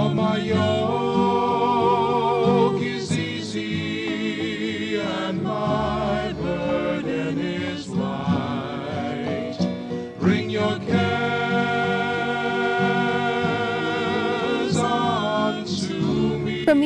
For 0.00 0.08
my 0.14 0.29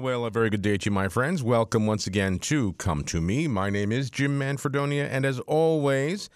Well, 0.00 0.20
well, 0.20 0.24
a 0.24 0.30
very 0.30 0.48
good 0.48 0.62
day 0.62 0.78
to 0.78 0.86
you, 0.86 0.92
my 0.92 1.08
friends. 1.08 1.42
Welcome 1.42 1.86
once 1.86 2.06
again 2.06 2.38
to 2.38 2.72
Come 2.74 3.04
to 3.04 3.20
Me. 3.20 3.46
My 3.46 3.68
name 3.68 3.92
is 3.92 4.08
Jim 4.08 4.38
Manfredonia, 4.38 5.06
and 5.10 5.26
as 5.26 5.40
always, 5.40 6.30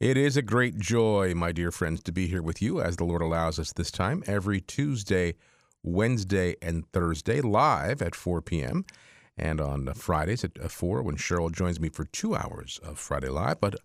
it 0.00 0.16
is 0.16 0.36
a 0.36 0.42
great 0.42 0.80
joy, 0.80 1.32
my 1.32 1.52
dear 1.52 1.70
friends, 1.70 2.02
to 2.02 2.12
be 2.12 2.26
here 2.26 2.42
with 2.42 2.60
you 2.60 2.80
as 2.80 2.96
the 2.96 3.04
Lord 3.04 3.22
allows 3.22 3.60
us 3.60 3.72
this 3.72 3.92
time 3.92 4.24
every 4.26 4.60
Tuesday, 4.60 5.36
Wednesday, 5.84 6.56
and 6.60 6.90
Thursday 6.90 7.40
live 7.40 8.02
at 8.02 8.16
4 8.16 8.42
p.m. 8.42 8.84
and 9.38 9.60
on 9.60 9.94
Fridays 9.94 10.42
at 10.42 10.58
uh, 10.60 10.66
4 10.66 11.00
when 11.04 11.16
Cheryl 11.16 11.52
joins 11.52 11.78
me 11.78 11.90
for 11.90 12.06
two 12.06 12.34
hours 12.34 12.80
of 12.82 12.98
Friday 12.98 13.28
Live. 13.28 13.60
But 13.60 13.76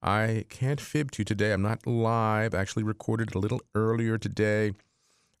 I 0.00 0.44
can't 0.48 0.80
fib 0.80 1.10
to 1.12 1.22
you 1.22 1.24
today. 1.24 1.52
I'm 1.52 1.62
not 1.62 1.88
live, 1.88 2.54
I 2.54 2.58
actually 2.60 2.84
recorded 2.84 3.34
a 3.34 3.40
little 3.40 3.60
earlier 3.74 4.16
today 4.16 4.74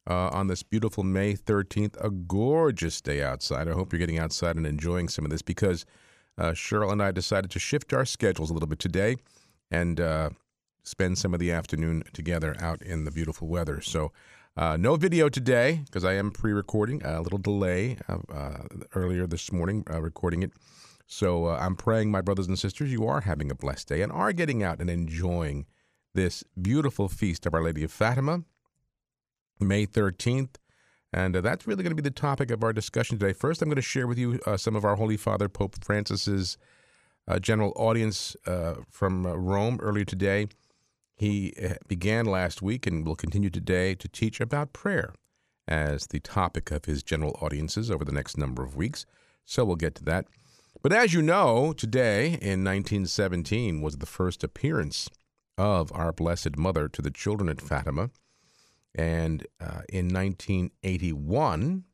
uh, 0.08 0.30
on 0.32 0.46
this 0.46 0.62
beautiful 0.62 1.04
May 1.04 1.34
13th, 1.34 1.96
a 2.04 2.10
gorgeous 2.10 3.00
day 3.00 3.22
outside. 3.22 3.68
I 3.68 3.72
hope 3.72 3.92
you're 3.92 3.98
getting 3.98 4.18
outside 4.18 4.56
and 4.56 4.66
enjoying 4.66 5.08
some 5.08 5.24
of 5.24 5.30
this 5.30 5.42
because 5.42 5.84
uh, 6.38 6.50
Cheryl 6.50 6.92
and 6.92 7.02
I 7.02 7.10
decided 7.10 7.50
to 7.52 7.58
shift 7.58 7.92
our 7.92 8.04
schedules 8.04 8.50
a 8.50 8.52
little 8.52 8.68
bit 8.68 8.78
today 8.78 9.16
and 9.70 10.00
uh, 10.00 10.30
spend 10.82 11.18
some 11.18 11.34
of 11.34 11.40
the 11.40 11.50
afternoon 11.50 12.04
together 12.12 12.56
out 12.60 12.82
in 12.82 13.04
the 13.04 13.10
beautiful 13.10 13.48
weather. 13.48 13.80
So, 13.80 14.12
uh, 14.56 14.76
no 14.78 14.96
video 14.96 15.28
today 15.28 15.82
because 15.84 16.04
I 16.04 16.14
am 16.14 16.30
pre 16.30 16.52
recording, 16.52 17.02
a 17.04 17.20
little 17.20 17.38
delay 17.38 17.98
uh, 18.08 18.58
earlier 18.94 19.26
this 19.26 19.52
morning 19.52 19.84
uh, 19.90 20.00
recording 20.00 20.42
it. 20.42 20.52
So, 21.06 21.46
uh, 21.46 21.58
I'm 21.60 21.76
praying, 21.76 22.10
my 22.10 22.20
brothers 22.20 22.46
and 22.46 22.58
sisters, 22.58 22.90
you 22.90 23.06
are 23.06 23.20
having 23.20 23.50
a 23.50 23.54
blessed 23.54 23.88
day 23.88 24.02
and 24.02 24.10
are 24.10 24.32
getting 24.32 24.62
out 24.62 24.80
and 24.80 24.88
enjoying 24.88 25.66
this 26.14 26.42
beautiful 26.60 27.08
feast 27.08 27.44
of 27.44 27.54
Our 27.54 27.62
Lady 27.62 27.84
of 27.84 27.92
Fatima. 27.92 28.44
May 29.60 29.86
13th. 29.86 30.56
And 31.12 31.36
uh, 31.36 31.40
that's 31.40 31.66
really 31.66 31.82
going 31.82 31.96
to 31.96 32.02
be 32.02 32.06
the 32.06 32.10
topic 32.10 32.50
of 32.50 32.62
our 32.62 32.72
discussion 32.72 33.18
today. 33.18 33.32
First, 33.32 33.62
I'm 33.62 33.68
going 33.68 33.76
to 33.76 33.82
share 33.82 34.06
with 34.06 34.18
you 34.18 34.40
uh, 34.46 34.56
some 34.56 34.76
of 34.76 34.84
our 34.84 34.96
Holy 34.96 35.16
Father 35.16 35.48
Pope 35.48 35.82
Francis's 35.82 36.58
uh, 37.28 37.38
general 37.38 37.72
audience 37.76 38.36
uh, 38.46 38.74
from 38.90 39.26
uh, 39.26 39.34
Rome 39.34 39.78
earlier 39.82 40.04
today. 40.04 40.48
He 41.16 41.54
uh, 41.62 41.74
began 41.88 42.26
last 42.26 42.60
week 42.60 42.86
and 42.86 43.06
will 43.06 43.16
continue 43.16 43.50
today 43.50 43.94
to 43.94 44.08
teach 44.08 44.40
about 44.40 44.72
prayer 44.72 45.14
as 45.66 46.08
the 46.08 46.20
topic 46.20 46.70
of 46.70 46.84
his 46.84 47.02
general 47.02 47.36
audiences 47.40 47.90
over 47.90 48.04
the 48.04 48.12
next 48.12 48.36
number 48.36 48.62
of 48.62 48.76
weeks. 48.76 49.06
So 49.44 49.64
we'll 49.64 49.76
get 49.76 49.94
to 49.96 50.04
that. 50.04 50.26
But 50.82 50.92
as 50.92 51.14
you 51.14 51.22
know, 51.22 51.72
today 51.72 52.26
in 52.26 52.62
1917 52.62 53.80
was 53.80 53.96
the 53.96 54.06
first 54.06 54.44
appearance 54.44 55.08
of 55.56 55.90
our 55.92 56.12
Blessed 56.12 56.56
Mother 56.56 56.88
to 56.88 57.02
the 57.02 57.10
children 57.10 57.48
at 57.48 57.60
Fatima. 57.60 58.10
And 58.96 59.46
uh, 59.60 59.82
in 59.90 60.08
1981, 60.08 61.84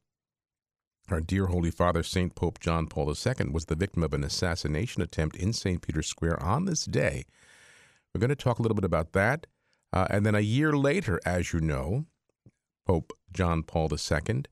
our 1.11 1.21
dear 1.21 1.47
Holy 1.47 1.73
Father, 1.73 2.05
St. 2.05 2.35
Pope 2.35 2.61
John 2.61 2.87
Paul 2.87 3.09
II, 3.09 3.51
was 3.51 3.65
the 3.65 3.75
victim 3.75 4.05
of 4.05 4.15
an 4.15 4.23
assassination 4.23 5.03
attempt 5.03 5.37
in 5.37 5.53
St. 5.53 5.83
Peter's 5.83 6.07
Square 6.07 6.41
on 6.41 6.65
this 6.65 6.85
day. 6.85 7.25
We're 8.15 8.21
going 8.21 8.31
to 8.31 8.37
talk 8.37 8.61
a 8.61 8.63
little 8.63 8.77
bit 8.77 8.85
about 8.85 9.13
that. 9.13 9.49
Uh, 9.93 10.07
and 10.11 10.25
then 10.25 10.37
a 10.37 10.41
year 10.41 10.73
later, 10.73 11.21
as 11.27 11.53
you 11.53 11.61
know, 11.61 12.07
Pope 12.87 13.13
John 13.33 13.65
Paul 13.65 13.91
II 13.93 14.45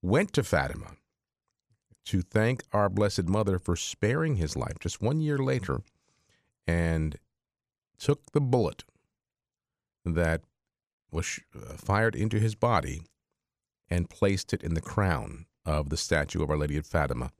went 0.00 0.32
to 0.32 0.42
Fatima 0.42 0.96
to 2.06 2.22
thank 2.22 2.62
our 2.72 2.88
Blessed 2.88 3.28
Mother 3.28 3.58
for 3.58 3.76
sparing 3.76 4.36
his 4.36 4.56
life 4.56 4.78
just 4.80 5.02
one 5.02 5.20
year 5.20 5.38
later 5.38 5.82
and 6.66 7.18
took 7.98 8.32
the 8.32 8.40
bullet 8.40 8.84
that 10.04 10.42
was 11.12 11.38
uh, 11.54 11.74
fired 11.74 12.16
into 12.16 12.38
his 12.38 12.54
body 12.54 13.02
and 13.88 14.08
placed 14.10 14.52
it 14.52 14.62
in 14.62 14.74
the 14.74 14.80
crown 14.80 15.46
of 15.64 15.90
the 15.90 15.96
statue 15.96 16.42
of 16.42 16.50
Our 16.50 16.56
Lady 16.56 16.76
of 16.76 16.86
Fatima 16.86 17.30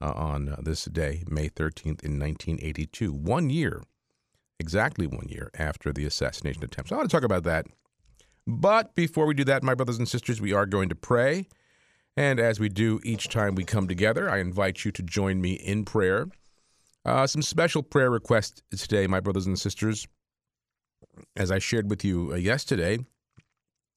uh, 0.00 0.12
on 0.12 0.48
uh, 0.48 0.56
this 0.62 0.86
day, 0.86 1.22
May 1.28 1.48
13th, 1.48 2.02
in 2.02 2.18
1982. 2.18 3.12
One 3.12 3.50
year, 3.50 3.82
exactly 4.58 5.06
one 5.06 5.28
year 5.28 5.50
after 5.58 5.92
the 5.92 6.06
assassination 6.06 6.64
attempt. 6.64 6.88
So 6.88 6.96
I 6.96 6.98
want 6.98 7.10
to 7.10 7.16
talk 7.16 7.24
about 7.24 7.44
that. 7.44 7.66
But 8.46 8.94
before 8.94 9.26
we 9.26 9.34
do 9.34 9.44
that, 9.44 9.62
my 9.62 9.74
brothers 9.74 9.98
and 9.98 10.08
sisters, 10.08 10.40
we 10.40 10.52
are 10.52 10.66
going 10.66 10.88
to 10.88 10.94
pray. 10.94 11.46
And 12.16 12.40
as 12.40 12.58
we 12.58 12.68
do 12.68 13.00
each 13.04 13.28
time 13.28 13.54
we 13.54 13.64
come 13.64 13.86
together, 13.86 14.28
I 14.28 14.38
invite 14.38 14.84
you 14.84 14.90
to 14.92 15.02
join 15.02 15.40
me 15.40 15.52
in 15.52 15.84
prayer. 15.84 16.26
Uh, 17.04 17.26
some 17.26 17.42
special 17.42 17.82
prayer 17.82 18.10
requests 18.10 18.62
today, 18.70 19.06
my 19.06 19.20
brothers 19.20 19.46
and 19.46 19.58
sisters 19.58 20.06
as 21.36 21.50
I 21.50 21.58
shared 21.58 21.90
with 21.90 22.04
you 22.04 22.32
uh, 22.32 22.36
yesterday, 22.36 22.98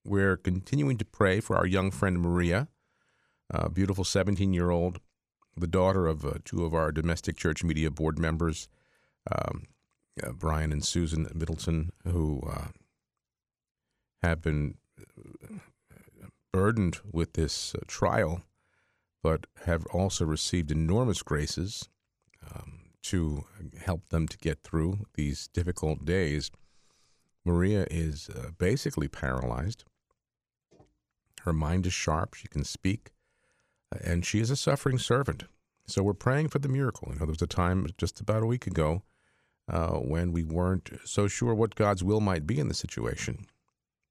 we're 0.03 0.37
continuing 0.37 0.97
to 0.97 1.05
pray 1.05 1.39
for 1.39 1.55
our 1.55 1.65
young 1.65 1.91
friend 1.91 2.19
Maria, 2.19 2.67
a 3.49 3.69
beautiful 3.69 4.03
17 4.03 4.53
year 4.53 4.69
old, 4.69 4.99
the 5.57 5.67
daughter 5.67 6.07
of 6.07 6.25
uh, 6.25 6.33
two 6.43 6.65
of 6.65 6.73
our 6.73 6.91
domestic 6.91 7.37
church 7.37 7.63
media 7.63 7.89
board 7.89 8.19
members, 8.19 8.67
um, 9.31 9.63
uh, 10.23 10.31
Brian 10.31 10.71
and 10.71 10.83
Susan 10.83 11.27
Middleton, 11.33 11.91
who 12.05 12.41
uh, 12.47 12.67
have 14.21 14.41
been 14.41 14.75
uh, 14.99 15.55
burdened 16.51 16.99
with 17.11 17.33
this 17.33 17.73
uh, 17.75 17.79
trial, 17.87 18.43
but 19.23 19.47
have 19.65 19.85
also 19.87 20.25
received 20.25 20.71
enormous 20.71 21.21
graces 21.21 21.89
um, 22.53 22.79
to 23.03 23.45
help 23.83 24.09
them 24.09 24.27
to 24.27 24.37
get 24.37 24.61
through 24.63 24.99
these 25.15 25.47
difficult 25.47 26.05
days. 26.05 26.51
Maria 27.45 27.85
is 27.91 28.29
uh, 28.29 28.49
basically 28.57 29.07
paralyzed. 29.07 29.85
Her 31.43 31.53
mind 31.53 31.85
is 31.85 31.93
sharp. 31.93 32.33
She 32.33 32.47
can 32.47 32.63
speak. 32.63 33.11
uh, 33.93 33.99
And 34.03 34.25
she 34.25 34.39
is 34.39 34.49
a 34.49 34.55
suffering 34.55 34.97
servant. 34.97 35.43
So 35.87 36.01
we're 36.01 36.15
praying 36.15 36.49
for 36.49 36.57
the 36.59 36.67
miracle. 36.67 37.09
You 37.09 37.19
know, 37.19 37.25
there 37.25 37.27
was 37.27 37.41
a 37.43 37.47
time 37.47 37.85
just 37.97 38.19
about 38.19 38.41
a 38.41 38.47
week 38.47 38.65
ago 38.65 39.03
uh, 39.71 39.97
when 39.97 40.31
we 40.31 40.43
weren't 40.43 40.89
so 41.05 41.27
sure 41.27 41.53
what 41.53 41.75
God's 41.75 42.03
will 42.03 42.21
might 42.21 42.47
be 42.47 42.57
in 42.59 42.67
the 42.67 42.73
situation. 42.73 43.45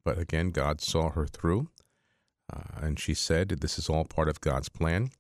But 0.05 0.19
again, 0.19 0.51
God 0.51 0.81
saw 0.81 1.11
her 1.11 1.27
through. 1.27 1.69
Uh, 2.53 2.81
and 2.83 3.01
she 3.01 3.15
said, 3.15 3.49
This 3.49 3.79
is 3.79 3.89
all 3.89 4.05
part 4.05 4.29
of 4.29 4.41
God's 4.41 4.69
plan. 4.69 5.11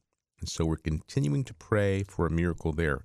And 0.41 0.49
so 0.49 0.65
we're 0.65 0.77
continuing 0.77 1.43
to 1.45 1.55
pray 1.55 2.05
for 2.05 2.27
a 2.27 2.31
miracle 2.31 2.73
there. 2.73 3.03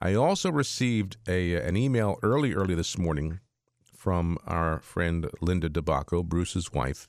I 0.00 0.14
also 0.14 0.52
received 0.52 1.16
a, 1.26 1.54
an 1.54 1.76
email 1.76 2.18
early, 2.22 2.52
early 2.54 2.74
this 2.74 2.98
morning 2.98 3.40
from 4.04 4.36
our 4.46 4.80
friend 4.80 5.30
Linda 5.40 5.70
DeBacco, 5.70 6.22
Bruce's 6.22 6.70
wife, 6.70 7.08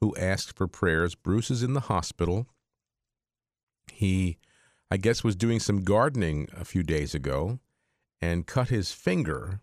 who 0.00 0.16
asked 0.16 0.56
for 0.56 0.66
prayers. 0.66 1.14
Bruce 1.14 1.50
is 1.50 1.62
in 1.62 1.74
the 1.74 1.90
hospital. 1.92 2.46
He, 3.92 4.38
I 4.90 4.96
guess, 4.96 5.22
was 5.22 5.36
doing 5.36 5.60
some 5.60 5.84
gardening 5.84 6.48
a 6.56 6.64
few 6.64 6.82
days 6.82 7.14
ago 7.14 7.58
and 8.22 8.46
cut 8.46 8.70
his 8.70 8.92
finger, 8.92 9.60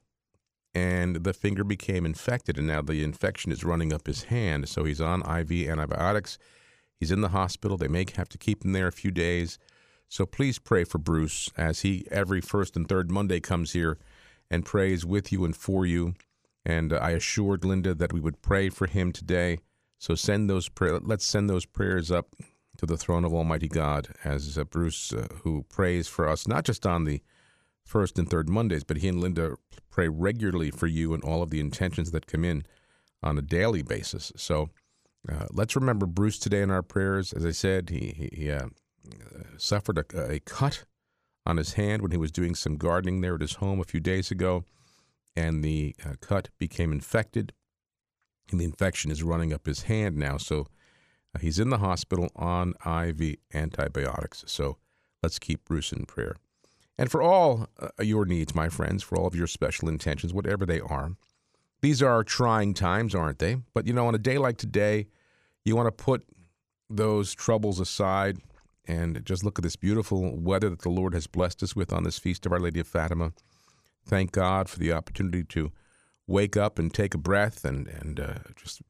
and 0.76 1.24
the 1.24 1.34
finger 1.34 1.64
became 1.64 2.06
infected, 2.06 2.60
and 2.60 2.68
now 2.68 2.84
the 2.84 3.04
infection 3.04 3.52
is 3.52 3.64
running 3.64 3.92
up 3.92 4.06
his 4.06 4.26
hand. 4.26 4.70
So 4.70 4.84
he's 4.84 5.02
on 5.02 5.22
IV 5.22 5.68
antibiotics. 5.68 6.38
He's 7.00 7.12
in 7.12 7.22
the 7.22 7.30
hospital. 7.30 7.78
They 7.78 7.88
may 7.88 8.06
have 8.16 8.30
to 8.30 8.38
keep 8.38 8.64
him 8.64 8.74
there 8.74 8.88
a 8.88 8.92
few 8.92 9.10
days. 9.10 9.58
So 10.08 10.28
please 10.28 10.60
pray 10.60 10.84
for 10.84 11.00
Bruce 11.00 11.50
as 11.58 11.82
he 11.82 12.06
every 12.12 12.42
first 12.42 12.76
and 12.76 12.88
third 12.88 13.10
Monday 13.10 13.40
comes 13.40 13.72
here 13.72 13.98
and 14.52 14.64
prays 14.64 15.04
with 15.04 15.32
you 15.32 15.46
and 15.46 15.56
for 15.56 15.84
you. 15.88 16.14
And 16.65 16.94
uh, 16.94 16.98
I 16.98 17.12
assured 17.12 17.65
Linda 17.65 17.94
that 17.94 18.13
we 18.13 18.19
would 18.19 18.42
pray 18.42 18.69
for 18.69 18.88
him 18.88 19.12
today. 19.12 19.60
So 19.98 20.15
send 20.15 20.50
those 20.50 20.69
prayer. 20.69 21.00
Let's 21.00 21.25
send 21.25 21.50
those 21.50 21.65
prayers 21.65 22.12
up 22.12 22.36
to 22.77 22.86
the 22.86 22.98
throne 22.98 23.24
of 23.25 23.33
Almighty 23.33 23.68
God 23.68 24.10
as 24.24 24.57
uh, 24.57 24.63
Bruce, 24.63 25.13
uh, 25.13 25.27
who 25.44 25.63
prays 25.69 26.07
for 26.07 26.27
us 26.27 26.48
not 26.48 26.65
just 26.65 26.86
on 26.86 27.06
the 27.06 27.21
first 27.86 28.18
and 28.18 28.30
third 28.30 28.50
Mondays, 28.50 28.83
but 28.83 28.98
he 28.98 29.07
and 29.07 29.19
Linda 29.19 29.56
pray 29.89 30.07
regularly 30.07 30.71
for 30.71 30.88
you 30.88 31.13
and 31.13 31.24
all 31.24 31.42
of 31.44 31.50
the 31.50 31.60
intentions 31.60 32.12
that 32.12 32.27
come 32.27 32.44
in 32.44 32.63
on 33.21 33.38
a 33.38 33.42
daily 33.42 33.81
basis. 33.81 34.31
So 34.36 34.69
uh, 35.30 35.48
let's 35.51 35.75
remember 35.75 36.06
Bruce 36.06 36.39
today 36.39 36.62
in 36.62 36.71
our 36.71 36.81
prayers. 36.81 37.33
As 37.33 37.45
I 37.45 37.51
said, 37.51 37.89
he 37.89 38.30
he, 38.33 38.51
uh, 38.51 38.68
suffered 39.57 39.98
a, 39.98 40.31
a 40.31 40.39
cut 40.39 40.86
on 41.45 41.57
his 41.57 41.74
hand 41.74 42.01
when 42.01 42.12
he 42.12 42.18
was 42.18 42.31
doing 42.31 42.56
some 42.56 42.77
gardening 42.77 43.21
there 43.21 43.36
at 43.36 43.42
his 43.42 43.56
home 43.56 43.80
a 43.80 43.86
few 43.86 44.00
days 44.00 44.31
ago, 44.31 44.63
and 45.36 45.64
the 45.64 45.96
uh, 46.06 46.14
cut 46.22 46.50
became 46.58 46.92
infected, 46.92 47.54
and 48.52 48.60
the 48.60 48.66
infection 48.66 49.12
is 49.12 49.24
running 49.24 49.54
up 49.54 49.66
his 49.66 49.84
hand 49.84 50.18
now. 50.18 50.38
So 50.38 50.68
uh, 51.36 51.40
he's 51.40 51.60
in 51.60 51.70
the 51.70 51.80
hospital 51.80 52.30
on 52.36 52.74
IV 52.86 53.38
antibiotics. 53.54 54.44
So 54.48 54.78
let's 55.22 55.40
keep 55.40 55.66
Bruce 55.66 55.92
in 55.92 56.06
prayer. 56.06 56.36
And 56.98 57.10
for 57.10 57.22
all 57.22 57.68
uh, 57.80 57.90
your 58.04 58.26
needs, 58.26 58.54
my 58.54 58.70
friends, 58.70 59.02
for 59.02 59.18
all 59.18 59.26
of 59.26 59.36
your 59.36 59.48
special 59.48 59.90
intentions, 59.90 60.34
whatever 60.34 60.66
they 60.66 60.80
are, 60.80 61.16
these 61.82 62.02
are 62.02 62.24
trying 62.24 62.74
times, 62.74 63.16
aren't 63.16 63.40
they? 63.40 63.58
But 63.74 63.88
you 63.88 63.94
know, 63.94 64.08
on 64.08 64.16
a 64.16 64.20
day 64.20 64.38
like 64.38 64.58
today, 64.58 65.08
you 65.66 65.76
want 65.76 65.88
to 65.88 66.04
put 66.04 66.24
those 66.90 67.34
troubles 67.34 67.80
aside 67.80 68.38
and 68.86 69.26
just 69.26 69.44
look 69.44 69.58
at 69.58 69.64
this 69.64 69.76
beautiful 69.76 70.38
weather 70.38 70.70
that 70.70 70.82
the 70.82 70.90
Lord 70.90 71.14
has 71.14 71.28
blessed 71.28 71.64
us 71.64 71.76
with 71.76 71.92
on 71.92 72.04
this 72.04 72.20
feast 72.20 72.46
of 72.46 72.52
Our 72.52 72.60
Lady 72.60 72.80
of 72.80 72.88
Fatima. 72.88 73.34
Thank 74.06 74.32
God 74.32 74.70
for 74.70 74.80
the 74.80 74.92
opportunity 74.92 75.44
to 75.46 75.72
wake 76.28 76.56
up 76.56 76.80
and 76.80 76.94
take 76.94 77.14
a 77.14 77.18
breath 77.18 77.66
and 77.66 77.88
and 77.88 78.20
uh, 78.20 78.34
just 78.56 78.82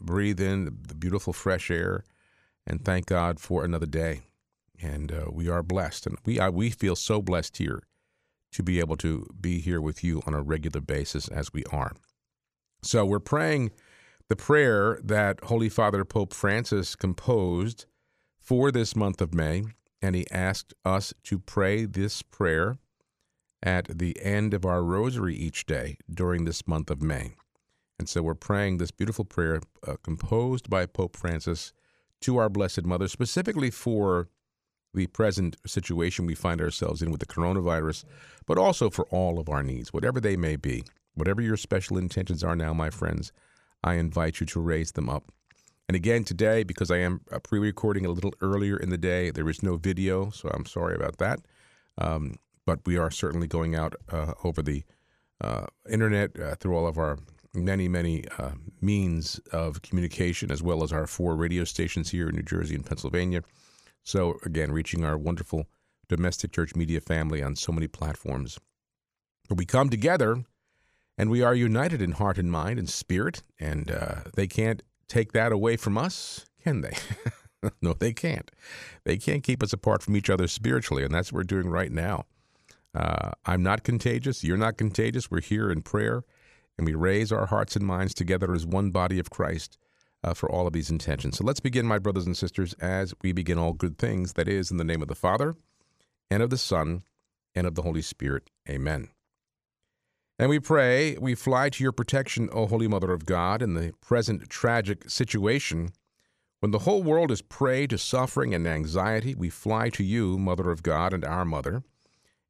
breathe 0.00 0.40
in 0.40 0.64
the 0.86 0.94
beautiful 0.94 1.32
fresh 1.32 1.70
air, 1.70 2.04
and 2.66 2.84
thank 2.84 3.06
God 3.06 3.40
for 3.40 3.64
another 3.64 3.86
day. 3.86 4.22
And 4.80 5.12
uh, 5.12 5.26
we 5.30 5.48
are 5.48 5.62
blessed, 5.62 6.06
and 6.06 6.18
we 6.24 6.40
I, 6.40 6.48
we 6.48 6.70
feel 6.70 6.96
so 6.96 7.22
blessed 7.22 7.58
here 7.58 7.82
to 8.52 8.62
be 8.62 8.80
able 8.80 8.96
to 8.96 9.26
be 9.40 9.60
here 9.60 9.80
with 9.80 10.04
you 10.04 10.22
on 10.26 10.34
a 10.34 10.42
regular 10.42 10.80
basis 10.80 11.28
as 11.28 11.52
we 11.52 11.64
are. 11.72 11.92
So 12.82 13.04
we're 13.06 13.20
praying 13.20 13.70
the 14.28 14.36
prayer 14.36 14.98
that 15.02 15.44
Holy 15.44 15.68
Father 15.68 16.04
Pope 16.04 16.34
Francis 16.34 16.94
composed 16.94 17.86
for 18.38 18.70
this 18.70 18.96
month 18.96 19.20
of 19.20 19.34
May, 19.34 19.64
and 20.00 20.14
he 20.14 20.26
asked 20.30 20.74
us 20.84 21.14
to 21.24 21.38
pray 21.38 21.84
this 21.84 22.22
prayer 22.22 22.78
at 23.62 23.98
the 23.98 24.16
end 24.20 24.54
of 24.54 24.64
our 24.64 24.82
rosary 24.82 25.36
each 25.36 25.66
day 25.66 25.96
during 26.12 26.44
this 26.44 26.66
month 26.66 26.90
of 26.90 27.02
May. 27.02 27.32
And 27.98 28.08
so 28.08 28.22
we're 28.22 28.34
praying 28.34 28.78
this 28.78 28.90
beautiful 28.90 29.24
prayer 29.24 29.60
uh, 29.86 29.94
composed 30.02 30.68
by 30.68 30.86
Pope 30.86 31.16
Francis 31.16 31.72
to 32.22 32.36
our 32.36 32.48
Blessed 32.48 32.84
Mother, 32.84 33.08
specifically 33.08 33.70
for 33.70 34.28
the 34.94 35.06
present 35.08 35.56
situation 35.66 36.26
we 36.26 36.34
find 36.34 36.60
ourselves 36.60 37.02
in 37.02 37.10
with 37.10 37.20
the 37.20 37.26
coronavirus, 37.26 38.04
but 38.46 38.58
also 38.58 38.90
for 38.90 39.06
all 39.06 39.38
of 39.38 39.48
our 39.48 39.62
needs, 39.62 39.92
whatever 39.92 40.20
they 40.20 40.36
may 40.36 40.56
be. 40.56 40.84
Whatever 41.14 41.42
your 41.42 41.56
special 41.56 41.98
intentions 41.98 42.42
are 42.42 42.56
now, 42.56 42.72
my 42.72 42.88
friends, 42.90 43.32
I 43.84 43.94
invite 43.94 44.40
you 44.40 44.46
to 44.46 44.60
raise 44.60 44.92
them 44.92 45.08
up. 45.10 45.30
And 45.88 45.94
again, 45.94 46.24
today, 46.24 46.62
because 46.62 46.90
I 46.90 46.98
am 46.98 47.20
uh, 47.30 47.38
pre 47.38 47.58
recording 47.58 48.06
a 48.06 48.10
little 48.10 48.32
earlier 48.40 48.76
in 48.76 48.88
the 48.88 48.98
day, 48.98 49.30
there 49.30 49.48
is 49.48 49.62
no 49.62 49.76
video, 49.76 50.30
so 50.30 50.48
I'm 50.48 50.64
sorry 50.64 50.94
about 50.94 51.18
that. 51.18 51.40
Um, 51.98 52.36
but 52.66 52.80
we 52.86 52.96
are 52.96 53.10
certainly 53.10 53.46
going 53.46 53.74
out 53.74 53.94
uh, 54.10 54.34
over 54.44 54.62
the 54.62 54.84
uh, 55.40 55.66
internet 55.90 56.38
uh, 56.38 56.54
through 56.54 56.76
all 56.76 56.86
of 56.86 56.98
our 56.98 57.18
many, 57.54 57.88
many 57.88 58.24
means 58.80 59.40
of 59.52 59.82
communication, 59.82 60.50
as 60.50 60.62
well 60.62 60.82
as 60.82 60.92
our 60.92 61.06
four 61.06 61.36
radio 61.36 61.64
stations 61.64 62.10
here 62.10 62.28
in 62.28 62.36
New 62.36 62.42
Jersey 62.42 62.74
and 62.74 62.86
Pennsylvania. 62.86 63.42
So, 64.04 64.38
again, 64.44 64.72
reaching 64.72 65.04
our 65.04 65.18
wonderful 65.18 65.66
domestic 66.08 66.52
church 66.52 66.74
media 66.74 67.00
family 67.00 67.42
on 67.42 67.56
so 67.56 67.72
many 67.72 67.88
platforms. 67.88 68.58
But 69.48 69.58
We 69.58 69.66
come 69.66 69.90
together 69.90 70.44
and 71.18 71.30
we 71.30 71.42
are 71.42 71.54
united 71.54 72.00
in 72.00 72.12
heart 72.12 72.38
and 72.38 72.50
mind 72.50 72.78
and 72.78 72.88
spirit, 72.88 73.42
and 73.60 73.90
uh, 73.90 74.14
they 74.34 74.46
can't 74.46 74.82
take 75.08 75.32
that 75.32 75.52
away 75.52 75.76
from 75.76 75.98
us, 75.98 76.46
can 76.62 76.80
they? 76.80 76.96
no, 77.82 77.92
they 77.92 78.12
can't. 78.12 78.50
They 79.04 79.18
can't 79.18 79.42
keep 79.42 79.62
us 79.62 79.72
apart 79.72 80.02
from 80.02 80.16
each 80.16 80.30
other 80.30 80.48
spiritually, 80.48 81.04
and 81.04 81.14
that's 81.14 81.32
what 81.32 81.38
we're 81.38 81.44
doing 81.44 81.68
right 81.68 81.92
now. 81.92 82.24
Uh, 82.94 83.30
I'm 83.46 83.62
not 83.62 83.84
contagious. 83.84 84.44
You're 84.44 84.56
not 84.56 84.76
contagious. 84.76 85.30
We're 85.30 85.40
here 85.40 85.70
in 85.70 85.82
prayer, 85.82 86.24
and 86.76 86.86
we 86.86 86.94
raise 86.94 87.32
our 87.32 87.46
hearts 87.46 87.76
and 87.76 87.86
minds 87.86 88.14
together 88.14 88.52
as 88.52 88.66
one 88.66 88.90
body 88.90 89.18
of 89.18 89.30
Christ 89.30 89.78
uh, 90.22 90.34
for 90.34 90.50
all 90.50 90.66
of 90.66 90.72
these 90.72 90.90
intentions. 90.90 91.38
So 91.38 91.44
let's 91.44 91.60
begin, 91.60 91.86
my 91.86 91.98
brothers 91.98 92.26
and 92.26 92.36
sisters, 92.36 92.74
as 92.74 93.14
we 93.22 93.32
begin 93.32 93.58
all 93.58 93.72
good 93.72 93.98
things. 93.98 94.34
That 94.34 94.48
is, 94.48 94.70
in 94.70 94.76
the 94.76 94.84
name 94.84 95.02
of 95.02 95.08
the 95.08 95.14
Father, 95.14 95.54
and 96.30 96.42
of 96.42 96.50
the 96.50 96.58
Son, 96.58 97.02
and 97.54 97.66
of 97.66 97.74
the 97.74 97.82
Holy 97.82 98.02
Spirit. 98.02 98.50
Amen. 98.68 99.08
And 100.38 100.48
we 100.48 100.58
pray, 100.58 101.16
we 101.20 101.34
fly 101.34 101.68
to 101.70 101.82
your 101.82 101.92
protection, 101.92 102.48
O 102.52 102.66
Holy 102.66 102.88
Mother 102.88 103.12
of 103.12 103.26
God, 103.26 103.62
in 103.62 103.74
the 103.74 103.92
present 104.00 104.48
tragic 104.48 105.08
situation. 105.08 105.90
When 106.60 106.72
the 106.72 106.80
whole 106.80 107.02
world 107.02 107.30
is 107.30 107.42
prey 107.42 107.86
to 107.88 107.98
suffering 107.98 108.54
and 108.54 108.66
anxiety, 108.66 109.34
we 109.34 109.50
fly 109.50 109.88
to 109.90 110.02
you, 110.02 110.38
Mother 110.38 110.70
of 110.70 110.82
God 110.82 111.12
and 111.12 111.24
our 111.24 111.44
Mother 111.44 111.82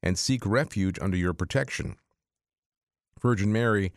and 0.03 0.19
seek 0.19 0.45
refuge 0.45 0.99
under 1.01 1.17
your 1.17 1.33
protection. 1.33 1.97
Virgin 3.21 3.53
Mary, 3.53 3.93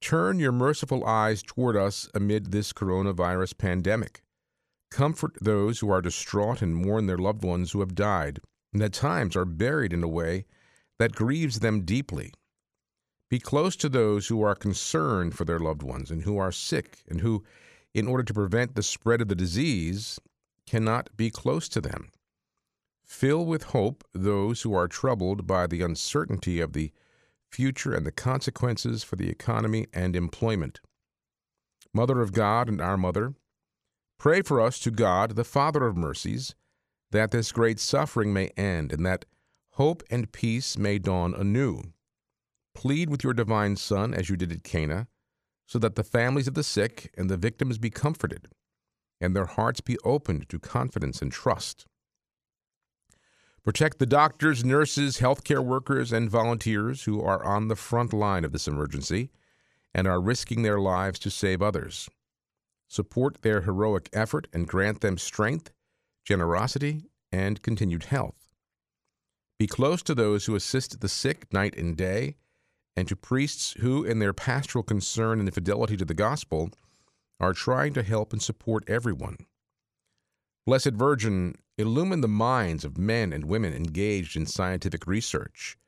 turn 0.00 0.38
your 0.38 0.52
merciful 0.52 1.04
eyes 1.04 1.42
toward 1.42 1.76
us 1.76 2.08
amid 2.14 2.52
this 2.52 2.72
coronavirus 2.72 3.58
pandemic. 3.58 4.22
Comfort 4.90 5.36
those 5.40 5.80
who 5.80 5.90
are 5.90 6.00
distraught 6.00 6.62
and 6.62 6.76
mourn 6.76 7.06
their 7.06 7.18
loved 7.18 7.42
ones 7.42 7.72
who 7.72 7.80
have 7.80 7.94
died, 7.94 8.40
and 8.72 8.82
at 8.82 8.92
times 8.92 9.36
are 9.36 9.44
buried 9.44 9.92
in 9.92 10.02
a 10.02 10.08
way 10.08 10.46
that 10.98 11.14
grieves 11.14 11.60
them 11.60 11.84
deeply. 11.84 12.32
Be 13.28 13.38
close 13.38 13.76
to 13.76 13.88
those 13.88 14.28
who 14.28 14.42
are 14.42 14.54
concerned 14.54 15.34
for 15.34 15.44
their 15.44 15.58
loved 15.58 15.82
ones 15.82 16.10
and 16.10 16.22
who 16.22 16.38
are 16.38 16.52
sick 16.52 16.98
and 17.08 17.20
who, 17.20 17.44
in 17.92 18.08
order 18.08 18.22
to 18.22 18.32
prevent 18.34 18.74
the 18.74 18.82
spread 18.82 19.20
of 19.20 19.28
the 19.28 19.34
disease, 19.34 20.18
cannot 20.66 21.14
be 21.16 21.30
close 21.30 21.68
to 21.68 21.80
them. 21.80 22.10
Fill 23.08 23.46
with 23.46 23.64
hope 23.64 24.04
those 24.12 24.62
who 24.62 24.74
are 24.74 24.86
troubled 24.86 25.46
by 25.46 25.66
the 25.66 25.80
uncertainty 25.80 26.60
of 26.60 26.74
the 26.74 26.92
future 27.50 27.94
and 27.94 28.04
the 28.04 28.12
consequences 28.12 29.02
for 29.02 29.16
the 29.16 29.30
economy 29.30 29.86
and 29.94 30.14
employment. 30.14 30.80
Mother 31.94 32.20
of 32.20 32.32
God 32.32 32.68
and 32.68 32.82
our 32.82 32.98
Mother, 32.98 33.34
pray 34.18 34.42
for 34.42 34.60
us 34.60 34.78
to 34.80 34.90
God, 34.90 35.36
the 35.36 35.44
Father 35.44 35.86
of 35.86 35.96
mercies, 35.96 36.54
that 37.10 37.30
this 37.30 37.50
great 37.50 37.80
suffering 37.80 38.32
may 38.32 38.48
end 38.58 38.92
and 38.92 39.06
that 39.06 39.24
hope 39.72 40.02
and 40.10 40.30
peace 40.30 40.76
may 40.76 40.98
dawn 40.98 41.34
anew. 41.34 41.80
Plead 42.74 43.08
with 43.08 43.24
your 43.24 43.32
divine 43.32 43.76
Son, 43.76 44.12
as 44.12 44.28
you 44.28 44.36
did 44.36 44.52
at 44.52 44.62
Cana, 44.62 45.08
so 45.66 45.78
that 45.78 45.96
the 45.96 46.04
families 46.04 46.46
of 46.46 46.54
the 46.54 46.62
sick 46.62 47.12
and 47.16 47.30
the 47.30 47.38
victims 47.38 47.78
be 47.78 47.90
comforted, 47.90 48.48
and 49.18 49.34
their 49.34 49.46
hearts 49.46 49.80
be 49.80 49.96
opened 50.04 50.48
to 50.50 50.58
confidence 50.58 51.22
and 51.22 51.32
trust. 51.32 51.86
Protect 53.68 53.98
the 53.98 54.06
doctors, 54.06 54.64
nurses, 54.64 55.18
healthcare 55.18 55.62
workers, 55.62 56.10
and 56.10 56.30
volunteers 56.30 57.02
who 57.02 57.22
are 57.22 57.44
on 57.44 57.68
the 57.68 57.76
front 57.76 58.14
line 58.14 58.42
of 58.42 58.52
this 58.52 58.66
emergency 58.66 59.28
and 59.92 60.08
are 60.08 60.22
risking 60.22 60.62
their 60.62 60.80
lives 60.80 61.18
to 61.18 61.28
save 61.28 61.60
others. 61.60 62.08
Support 62.86 63.42
their 63.42 63.60
heroic 63.60 64.08
effort 64.14 64.48
and 64.54 64.66
grant 64.66 65.02
them 65.02 65.18
strength, 65.18 65.70
generosity, 66.24 67.10
and 67.30 67.60
continued 67.60 68.04
health. 68.04 68.48
Be 69.58 69.66
close 69.66 70.02
to 70.04 70.14
those 70.14 70.46
who 70.46 70.54
assist 70.56 71.02
the 71.02 71.06
sick 71.10 71.52
night 71.52 71.76
and 71.76 71.94
day, 71.94 72.36
and 72.96 73.06
to 73.06 73.16
priests 73.16 73.72
who, 73.80 74.02
in 74.02 74.18
their 74.18 74.32
pastoral 74.32 74.82
concern 74.82 75.40
and 75.40 75.52
fidelity 75.52 75.98
to 75.98 76.06
the 76.06 76.14
gospel, 76.14 76.70
are 77.38 77.52
trying 77.52 77.92
to 77.92 78.02
help 78.02 78.32
and 78.32 78.40
support 78.40 78.88
everyone. 78.88 79.36
Blessed 80.64 80.92
Virgin, 80.92 81.54
illumine 81.78 82.20
the 82.20 82.28
minds 82.28 82.84
of 82.84 82.98
men 82.98 83.32
and 83.32 83.44
women 83.44 83.72
engaged 83.72 84.36
in 84.36 84.44
scientific 84.44 85.06
research, 85.06 85.78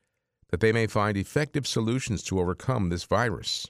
that 0.50 0.60
they 0.60 0.72
may 0.72 0.86
find 0.86 1.16
effective 1.16 1.66
solutions 1.66 2.22
to 2.22 2.40
overcome 2.40 2.88
this 2.88 3.04
virus. 3.04 3.66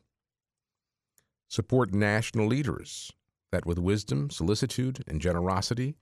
Support 1.48 1.94
national 1.94 2.46
leaders, 2.46 3.10
that 3.50 3.66
with 3.66 3.78
wisdom, 3.78 4.30
solicitude, 4.30 5.02
and 5.08 5.20
generosity, 5.20 5.96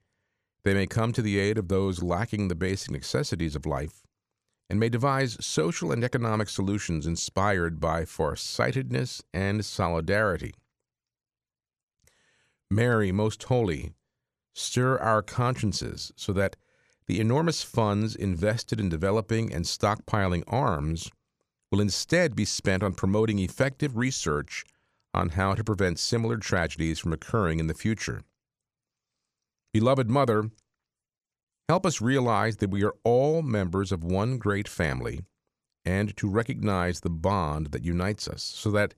they 0.64 0.74
may 0.74 0.86
come 0.86 1.12
to 1.12 1.22
the 1.22 1.38
aid 1.38 1.56
of 1.56 1.68
those 1.68 2.02
lacking 2.02 2.48
the 2.48 2.54
basic 2.54 2.90
necessities 2.90 3.56
of 3.56 3.64
life, 3.64 4.02
and 4.68 4.78
may 4.78 4.88
devise 4.88 5.38
social 5.40 5.92
and 5.92 6.04
economic 6.04 6.48
solutions 6.48 7.06
inspired 7.06 7.80
by 7.80 8.04
farsightedness 8.04 9.22
and 9.32 9.64
solidarity. 9.64 10.52
Mary, 12.70 13.10
most 13.10 13.44
holy, 13.44 13.92
stir 14.58 14.98
our 14.98 15.22
consciences 15.22 16.12
so 16.16 16.32
that 16.32 16.56
the 17.06 17.20
enormous 17.20 17.62
funds 17.62 18.16
invested 18.16 18.80
in 18.80 18.88
developing 18.88 19.52
and 19.52 19.64
stockpiling 19.64 20.42
arms 20.48 21.10
will 21.70 21.80
instead 21.80 22.34
be 22.34 22.44
spent 22.44 22.82
on 22.82 22.92
promoting 22.92 23.38
effective 23.38 23.96
research 23.96 24.64
on 25.14 25.30
how 25.30 25.54
to 25.54 25.64
prevent 25.64 25.98
similar 25.98 26.36
tragedies 26.36 26.98
from 26.98 27.12
occurring 27.12 27.60
in 27.60 27.66
the 27.66 27.74
future. 27.74 28.22
Beloved 29.72 30.10
Mother, 30.10 30.50
help 31.68 31.86
us 31.86 32.00
realize 32.00 32.56
that 32.56 32.70
we 32.70 32.82
are 32.82 32.94
all 33.04 33.42
members 33.42 33.92
of 33.92 34.02
one 34.02 34.38
great 34.38 34.68
family 34.68 35.20
and 35.84 36.16
to 36.16 36.28
recognize 36.28 37.00
the 37.00 37.10
bond 37.10 37.68
that 37.68 37.84
unites 37.84 38.28
us 38.28 38.42
so 38.42 38.70
that, 38.72 38.94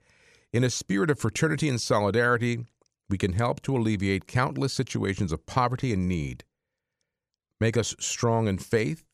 in 0.52 0.64
a 0.64 0.70
spirit 0.70 1.10
of 1.10 1.18
fraternity 1.18 1.68
and 1.68 1.80
solidarity, 1.80 2.64
we 3.10 3.18
can 3.18 3.32
help 3.32 3.60
to 3.62 3.76
alleviate 3.76 4.26
countless 4.26 4.72
situations 4.72 5.32
of 5.32 5.46
poverty 5.46 5.92
and 5.92 6.08
need. 6.08 6.44
Make 7.60 7.76
us 7.76 7.94
strong 7.98 8.48
in 8.48 8.58
faith, 8.58 9.04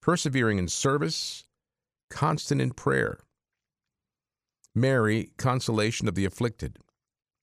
persevering 0.00 0.58
in 0.58 0.68
service, 0.68 1.44
constant 2.08 2.60
in 2.60 2.70
prayer. 2.70 3.18
Mary, 4.74 5.30
consolation 5.36 6.08
of 6.08 6.14
the 6.14 6.24
afflicted. 6.24 6.78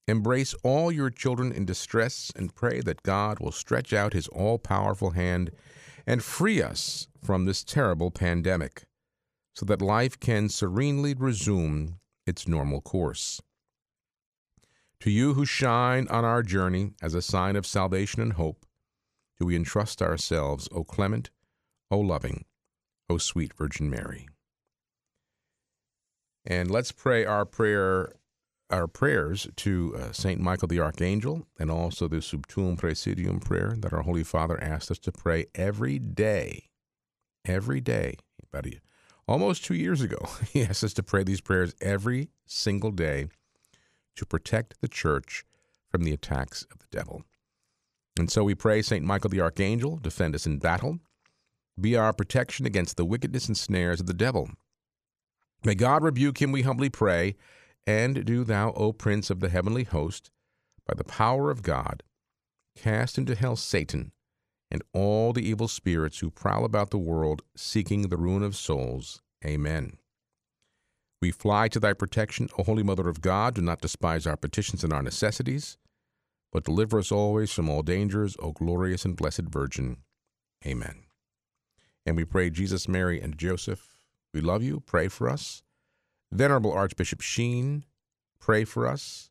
Embrace 0.08 0.54
all 0.64 0.92
your 0.92 1.10
children 1.10 1.52
in 1.52 1.66
distress 1.66 2.32
and 2.36 2.56
pray 2.56 2.82
that 2.82 3.04
God 3.04 3.40
will 3.40 3.52
stretch 3.52 3.94
out 3.94 4.14
his 4.14 4.28
all 4.30 4.58
powerful 4.58 5.12
hand 5.12 5.52
and 6.08 6.24
free 6.24 6.62
us 6.62 7.08
from 7.24 7.46
this 7.46 7.64
terrible 7.64 8.12
pandemic 8.12 8.84
so 9.56 9.66
that 9.66 9.82
life 9.82 10.20
can 10.20 10.50
serenely 10.50 11.14
resume 11.14 12.00
its 12.26 12.48
normal 12.48 12.82
course. 12.82 13.42
To 15.02 15.10
you 15.10 15.34
who 15.34 15.46
shine 15.48 16.08
on 16.10 16.26
our 16.26 16.44
journey 16.44 16.92
as 17.02 17.16
a 17.16 17.24
sign 17.24 17.56
of 17.56 17.66
salvation 17.66 18.22
and 18.22 18.34
hope, 18.34 18.68
do 19.40 19.48
we 19.48 19.56
entrust 19.56 20.00
ourselves, 20.00 20.70
O 20.72 20.84
clement, 20.84 21.32
O 21.90 21.98
loving, 21.98 22.46
O 23.10 23.18
sweet 23.18 23.52
Virgin 23.52 23.90
Mary. 23.90 24.28
And 26.46 26.70
let's 26.70 26.92
pray 26.92 27.26
our 27.26 27.46
prayer 27.46 28.14
our 28.70 28.88
prayers 28.88 29.48
to 29.58 29.94
uh, 29.98 30.12
Saint 30.12 30.40
Michael 30.40 30.68
the 30.68 30.80
Archangel 30.80 31.46
and 31.60 31.70
also 31.70 32.08
the 32.08 32.22
Sub 32.22 32.48
Tuum 32.48 32.78
Praesidium 32.78 33.44
prayer 33.44 33.76
that 33.80 33.92
our 33.92 34.04
Holy 34.04 34.24
Father 34.24 34.62
asked 34.64 34.92
us 34.92 35.00
to 35.00 35.12
pray 35.12 35.48
every 35.56 35.98
day. 35.98 36.70
Every 37.44 37.82
day. 37.82 38.18
About 38.42 38.68
a, 38.68 38.80
almost 39.28 39.66
two 39.66 39.74
years 39.74 40.00
ago, 40.00 40.30
he 40.54 40.64
asked 40.64 40.84
us 40.84 40.94
to 40.94 41.04
pray 41.04 41.24
these 41.24 41.42
prayers 41.42 41.74
every 41.82 42.30
single 42.46 42.92
day 42.92 43.28
to 44.16 44.26
protect 44.26 44.80
the 44.82 44.88
church 44.88 45.44
from 45.90 46.04
the 46.04 46.14
attacks 46.14 46.66
of 46.72 46.80
the 46.80 46.86
devil. 46.92 47.24
And 48.18 48.30
so 48.32 48.44
we 48.44 48.56
pray, 48.56 48.82
Saint 48.82 49.06
Michael 49.06 49.30
the 49.30 49.42
Archangel, 49.42 49.98
defend 49.98 50.36
us 50.36 50.46
in 50.46 50.60
battle. 50.60 51.00
Be 51.80 51.96
our 51.96 52.14
protection 52.14 52.66
against 52.66 52.98
the 52.98 53.06
wickedness 53.06 53.48
and 53.48 53.58
snares 53.58 54.00
of 54.00 54.06
the 54.06 54.14
devil. 54.14 54.50
May 55.64 55.76
God 55.76 56.04
rebuke 56.04 56.42
him, 56.42 56.52
we 56.52 56.64
humbly 56.64 56.90
pray 56.90 57.36
and 57.88 58.26
do 58.26 58.44
thou, 58.44 58.72
O 58.74 58.94
Prince 58.94 59.30
of 59.30 59.40
the 59.40 59.50
heavenly 59.50 59.84
host, 59.84 60.30
by 60.88 60.94
the 60.94 61.04
power 61.04 61.50
of 61.50 61.64
God, 61.64 62.04
cast 62.76 63.18
into 63.18 63.36
hell 63.36 63.56
Satan 63.56 64.12
and 64.70 64.84
all 64.94 65.34
the 65.34 65.48
evil 65.48 65.68
spirits 65.68 66.20
who 66.20 66.32
prowl 66.32 66.64
about 66.64 66.92
the 66.92 66.98
world 66.98 67.42
seeking 67.56 68.04
the 68.04 68.18
ruin 68.18 68.44
of 68.44 68.56
souls. 68.56 69.22
Amen. 69.46 69.98
We 71.22 71.30
fly 71.32 71.68
to 71.68 71.80
thy 71.80 71.94
protection, 71.94 72.50
O 72.58 72.64
Holy 72.64 72.82
Mother 72.82 73.08
of 73.08 73.22
God. 73.22 73.54
Do 73.56 73.62
not 73.62 73.82
despise 73.82 74.26
our 74.26 74.36
petitions 74.36 74.84
and 74.84 74.92
our 74.92 75.04
necessities, 75.04 75.78
but 76.52 76.64
deliver 76.64 76.98
us 76.98 77.12
always 77.12 77.52
from 77.52 77.70
all 77.70 77.84
dangers, 77.84 78.36
O 78.40 78.52
glorious 78.52 79.06
and 79.06 79.16
blessed 79.16 79.44
Virgin. 79.44 79.98
Amen. 80.66 81.04
And 82.06 82.18
we 82.18 82.26
pray, 82.26 82.50
Jesus, 82.50 82.88
Mary, 82.88 83.22
and 83.22 83.38
Joseph, 83.38 83.88
we 84.34 84.42
love 84.42 84.64
you. 84.64 84.80
Pray 84.80 85.08
for 85.08 85.30
us. 85.30 85.62
Venerable 86.32 86.72
Archbishop 86.72 87.22
Sheen, 87.22 87.86
pray 88.40 88.64
for 88.64 88.88
us. 88.88 89.30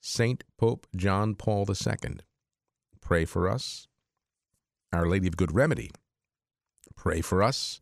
Saint 0.00 0.44
Pope 0.56 0.86
John 0.96 1.34
Paul 1.34 1.66
II, 1.68 2.16
pray 3.02 3.26
for 3.26 3.48
us. 3.48 3.86
Our 4.92 5.06
Lady 5.06 5.28
of 5.28 5.36
Good 5.36 5.54
Remedy, 5.54 5.90
pray 6.96 7.20
for 7.20 7.42
us. 7.42 7.80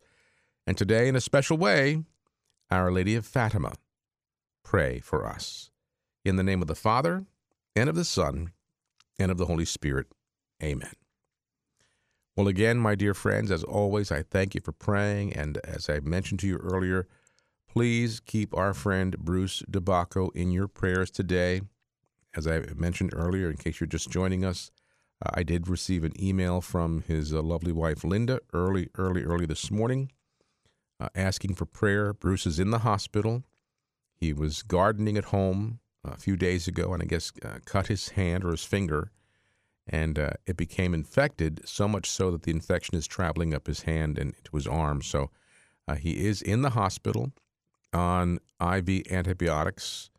And 0.67 0.77
today, 0.77 1.07
in 1.07 1.15
a 1.15 1.21
special 1.21 1.57
way, 1.57 2.03
Our 2.71 2.91
Lady 2.91 3.15
of 3.15 3.25
Fatima, 3.25 3.73
pray 4.63 4.99
for 4.99 5.25
us. 5.25 5.71
In 6.23 6.35
the 6.35 6.43
name 6.43 6.61
of 6.61 6.67
the 6.67 6.75
Father, 6.75 7.25
and 7.75 7.89
of 7.89 7.95
the 7.95 8.05
Son, 8.05 8.51
and 9.17 9.31
of 9.31 9.37
the 9.37 9.45
Holy 9.45 9.65
Spirit. 9.65 10.07
Amen. 10.61 10.93
Well, 12.35 12.47
again, 12.47 12.77
my 12.77 12.95
dear 12.95 13.13
friends, 13.13 13.51
as 13.51 13.63
always, 13.63 14.11
I 14.11 14.23
thank 14.23 14.55
you 14.55 14.61
for 14.61 14.71
praying. 14.71 15.33
And 15.33 15.57
as 15.63 15.89
I 15.89 15.99
mentioned 15.99 16.39
to 16.41 16.47
you 16.47 16.57
earlier, 16.57 17.07
Please 17.71 18.19
keep 18.19 18.57
our 18.57 18.73
friend 18.73 19.15
Bruce 19.19 19.61
DeBacco 19.69 20.35
in 20.35 20.49
your 20.49 20.67
prayers 20.67 21.11
today. 21.11 21.61
As 22.35 22.47
I 22.47 22.61
mentioned 22.75 23.13
earlier, 23.13 23.49
in 23.49 23.57
case 23.57 23.79
you're 23.79 23.87
just 23.87 24.09
joining 24.09 24.43
us, 24.43 24.71
uh, 25.23 25.29
I 25.35 25.43
did 25.43 25.67
receive 25.67 26.03
an 26.03 26.19
email 26.21 26.61
from 26.61 27.03
his 27.07 27.31
uh, 27.31 27.43
lovely 27.43 27.71
wife 27.71 28.03
Linda 28.03 28.39
early, 28.53 28.89
early, 28.97 29.23
early 29.23 29.45
this 29.45 29.69
morning 29.69 30.11
uh, 30.99 31.09
asking 31.15 31.55
for 31.55 31.65
prayer. 31.65 32.13
Bruce 32.13 32.45
is 32.45 32.59
in 32.59 32.71
the 32.71 32.79
hospital. 32.79 33.43
He 34.15 34.33
was 34.33 34.63
gardening 34.63 35.17
at 35.17 35.25
home 35.25 35.79
a 36.03 36.17
few 36.17 36.35
days 36.35 36.67
ago 36.67 36.93
and 36.93 37.01
I 37.01 37.05
guess 37.05 37.31
uh, 37.43 37.59
cut 37.65 37.87
his 37.87 38.09
hand 38.09 38.43
or 38.43 38.51
his 38.51 38.63
finger, 38.63 39.11
and 39.87 40.19
uh, 40.19 40.31
it 40.45 40.57
became 40.57 40.93
infected, 40.93 41.61
so 41.65 41.87
much 41.87 42.09
so 42.09 42.31
that 42.31 42.43
the 42.43 42.51
infection 42.51 42.97
is 42.97 43.07
traveling 43.07 43.53
up 43.53 43.67
his 43.67 43.83
hand 43.83 44.17
and 44.17 44.33
into 44.35 44.55
his 44.55 44.67
arm. 44.67 45.01
So 45.01 45.31
uh, 45.87 45.95
he 45.95 46.25
is 46.25 46.41
in 46.41 46.61
the 46.61 46.71
hospital 46.71 47.31
on 47.93 48.39
IV 48.61 49.11
antibiotics. 49.11 50.09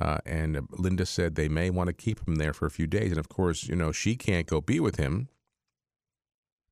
Uh, 0.00 0.18
and 0.24 0.66
Linda 0.70 1.04
said 1.04 1.34
they 1.34 1.48
may 1.48 1.68
want 1.68 1.88
to 1.88 1.92
keep 1.92 2.26
him 2.26 2.36
there 2.36 2.54
for 2.54 2.64
a 2.64 2.70
few 2.70 2.86
days. 2.86 3.10
And 3.10 3.18
of 3.18 3.28
course, 3.28 3.64
you 3.64 3.76
know, 3.76 3.92
she 3.92 4.16
can't 4.16 4.46
go 4.46 4.60
be 4.62 4.80
with 4.80 4.96
him 4.96 5.28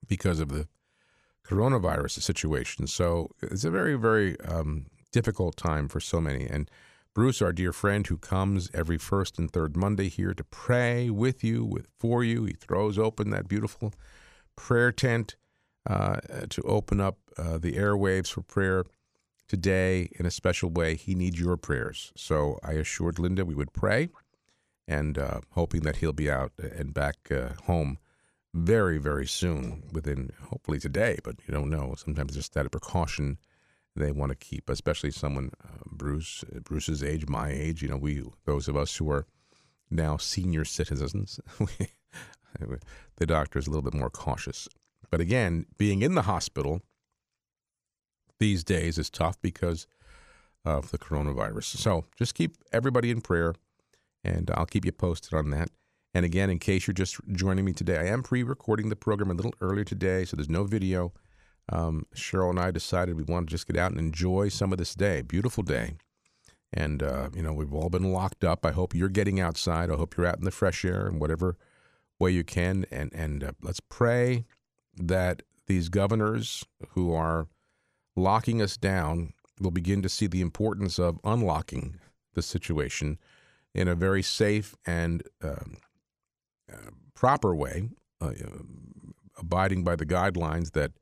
because 0.06 0.40
of 0.40 0.48
the 0.48 0.66
coronavirus 1.48 2.20
situation. 2.22 2.86
So 2.86 3.30
it's 3.42 3.64
a 3.64 3.70
very, 3.70 3.94
very 3.94 4.38
um, 4.40 4.86
difficult 5.12 5.56
time 5.56 5.88
for 5.88 6.00
so 6.00 6.20
many. 6.20 6.46
And 6.46 6.70
Bruce, 7.14 7.40
our 7.40 7.52
dear 7.52 7.72
friend 7.72 8.06
who 8.06 8.18
comes 8.18 8.70
every 8.74 8.98
first 8.98 9.38
and 9.38 9.50
third 9.50 9.76
Monday 9.76 10.08
here 10.08 10.34
to 10.34 10.44
pray 10.44 11.10
with 11.10 11.42
you, 11.42 11.64
with 11.64 11.88
for 11.98 12.22
you, 12.22 12.44
he 12.44 12.52
throws 12.52 12.98
open 12.98 13.30
that 13.30 13.48
beautiful 13.48 13.92
prayer 14.56 14.92
tent 14.92 15.36
uh, 15.88 16.18
to 16.50 16.62
open 16.62 17.00
up 17.00 17.18
uh, 17.36 17.56
the 17.58 17.72
airwaves 17.72 18.30
for 18.30 18.42
prayer 18.42 18.84
today 19.48 20.10
in 20.12 20.26
a 20.26 20.30
special 20.30 20.70
way. 20.70 20.94
He 20.94 21.14
needs 21.14 21.40
your 21.40 21.56
prayers. 21.56 22.12
So 22.14 22.58
I 22.62 22.72
assured 22.72 23.18
Linda 23.18 23.44
we 23.44 23.54
would 23.54 23.72
pray 23.72 24.10
and 24.86 25.18
uh, 25.18 25.40
hoping 25.52 25.82
that 25.82 25.96
he'll 25.96 26.12
be 26.12 26.30
out 26.30 26.52
and 26.58 26.92
back 26.92 27.16
uh, 27.30 27.50
home 27.64 27.98
very, 28.54 28.98
very 28.98 29.26
soon, 29.26 29.82
within 29.92 30.30
hopefully 30.48 30.78
today, 30.78 31.18
but 31.22 31.36
you 31.46 31.52
don't 31.52 31.70
know. 31.70 31.94
Sometimes 31.96 32.34
just 32.34 32.54
that 32.54 32.70
precaution 32.70 33.38
they 33.94 34.12
want 34.12 34.30
to 34.30 34.36
keep, 34.36 34.70
especially 34.70 35.10
someone 35.10 35.50
uh, 35.62 35.78
Bruce, 35.86 36.44
Bruce's 36.62 37.02
age, 37.02 37.26
my 37.28 37.50
age. 37.50 37.82
You 37.82 37.88
know, 37.88 37.96
we 37.96 38.22
those 38.44 38.68
of 38.68 38.76
us 38.76 38.96
who 38.96 39.10
are 39.10 39.26
now 39.90 40.16
senior 40.16 40.64
citizens, 40.64 41.40
the 43.16 43.26
doctor 43.26 43.58
is 43.58 43.66
a 43.66 43.70
little 43.70 43.82
bit 43.82 43.98
more 43.98 44.10
cautious. 44.10 44.68
But 45.10 45.20
again, 45.20 45.66
being 45.76 46.02
in 46.02 46.14
the 46.14 46.22
hospital 46.22 46.82
these 48.38 48.62
days 48.62 48.98
is 48.98 49.10
tough 49.10 49.40
because 49.40 49.86
of 50.64 50.90
the 50.90 50.98
coronavirus. 50.98 51.76
So 51.76 52.04
just 52.16 52.34
keep 52.34 52.56
everybody 52.72 53.10
in 53.10 53.20
prayer, 53.20 53.54
and 54.22 54.50
I'll 54.54 54.66
keep 54.66 54.84
you 54.84 54.92
posted 54.92 55.34
on 55.34 55.50
that. 55.50 55.70
And 56.14 56.24
again, 56.24 56.50
in 56.50 56.58
case 56.58 56.86
you're 56.86 56.94
just 56.94 57.16
joining 57.32 57.64
me 57.64 57.72
today, 57.72 57.98
I 57.98 58.06
am 58.06 58.22
pre 58.22 58.42
recording 58.42 58.88
the 58.88 58.96
program 58.96 59.30
a 59.30 59.34
little 59.34 59.54
earlier 59.60 59.84
today, 59.84 60.24
so 60.24 60.36
there's 60.36 60.48
no 60.48 60.64
video. 60.64 61.12
Um, 61.70 62.06
Cheryl 62.14 62.50
and 62.50 62.58
I 62.58 62.70
decided 62.70 63.16
we 63.16 63.22
want 63.22 63.48
to 63.48 63.50
just 63.50 63.66
get 63.66 63.76
out 63.76 63.90
and 63.90 64.00
enjoy 64.00 64.48
some 64.48 64.72
of 64.72 64.78
this 64.78 64.94
day. 64.94 65.20
Beautiful 65.20 65.62
day. 65.62 65.96
And, 66.72 67.02
uh, 67.02 67.28
you 67.34 67.42
know, 67.42 67.52
we've 67.52 67.74
all 67.74 67.90
been 67.90 68.12
locked 68.12 68.44
up. 68.44 68.64
I 68.64 68.72
hope 68.72 68.94
you're 68.94 69.08
getting 69.08 69.40
outside. 69.40 69.90
I 69.90 69.96
hope 69.96 70.16
you're 70.16 70.26
out 70.26 70.38
in 70.38 70.44
the 70.44 70.50
fresh 70.50 70.84
air 70.84 71.06
in 71.06 71.18
whatever 71.18 71.56
way 72.18 72.30
you 72.30 72.44
can. 72.44 72.84
And, 72.90 73.12
and 73.14 73.44
uh, 73.44 73.52
let's 73.62 73.80
pray 73.80 74.44
that 74.96 75.42
these 75.66 75.88
governors 75.88 76.64
who 76.90 77.12
are 77.12 77.48
locking 78.16 78.60
us 78.60 78.76
down, 78.76 79.32
we'll 79.60 79.70
begin 79.70 80.02
to 80.02 80.08
see 80.08 80.26
the 80.26 80.40
importance 80.40 80.98
of 80.98 81.18
unlocking 81.24 81.98
the 82.34 82.42
situation 82.42 83.18
in 83.74 83.88
a 83.88 83.94
very 83.94 84.22
safe 84.22 84.74
and 84.86 85.22
um, 85.42 85.76
proper 87.14 87.54
way, 87.54 87.90
uh, 88.20 88.32
abiding 89.38 89.84
by 89.84 89.96
the 89.96 90.06
guidelines 90.06 90.72
that 90.72 90.92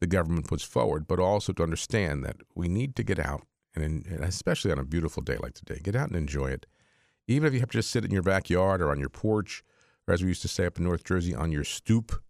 the 0.00 0.06
government 0.06 0.48
puts 0.48 0.64
forward, 0.64 1.06
but 1.06 1.20
also 1.20 1.52
to 1.52 1.62
understand 1.62 2.24
that 2.24 2.36
we 2.54 2.68
need 2.68 2.96
to 2.96 3.02
get 3.02 3.18
out, 3.18 3.42
and, 3.74 4.06
and 4.06 4.24
especially 4.24 4.72
on 4.72 4.78
a 4.78 4.84
beautiful 4.84 5.22
day 5.22 5.36
like 5.36 5.54
today, 5.54 5.80
get 5.82 5.94
out 5.94 6.08
and 6.08 6.16
enjoy 6.16 6.46
it. 6.46 6.66
Even 7.28 7.46
if 7.46 7.54
you 7.54 7.60
have 7.60 7.70
to 7.70 7.78
just 7.78 7.90
sit 7.90 8.04
in 8.04 8.10
your 8.10 8.22
backyard 8.22 8.80
or 8.80 8.90
on 8.90 8.98
your 8.98 9.10
porch, 9.10 9.62
or 10.08 10.14
as 10.14 10.22
we 10.22 10.28
used 10.28 10.42
to 10.42 10.48
say 10.48 10.66
up 10.66 10.78
in 10.78 10.84
North 10.84 11.04
Jersey, 11.04 11.34
on 11.34 11.52
your 11.52 11.64
stoop, 11.64 12.20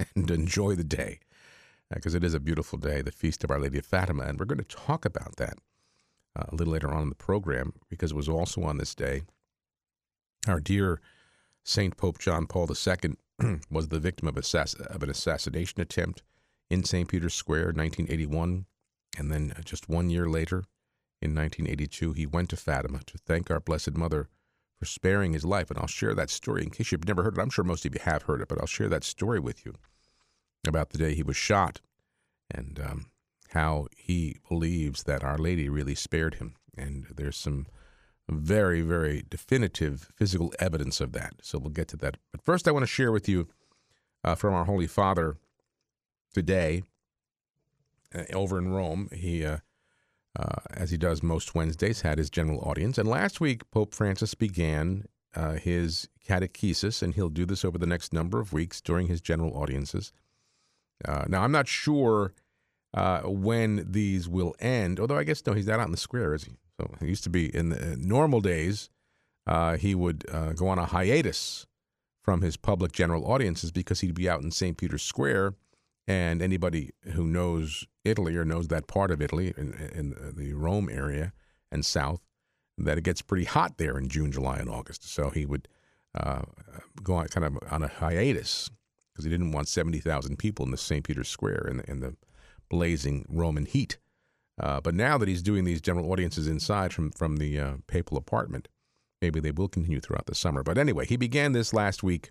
and 0.14 0.30
enjoy 0.30 0.74
the 0.74 0.84
day 0.84 1.18
because 1.92 2.14
uh, 2.14 2.18
it 2.18 2.24
is 2.24 2.34
a 2.34 2.40
beautiful 2.40 2.78
day, 2.78 3.02
the 3.02 3.10
Feast 3.10 3.42
of 3.44 3.50
Our 3.50 3.58
Lady 3.58 3.78
of 3.78 3.86
Fatima. 3.86 4.24
And 4.24 4.38
we're 4.38 4.46
going 4.46 4.58
to 4.58 4.64
talk 4.64 5.04
about 5.04 5.36
that 5.36 5.58
uh, 6.36 6.44
a 6.48 6.54
little 6.54 6.72
later 6.72 6.92
on 6.92 7.02
in 7.02 7.08
the 7.08 7.14
program 7.14 7.72
because 7.88 8.12
it 8.12 8.16
was 8.16 8.28
also 8.28 8.62
on 8.62 8.78
this 8.78 8.94
day. 8.94 9.22
Our 10.46 10.60
dear 10.60 11.00
Saint 11.68 11.98
Pope 11.98 12.18
John 12.18 12.46
Paul 12.46 12.66
II 12.66 13.16
was 13.70 13.88
the 13.88 14.00
victim 14.00 14.26
of, 14.26 14.36
assass- 14.36 14.80
of 14.86 15.02
an 15.02 15.10
assassination 15.10 15.82
attempt 15.82 16.22
in 16.70 16.82
St. 16.82 17.06
Peter's 17.06 17.34
Square 17.34 17.70
in 17.70 17.76
1981. 17.76 18.64
And 19.18 19.30
then 19.30 19.52
uh, 19.54 19.60
just 19.60 19.86
one 19.86 20.08
year 20.08 20.30
later, 20.30 20.64
in 21.20 21.34
1982, 21.34 22.14
he 22.14 22.24
went 22.24 22.48
to 22.50 22.56
Fatima 22.56 23.00
to 23.04 23.18
thank 23.18 23.50
our 23.50 23.60
Blessed 23.60 23.98
Mother 23.98 24.30
for 24.78 24.86
sparing 24.86 25.34
his 25.34 25.44
life. 25.44 25.70
And 25.70 25.78
I'll 25.78 25.86
share 25.86 26.14
that 26.14 26.30
story 26.30 26.62
in 26.62 26.70
case 26.70 26.90
you've 26.90 27.06
never 27.06 27.22
heard 27.22 27.36
it. 27.36 27.40
I'm 27.42 27.50
sure 27.50 27.64
most 27.64 27.84
of 27.84 27.92
you 27.92 28.00
have 28.02 28.22
heard 28.22 28.40
it, 28.40 28.48
but 28.48 28.58
I'll 28.58 28.66
share 28.66 28.88
that 28.88 29.04
story 29.04 29.38
with 29.38 29.66
you 29.66 29.74
about 30.66 30.88
the 30.88 30.98
day 30.98 31.14
he 31.14 31.22
was 31.22 31.36
shot 31.36 31.82
and 32.50 32.80
um, 32.80 33.06
how 33.50 33.88
he 33.94 34.38
believes 34.48 35.02
that 35.02 35.22
Our 35.22 35.36
Lady 35.36 35.68
really 35.68 35.94
spared 35.94 36.36
him. 36.36 36.54
And 36.78 37.08
there's 37.14 37.36
some 37.36 37.66
very, 38.30 38.82
very 38.82 39.24
definitive 39.28 40.10
physical 40.14 40.52
evidence 40.58 41.00
of 41.00 41.12
that. 41.12 41.34
So 41.42 41.58
we'll 41.58 41.70
get 41.70 41.88
to 41.88 41.96
that. 41.98 42.16
But 42.30 42.42
first, 42.42 42.68
I 42.68 42.72
want 42.72 42.82
to 42.82 42.86
share 42.86 43.12
with 43.12 43.28
you 43.28 43.48
uh, 44.24 44.34
from 44.34 44.54
our 44.54 44.64
Holy 44.64 44.86
Father 44.86 45.36
today 46.34 46.82
uh, 48.14 48.24
over 48.34 48.58
in 48.58 48.72
Rome. 48.72 49.08
He, 49.12 49.44
uh, 49.44 49.58
uh, 50.38 50.60
as 50.70 50.90
he 50.90 50.96
does 50.96 51.22
most 51.22 51.54
Wednesdays, 51.54 52.02
had 52.02 52.18
his 52.18 52.30
general 52.30 52.60
audience. 52.60 52.98
And 52.98 53.08
last 53.08 53.40
week, 53.40 53.70
Pope 53.70 53.94
Francis 53.94 54.34
began 54.34 55.04
uh, 55.34 55.52
his 55.52 56.08
catechesis, 56.26 57.02
and 57.02 57.14
he'll 57.14 57.28
do 57.28 57.46
this 57.46 57.64
over 57.64 57.78
the 57.78 57.86
next 57.86 58.12
number 58.12 58.40
of 58.40 58.52
weeks 58.52 58.80
during 58.80 59.06
his 59.06 59.20
general 59.20 59.56
audiences. 59.56 60.12
Uh, 61.04 61.24
now, 61.28 61.42
I'm 61.42 61.52
not 61.52 61.68
sure 61.68 62.34
when 63.24 63.86
these 63.90 64.28
will 64.28 64.54
end, 64.58 64.98
although 64.98 65.18
I 65.18 65.24
guess, 65.24 65.46
no, 65.46 65.52
he's 65.52 65.66
not 65.66 65.78
out 65.78 65.86
in 65.86 65.92
the 65.92 65.96
square, 65.96 66.34
is 66.34 66.44
he? 66.44 66.56
So 66.78 66.94
he 67.00 67.06
used 67.06 67.24
to 67.24 67.30
be 67.30 67.54
in 67.54 67.70
the 67.70 67.96
normal 67.98 68.40
days, 68.40 68.90
uh, 69.46 69.76
he 69.76 69.94
would 69.94 70.24
uh, 70.30 70.52
go 70.52 70.68
on 70.68 70.78
a 70.78 70.86
hiatus 70.86 71.66
from 72.22 72.42
his 72.42 72.56
public 72.56 72.92
general 72.92 73.24
audiences 73.24 73.72
because 73.72 74.00
he'd 74.00 74.14
be 74.14 74.28
out 74.28 74.42
in 74.42 74.50
St. 74.50 74.76
Peter's 74.76 75.02
Square. 75.02 75.54
And 76.06 76.40
anybody 76.40 76.90
who 77.12 77.26
knows 77.26 77.86
Italy 78.04 78.36
or 78.36 78.44
knows 78.44 78.68
that 78.68 78.86
part 78.86 79.10
of 79.10 79.20
Italy, 79.20 79.52
in, 79.56 79.72
in 79.94 80.34
the 80.36 80.54
Rome 80.54 80.88
area 80.90 81.32
and 81.70 81.84
south, 81.84 82.20
that 82.78 82.96
it 82.96 83.04
gets 83.04 83.22
pretty 83.22 83.44
hot 83.44 83.76
there 83.78 83.98
in 83.98 84.08
June, 84.08 84.32
July, 84.32 84.58
and 84.58 84.70
August. 84.70 85.08
So 85.10 85.30
he 85.30 85.44
would 85.44 85.68
uh, 86.14 86.42
go 87.02 87.14
on 87.14 87.28
kind 87.28 87.44
of 87.44 87.58
on 87.70 87.82
a 87.82 87.88
hiatus 87.88 88.70
because 89.12 89.24
he 89.24 89.30
didn't 89.30 89.52
want 89.52 89.68
70,000 89.68 90.38
people 90.38 90.64
in 90.64 90.70
the 90.70 90.76
St. 90.76 91.04
Peter's 91.04 91.28
Square 91.28 91.66
in 91.70 91.76
the, 91.78 91.90
in 91.90 92.00
the 92.00 92.14
blazing 92.68 93.26
Roman 93.28 93.66
heat. 93.66 93.98
Uh, 94.58 94.80
but 94.80 94.94
now 94.94 95.16
that 95.18 95.28
he's 95.28 95.42
doing 95.42 95.64
these 95.64 95.80
general 95.80 96.10
audiences 96.10 96.46
inside 96.46 96.92
from, 96.92 97.10
from 97.12 97.36
the 97.36 97.58
uh, 97.58 97.72
papal 97.86 98.16
apartment, 98.16 98.68
maybe 99.22 99.40
they 99.40 99.52
will 99.52 99.68
continue 99.68 100.00
throughout 100.00 100.26
the 100.26 100.34
summer. 100.34 100.62
But 100.62 100.78
anyway, 100.78 101.06
he 101.06 101.16
began 101.16 101.52
this 101.52 101.72
last 101.72 102.02
week, 102.02 102.30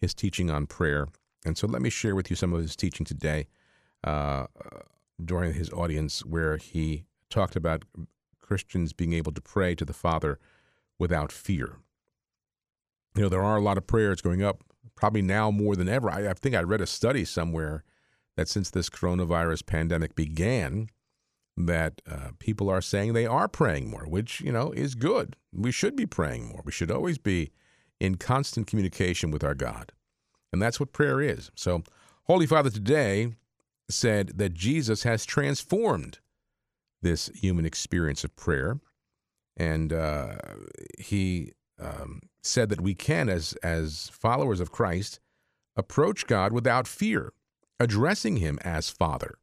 his 0.00 0.14
teaching 0.14 0.50
on 0.50 0.66
prayer. 0.66 1.08
And 1.44 1.56
so 1.58 1.66
let 1.66 1.82
me 1.82 1.90
share 1.90 2.14
with 2.14 2.30
you 2.30 2.36
some 2.36 2.52
of 2.52 2.60
his 2.60 2.76
teaching 2.76 3.04
today 3.04 3.46
uh, 4.04 4.46
during 5.22 5.54
his 5.54 5.70
audience, 5.70 6.24
where 6.24 6.56
he 6.56 7.04
talked 7.28 7.56
about 7.56 7.84
Christians 8.38 8.92
being 8.92 9.12
able 9.12 9.32
to 9.32 9.40
pray 9.40 9.74
to 9.74 9.84
the 9.84 9.92
Father 9.92 10.38
without 10.98 11.30
fear. 11.32 11.76
You 13.14 13.22
know, 13.22 13.28
there 13.28 13.42
are 13.42 13.56
a 13.56 13.62
lot 13.62 13.78
of 13.78 13.86
prayers 13.86 14.20
going 14.20 14.42
up, 14.42 14.62
probably 14.94 15.22
now 15.22 15.50
more 15.50 15.76
than 15.76 15.88
ever. 15.88 16.10
I, 16.10 16.30
I 16.30 16.34
think 16.34 16.54
I 16.54 16.62
read 16.62 16.80
a 16.80 16.86
study 16.86 17.24
somewhere 17.24 17.84
that 18.36 18.48
since 18.48 18.70
this 18.70 18.88
coronavirus 18.88 19.66
pandemic 19.66 20.14
began, 20.14 20.88
that 21.66 22.02
uh, 22.10 22.30
people 22.38 22.68
are 22.68 22.80
saying 22.80 23.12
they 23.12 23.26
are 23.26 23.48
praying 23.48 23.90
more, 23.90 24.06
which, 24.06 24.40
you 24.40 24.52
know, 24.52 24.72
is 24.72 24.94
good. 24.94 25.36
We 25.52 25.72
should 25.72 25.96
be 25.96 26.06
praying 26.06 26.48
more. 26.48 26.62
We 26.64 26.72
should 26.72 26.90
always 26.90 27.18
be 27.18 27.50
in 27.98 28.16
constant 28.16 28.66
communication 28.66 29.30
with 29.30 29.44
our 29.44 29.54
God. 29.54 29.92
And 30.52 30.60
that's 30.60 30.80
what 30.80 30.92
prayer 30.92 31.20
is. 31.20 31.50
So, 31.54 31.82
Holy 32.24 32.46
Father 32.46 32.70
today 32.70 33.34
said 33.88 34.38
that 34.38 34.54
Jesus 34.54 35.02
has 35.02 35.24
transformed 35.24 36.20
this 37.02 37.28
human 37.34 37.64
experience 37.64 38.24
of 38.24 38.36
prayer. 38.36 38.80
And 39.56 39.92
uh, 39.92 40.36
he 40.98 41.52
um, 41.78 42.20
said 42.42 42.68
that 42.70 42.80
we 42.80 42.94
can, 42.94 43.28
as, 43.28 43.52
as 43.62 44.10
followers 44.12 44.60
of 44.60 44.70
Christ, 44.70 45.20
approach 45.76 46.26
God 46.26 46.52
without 46.52 46.86
fear, 46.86 47.32
addressing 47.78 48.36
him 48.36 48.58
as 48.62 48.90
Father. 48.90 49.38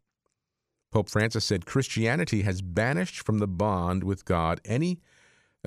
Pope 0.91 1.09
Francis 1.09 1.45
said 1.45 1.65
Christianity 1.65 2.43
has 2.43 2.61
banished 2.61 3.25
from 3.25 3.39
the 3.39 3.47
bond 3.47 4.03
with 4.03 4.25
God 4.25 4.61
any 4.65 4.99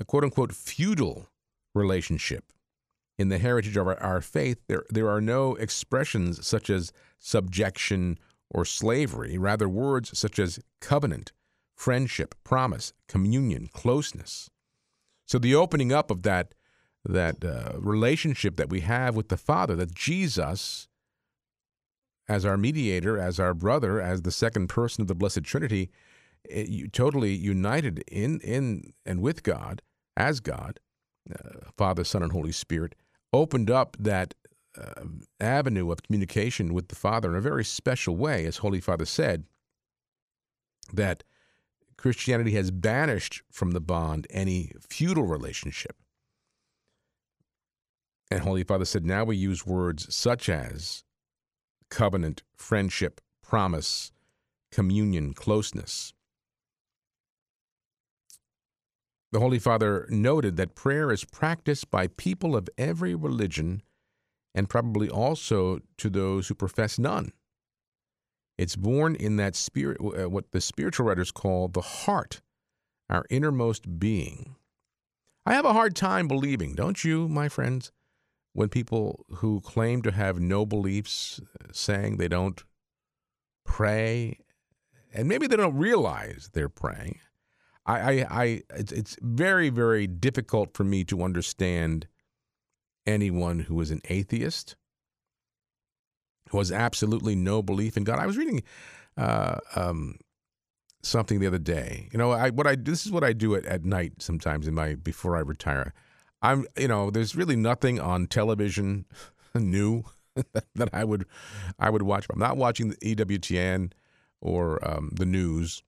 quote 0.07 0.23
unquote 0.23 0.53
feudal 0.53 1.29
relationship. 1.73 2.51
In 3.17 3.29
the 3.29 3.37
heritage 3.37 3.77
of 3.77 3.87
our, 3.87 4.01
our, 4.01 4.21
faith, 4.21 4.57
there, 4.67 4.83
there 4.89 5.09
are 5.09 5.21
no 5.21 5.55
expressions 5.55 6.45
such 6.45 6.69
as 6.69 6.91
subjection 7.19 8.17
or 8.49 8.65
slavery, 8.65 9.37
rather, 9.37 9.69
words 9.69 10.17
such 10.17 10.39
as 10.39 10.59
covenant, 10.79 11.31
friendship, 11.75 12.33
promise, 12.43 12.93
communion, 13.07 13.69
closeness. 13.71 14.49
So 15.27 15.37
the 15.37 15.55
opening 15.55 15.93
up 15.93 16.09
of 16.09 16.23
that, 16.23 16.53
that 17.05 17.45
uh, 17.45 17.73
relationship 17.77 18.55
that 18.57 18.69
we 18.69 18.81
have 18.81 19.15
with 19.15 19.29
the 19.29 19.37
Father, 19.37 19.75
that 19.75 19.93
Jesus 19.93 20.87
as 22.31 22.45
our 22.45 22.55
mediator, 22.55 23.19
as 23.19 23.41
our 23.41 23.53
brother, 23.53 23.99
as 23.99 24.21
the 24.21 24.31
second 24.31 24.67
person 24.67 25.01
of 25.01 25.09
the 25.09 25.15
Blessed 25.15 25.43
Trinity, 25.43 25.91
it, 26.45 26.69
you, 26.69 26.87
totally 26.87 27.33
united 27.33 27.99
in 28.07 28.39
in 28.39 28.93
and 29.05 29.21
with 29.21 29.43
God 29.43 29.81
as 30.15 30.39
God, 30.39 30.79
uh, 31.29 31.69
Father, 31.77 32.05
Son, 32.05 32.23
and 32.23 32.31
Holy 32.31 32.53
Spirit, 32.53 32.95
opened 33.33 33.69
up 33.69 33.97
that 33.99 34.33
uh, 34.77 35.03
avenue 35.41 35.91
of 35.91 36.03
communication 36.03 36.73
with 36.73 36.87
the 36.87 36.95
Father 36.95 37.29
in 37.29 37.35
a 37.35 37.41
very 37.41 37.65
special 37.65 38.15
way, 38.15 38.45
as 38.45 38.57
Holy 38.57 38.79
Father 38.79 39.05
said, 39.05 39.43
that 40.93 41.23
Christianity 41.97 42.51
has 42.51 42.71
banished 42.71 43.43
from 43.51 43.71
the 43.71 43.81
bond 43.81 44.25
any 44.29 44.71
feudal 44.89 45.25
relationship. 45.25 45.97
And 48.31 48.39
Holy 48.39 48.63
Father 48.63 48.85
said, 48.85 49.05
now 49.05 49.25
we 49.25 49.35
use 49.35 49.67
words 49.67 50.15
such 50.15 50.47
as 50.47 51.03
covenant, 51.91 52.41
friendship, 52.55 53.21
promise, 53.43 54.11
communion, 54.71 55.33
closeness. 55.35 56.13
The 59.31 59.39
Holy 59.39 59.59
Father 59.59 60.07
noted 60.09 60.57
that 60.57 60.73
prayer 60.75 61.11
is 61.11 61.23
practiced 61.23 61.91
by 61.91 62.07
people 62.07 62.55
of 62.55 62.67
every 62.77 63.13
religion 63.13 63.83
and 64.55 64.67
probably 64.67 65.09
also 65.09 65.79
to 65.97 66.09
those 66.09 66.47
who 66.47 66.55
profess 66.55 66.97
none. 66.97 67.31
It's 68.57 68.75
born 68.75 69.15
in 69.15 69.37
that 69.37 69.55
spirit, 69.55 69.97
uh, 70.01 70.29
what 70.29 70.51
the 70.51 70.59
spiritual 70.59 71.05
writers 71.05 71.31
call 71.31 71.67
the 71.67 71.81
heart, 71.81 72.41
our 73.09 73.25
innermost 73.29 73.99
being. 73.99 74.55
I 75.45 75.53
have 75.53 75.65
a 75.65 75.73
hard 75.73 75.95
time 75.95 76.27
believing, 76.27 76.75
don't 76.75 77.03
you, 77.03 77.27
my 77.27 77.47
friends, 77.47 77.91
when 78.53 78.69
people 78.69 79.25
who 79.35 79.61
claim 79.61 80.01
to 80.01 80.11
have 80.11 80.39
no 80.39 80.65
beliefs 80.65 81.39
saying 81.71 82.17
they 82.17 82.27
don't 82.27 82.63
pray 83.65 84.39
and 85.13 85.27
maybe 85.27 85.47
they 85.47 85.55
don't 85.55 85.77
realize 85.77 86.49
they're 86.53 86.69
praying 86.69 87.19
i 87.85 87.99
i, 87.99 88.27
I 88.29 88.61
it's, 88.75 88.91
it's 88.91 89.17
very 89.21 89.69
very 89.69 90.07
difficult 90.07 90.75
for 90.75 90.83
me 90.83 91.03
to 91.05 91.23
understand 91.23 92.07
anyone 93.05 93.59
who 93.59 93.79
is 93.81 93.91
an 93.91 94.01
atheist 94.09 94.75
who 96.49 96.57
has 96.57 96.71
absolutely 96.71 97.35
no 97.35 97.61
belief 97.61 97.95
in 97.95 98.03
god. 98.03 98.19
I 98.19 98.25
was 98.25 98.37
reading 98.37 98.63
uh, 99.17 99.57
um, 99.75 100.15
something 101.01 101.39
the 101.39 101.47
other 101.47 101.59
day. 101.59 102.09
You 102.11 102.17
know 102.19 102.31
i 102.31 102.49
what 102.49 102.67
i 102.67 102.75
this 102.75 103.05
is 103.05 103.11
what 103.11 103.23
i 103.23 103.33
do 103.33 103.55
at, 103.55 103.65
at 103.65 103.85
night 103.85 104.13
sometimes 104.19 104.67
in 104.67 104.73
my 104.73 104.95
before 104.95 105.37
i 105.37 105.39
retire 105.39 105.93
I'm, 106.41 106.65
you 106.77 106.87
know, 106.87 107.11
there's 107.11 107.35
really 107.35 107.55
nothing 107.55 107.99
on 107.99 108.27
television 108.27 109.05
new 109.55 110.03
that 110.75 110.89
I 110.93 111.03
would, 111.03 111.25
I 111.77 111.89
would 111.89 112.03
watch. 112.03 112.27
I'm 112.29 112.39
not 112.39 112.57
watching 112.57 112.89
the 112.89 112.97
EWTN 112.97 113.91
or 114.41 114.85
um, 114.87 115.11
the 115.13 115.25
news. 115.25 115.83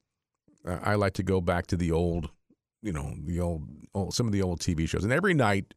I 0.66 0.96
like 0.96 1.14
to 1.14 1.24
go 1.24 1.42
back 1.42 1.68
to 1.68 1.76
the 1.76 1.92
old, 1.92 2.30
you 2.82 2.94
know, 2.94 3.14
the 3.26 3.40
old, 3.40 3.68
old 3.94 4.14
some 4.14 4.28
of 4.28 4.34
the 4.34 4.42
old 4.42 4.60
TV 4.60 4.88
shows. 4.88 5.04
And 5.04 5.12
every 5.12 5.34
night, 5.34 5.74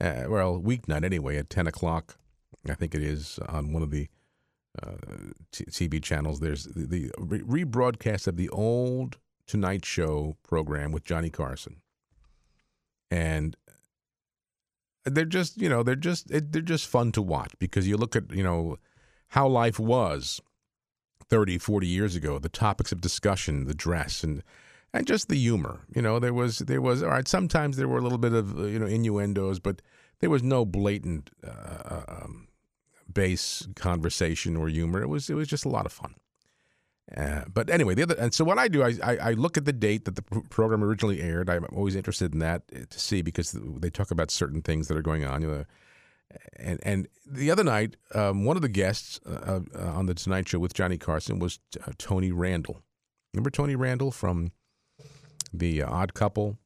uh, 0.00 0.24
well, 0.28 0.58
weeknight 0.58 1.04
anyway, 1.04 1.36
at 1.36 1.50
10 1.50 1.66
o'clock, 1.66 2.16
I 2.68 2.74
think 2.74 2.94
it 2.94 3.02
is 3.02 3.38
on 3.48 3.72
one 3.72 3.82
of 3.82 3.90
the 3.90 4.08
uh, 4.82 4.92
TV 5.52 6.02
channels. 6.02 6.40
There's 6.40 6.64
the, 6.64 6.86
the 6.86 7.10
re- 7.18 7.64
rebroadcast 7.64 8.26
of 8.26 8.36
the 8.36 8.48
old 8.50 9.18
Tonight 9.46 9.84
Show 9.84 10.36
program 10.42 10.92
with 10.92 11.04
Johnny 11.04 11.30
Carson, 11.30 11.76
and 13.10 13.56
they're 15.06 15.24
just 15.24 15.60
you 15.60 15.68
know 15.68 15.82
they're 15.82 15.94
just 15.94 16.28
they're 16.28 16.62
just 16.62 16.86
fun 16.86 17.12
to 17.12 17.22
watch 17.22 17.52
because 17.58 17.88
you 17.88 17.96
look 17.96 18.16
at 18.16 18.30
you 18.32 18.42
know 18.42 18.76
how 19.28 19.46
life 19.48 19.78
was 19.78 20.40
30 21.28 21.58
40 21.58 21.86
years 21.86 22.14
ago 22.14 22.38
the 22.38 22.48
topics 22.48 22.92
of 22.92 23.00
discussion 23.00 23.64
the 23.64 23.74
dress 23.74 24.22
and 24.22 24.42
and 24.92 25.06
just 25.06 25.28
the 25.28 25.36
humor 25.36 25.80
you 25.94 26.02
know 26.02 26.18
there 26.18 26.34
was 26.34 26.58
there 26.58 26.80
was 26.80 27.02
all 27.02 27.10
right 27.10 27.28
sometimes 27.28 27.76
there 27.76 27.88
were 27.88 27.98
a 27.98 28.02
little 28.02 28.18
bit 28.18 28.32
of 28.32 28.58
you 28.58 28.78
know 28.78 28.86
innuendos 28.86 29.58
but 29.58 29.80
there 30.20 30.30
was 30.30 30.42
no 30.42 30.64
blatant 30.64 31.30
uh, 31.46 32.02
um, 32.08 32.48
base 33.12 33.66
conversation 33.76 34.56
or 34.56 34.68
humor. 34.68 35.02
It 35.02 35.08
was 35.08 35.30
it 35.30 35.34
was 35.34 35.48
just 35.48 35.64
a 35.64 35.68
lot 35.68 35.86
of 35.86 35.92
fun 35.92 36.14
uh, 37.14 37.42
but 37.52 37.70
anyway, 37.70 37.94
the 37.94 38.02
other 38.02 38.16
and 38.18 38.34
so 38.34 38.44
what 38.44 38.58
I 38.58 38.66
do, 38.66 38.82
I, 38.82 38.94
I, 39.02 39.16
I 39.16 39.32
look 39.32 39.56
at 39.56 39.64
the 39.64 39.72
date 39.72 40.06
that 40.06 40.16
the 40.16 40.22
program 40.22 40.82
originally 40.82 41.20
aired. 41.20 41.48
I'm 41.48 41.64
always 41.72 41.94
interested 41.94 42.32
in 42.32 42.40
that 42.40 42.62
uh, 42.74 42.80
to 42.90 42.98
see 42.98 43.22
because 43.22 43.52
they 43.52 43.90
talk 43.90 44.10
about 44.10 44.30
certain 44.32 44.60
things 44.60 44.88
that 44.88 44.96
are 44.96 45.02
going 45.02 45.24
on. 45.24 45.42
You 45.42 45.48
know, 45.48 45.64
And 46.56 46.80
and 46.82 47.08
the 47.24 47.50
other 47.50 47.62
night, 47.62 47.96
um, 48.12 48.44
one 48.44 48.56
of 48.56 48.62
the 48.62 48.68
guests 48.68 49.20
uh, 49.24 49.60
uh, 49.74 49.80
on 49.80 50.06
the 50.06 50.14
Tonight 50.14 50.48
Show 50.48 50.58
with 50.58 50.74
Johnny 50.74 50.98
Carson 50.98 51.38
was 51.38 51.60
uh, 51.86 51.92
Tony 51.96 52.32
Randall. 52.32 52.82
Remember 53.32 53.50
Tony 53.50 53.76
Randall 53.76 54.10
from 54.10 54.50
the 55.52 55.82
uh, 55.82 55.90
Odd 55.90 56.14
Couple 56.14 56.58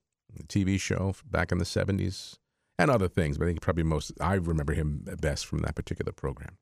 TV 0.46 0.81
show 0.81 1.14
back 1.31 1.53
in 1.53 1.59
the 1.59 1.66
'70s, 1.66 2.38
and 2.79 2.90
other 2.90 3.09
things. 3.09 3.37
But 3.37 3.44
I 3.44 3.48
think 3.48 3.61
probably 3.61 3.83
most 3.83 4.12
I 4.22 4.35
remember 4.35 4.72
him 4.72 5.05
best 5.20 5.44
from 5.44 5.59
that 5.59 5.74
particular 5.74 6.12
program. 6.12 6.57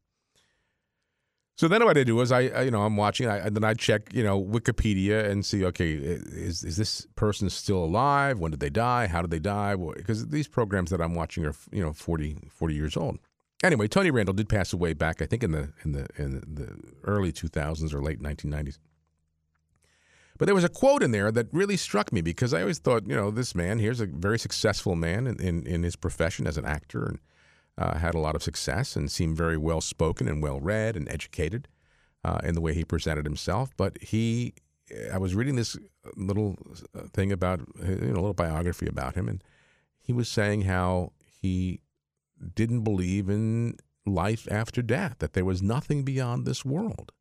So 1.59 1.67
then 1.67 1.85
what 1.85 1.99
I 1.99 2.05
do 2.05 2.21
is 2.21 2.31
I, 2.31 2.43
I 2.43 2.63
you 2.63 2.71
know, 2.71 2.85
I'm 2.85 2.97
watching, 2.97 3.29
I, 3.29 3.39
and 3.39 3.57
then 3.57 3.65
I 3.65 3.75
check, 3.75 4.15
you 4.15 4.23
know, 4.23 4.41
Wikipedia 4.41 5.29
and 5.29 5.45
see, 5.45 5.65
okay, 5.65 5.91
is 5.91 6.63
is 6.63 6.77
this 6.77 7.05
person 7.17 7.51
still 7.51 7.85
alive? 7.85 8.39
When 8.39 8.53
did 8.53 8.61
they 8.61 8.71
die? 8.71 9.09
How 9.09 9.23
did 9.23 9.33
they 9.33 9.41
die? 9.41 9.75
Because 9.75 10.29
these 10.29 10.47
programs 10.47 10.91
that 10.91 11.01
I'm 11.01 11.17
watching 11.17 11.45
are, 11.45 11.55
you 11.73 11.83
know, 11.83 11.93
40, 11.93 12.37
40 12.49 12.75
years 12.75 12.97
old. 12.97 13.19
Anyway, 13.65 13.89
Tony 13.89 14.13
Randall 14.13 14.35
did 14.35 14.49
pass 14.49 14.73
away 14.73 14.93
back, 14.93 15.21
I 15.21 15.27
think, 15.27 15.43
in 15.43 15.51
the 15.51 15.73
in 15.85 15.91
the 15.91 16.07
in 16.17 16.43
the 16.47 16.79
early 17.03 17.33
2000s 17.33 17.93
or 17.93 18.01
late 18.01 18.23
1990s. 18.23 18.79
But 20.39 20.47
there 20.47 20.55
was 20.55 20.63
a 20.63 20.69
quote 20.69 21.03
in 21.03 21.11
there 21.11 21.33
that 21.33 21.49
really 21.51 21.77
struck 21.77 22.13
me 22.13 22.21
because 22.21 22.55
I 22.55 22.61
always 22.61 22.79
thought, 22.79 23.09
you 23.09 23.17
know, 23.17 23.33
this 23.33 23.57
man 23.57 23.81
here's 23.81 24.01
a 24.01 24.07
very 24.07 24.39
successful 24.39 24.95
man 24.95 25.27
in, 25.27 25.41
in, 25.41 25.67
in 25.67 25.83
his 25.83 25.97
profession 25.97 26.47
as 26.47 26.57
an 26.57 26.65
actor 26.65 27.05
and 27.05 27.19
uh, 27.79 27.97
had 27.97 28.15
a 28.15 28.19
lot 28.19 28.35
of 28.35 28.43
success 28.43 28.97
and 28.97 29.11
seemed 29.11 29.37
very 29.37 29.57
well 29.57 29.81
spoken 29.81 30.29
and 30.29 30.43
well 30.43 30.61
read 30.61 30.97
and 30.97 31.09
educated 31.09 31.69
uh, 32.25 32.41
in 32.43 32.55
the 32.55 32.61
way 32.61 32.75
he 32.75 32.85
presented 32.85 33.25
himself. 33.25 33.71
But 33.77 34.03
he, 34.03 34.55
I 35.13 35.19
was 35.19 35.35
reading 35.35 35.57
this 35.57 35.79
little 36.17 36.57
uh, 36.95 37.03
thing 37.13 37.31
about, 37.33 37.61
you 37.83 37.95
know, 37.97 38.15
a 38.15 38.21
little 38.21 38.35
biography 38.35 38.87
about 38.87 39.15
him, 39.15 39.29
and 39.29 39.43
he 39.99 40.13
was 40.13 40.29
saying 40.29 40.63
how 40.63 41.13
he 41.41 41.81
didn't 42.55 42.83
believe 42.83 43.29
in 43.29 43.77
life 44.05 44.49
after 44.51 44.83
death, 44.83 45.17
that 45.19 45.35
there 45.35 45.45
was 45.45 45.63
nothing 45.63 46.03
beyond 46.03 46.45
this 46.45 46.65
world. 46.65 47.13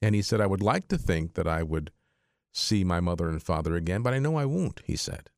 And 0.00 0.14
he 0.14 0.22
said, 0.22 0.40
I 0.40 0.46
would 0.46 0.62
like 0.62 0.86
to 0.88 0.98
think 0.98 1.34
that 1.34 1.48
I 1.48 1.62
would 1.62 1.90
see 2.52 2.84
my 2.84 3.00
mother 3.00 3.28
and 3.28 3.42
father 3.42 3.74
again, 3.74 4.02
but 4.02 4.14
I 4.14 4.18
know 4.18 4.36
I 4.36 4.44
won't, 4.44 4.82
he 4.84 4.96
said. 4.96 5.30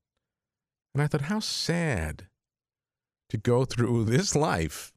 And 0.92 1.02
I 1.02 1.06
thought, 1.06 1.22
how 1.22 1.40
sad 1.40 2.26
to 3.28 3.36
go 3.36 3.64
through 3.64 4.04
this 4.04 4.34
life 4.34 4.92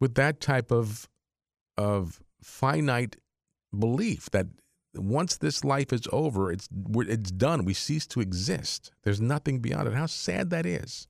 with 0.00 0.14
that 0.14 0.40
type 0.40 0.70
of 0.70 1.08
of 1.76 2.20
finite 2.42 3.16
belief 3.76 4.28
that 4.30 4.46
once 4.94 5.36
this 5.36 5.64
life 5.64 5.92
is 5.92 6.06
over, 6.12 6.52
it's 6.52 6.68
it's 6.96 7.30
done. 7.30 7.64
We 7.64 7.74
cease 7.74 8.06
to 8.08 8.20
exist. 8.20 8.92
There's 9.04 9.20
nothing 9.20 9.60
beyond 9.60 9.88
it. 9.88 9.94
How 9.94 10.06
sad 10.06 10.50
that 10.50 10.66
is. 10.66 11.08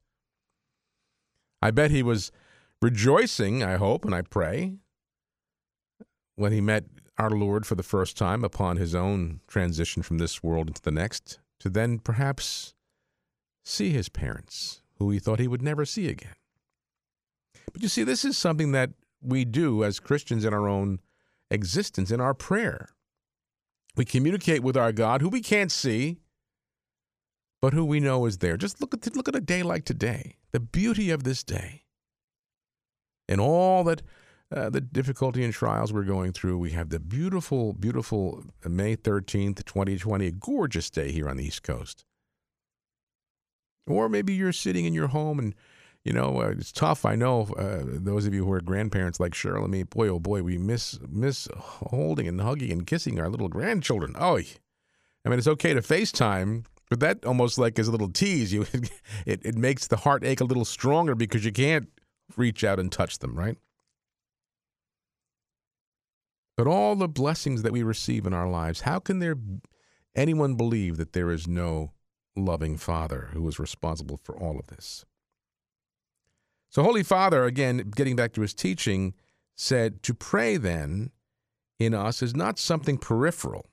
I 1.60 1.70
bet 1.70 1.90
he 1.90 2.02
was 2.02 2.30
rejoicing. 2.80 3.62
I 3.62 3.76
hope 3.76 4.04
and 4.04 4.14
I 4.14 4.22
pray 4.22 4.76
when 6.36 6.52
he 6.52 6.60
met 6.60 6.84
our 7.18 7.30
Lord 7.30 7.66
for 7.66 7.74
the 7.74 7.82
first 7.82 8.16
time 8.16 8.42
upon 8.44 8.76
his 8.76 8.94
own 8.94 9.40
transition 9.46 10.02
from 10.02 10.18
this 10.18 10.42
world 10.42 10.68
into 10.68 10.82
the 10.82 10.90
next, 10.90 11.40
to 11.60 11.68
then 11.68 11.98
perhaps 11.98 12.74
see 13.64 13.90
his 13.90 14.08
parents 14.08 14.81
who 15.02 15.10
he 15.10 15.18
thought 15.18 15.40
he 15.40 15.48
would 15.48 15.62
never 15.62 15.84
see 15.84 16.08
again. 16.08 16.34
But 17.72 17.82
you 17.82 17.88
see, 17.88 18.04
this 18.04 18.24
is 18.24 18.36
something 18.36 18.72
that 18.72 18.90
we 19.20 19.44
do 19.44 19.84
as 19.84 20.00
Christians 20.00 20.44
in 20.44 20.52
our 20.52 20.68
own 20.68 21.00
existence, 21.50 22.10
in 22.10 22.20
our 22.20 22.34
prayer. 22.34 22.88
We 23.96 24.04
communicate 24.04 24.62
with 24.62 24.76
our 24.76 24.92
God, 24.92 25.20
who 25.20 25.28
we 25.28 25.40
can't 25.40 25.70
see, 25.70 26.18
but 27.60 27.72
who 27.72 27.84
we 27.84 28.00
know 28.00 28.26
is 28.26 28.38
there. 28.38 28.56
Just 28.56 28.80
look 28.80 28.94
at 28.94 29.14
look 29.14 29.28
at 29.28 29.36
a 29.36 29.40
day 29.40 29.62
like 29.62 29.84
today, 29.84 30.36
the 30.50 30.60
beauty 30.60 31.10
of 31.10 31.24
this 31.24 31.44
day, 31.44 31.82
and 33.28 33.40
all 33.40 33.84
that 33.84 34.02
uh, 34.50 34.70
the 34.70 34.80
difficulty 34.80 35.44
and 35.44 35.54
trials 35.54 35.92
we're 35.92 36.02
going 36.02 36.32
through. 36.32 36.58
We 36.58 36.70
have 36.70 36.88
the 36.88 37.00
beautiful, 37.00 37.72
beautiful 37.74 38.44
May 38.66 38.96
thirteenth, 38.96 39.64
twenty 39.64 39.96
twenty, 39.96 40.26
a 40.26 40.32
gorgeous 40.32 40.90
day 40.90 41.12
here 41.12 41.28
on 41.28 41.36
the 41.36 41.44
East 41.44 41.62
Coast. 41.62 42.04
Or 43.86 44.08
maybe 44.08 44.32
you're 44.32 44.52
sitting 44.52 44.84
in 44.84 44.94
your 44.94 45.08
home 45.08 45.38
and, 45.38 45.54
you 46.04 46.12
know, 46.12 46.40
uh, 46.40 46.50
it's 46.50 46.72
tough. 46.72 47.04
I 47.04 47.14
know 47.16 47.48
uh, 47.58 47.82
those 47.84 48.26
of 48.26 48.34
you 48.34 48.44
who 48.44 48.52
are 48.52 48.60
grandparents 48.60 49.20
like 49.20 49.32
Cheryl 49.32 49.62
and 49.62 49.70
me, 49.70 49.82
boy, 49.82 50.08
oh 50.08 50.18
boy, 50.18 50.42
we 50.42 50.58
miss 50.58 50.98
miss 51.08 51.48
holding 51.56 52.28
and 52.28 52.40
hugging 52.40 52.70
and 52.72 52.86
kissing 52.86 53.20
our 53.20 53.28
little 53.28 53.48
grandchildren. 53.48 54.14
Oh, 54.18 54.38
I 55.24 55.28
mean, 55.28 55.38
it's 55.38 55.48
okay 55.48 55.74
to 55.74 55.80
FaceTime, 55.80 56.64
but 56.90 57.00
that 57.00 57.24
almost 57.24 57.58
like 57.58 57.78
is 57.78 57.88
a 57.88 57.92
little 57.92 58.10
tease. 58.10 58.52
You, 58.52 58.66
it, 59.26 59.40
it 59.44 59.56
makes 59.56 59.86
the 59.86 59.98
heart 59.98 60.24
ache 60.24 60.40
a 60.40 60.44
little 60.44 60.64
stronger 60.64 61.14
because 61.14 61.44
you 61.44 61.52
can't 61.52 61.88
reach 62.36 62.64
out 62.64 62.80
and 62.80 62.90
touch 62.90 63.18
them, 63.18 63.34
right? 63.34 63.56
But 66.56 66.66
all 66.66 66.96
the 66.96 67.08
blessings 67.08 67.62
that 67.62 67.72
we 67.72 67.82
receive 67.82 68.26
in 68.26 68.34
our 68.34 68.48
lives, 68.48 68.82
how 68.82 68.98
can 68.98 69.20
there 69.20 69.36
anyone 70.14 70.54
believe 70.54 70.96
that 70.98 71.12
there 71.12 71.30
is 71.30 71.48
no 71.48 71.92
loving 72.36 72.76
Father 72.76 73.30
who 73.32 73.46
is 73.48 73.58
responsible 73.58 74.20
for 74.22 74.36
all 74.36 74.58
of 74.58 74.66
this. 74.68 75.04
So, 76.70 76.82
Holy 76.82 77.02
Father, 77.02 77.44
again, 77.44 77.90
getting 77.94 78.16
back 78.16 78.32
to 78.32 78.40
his 78.40 78.54
teaching, 78.54 79.14
said 79.54 80.02
to 80.02 80.14
pray 80.14 80.56
then 80.56 81.10
in 81.78 81.94
us 81.94 82.22
is 82.22 82.34
not 82.34 82.58
something 82.58 82.96
peripheral. 82.96 83.66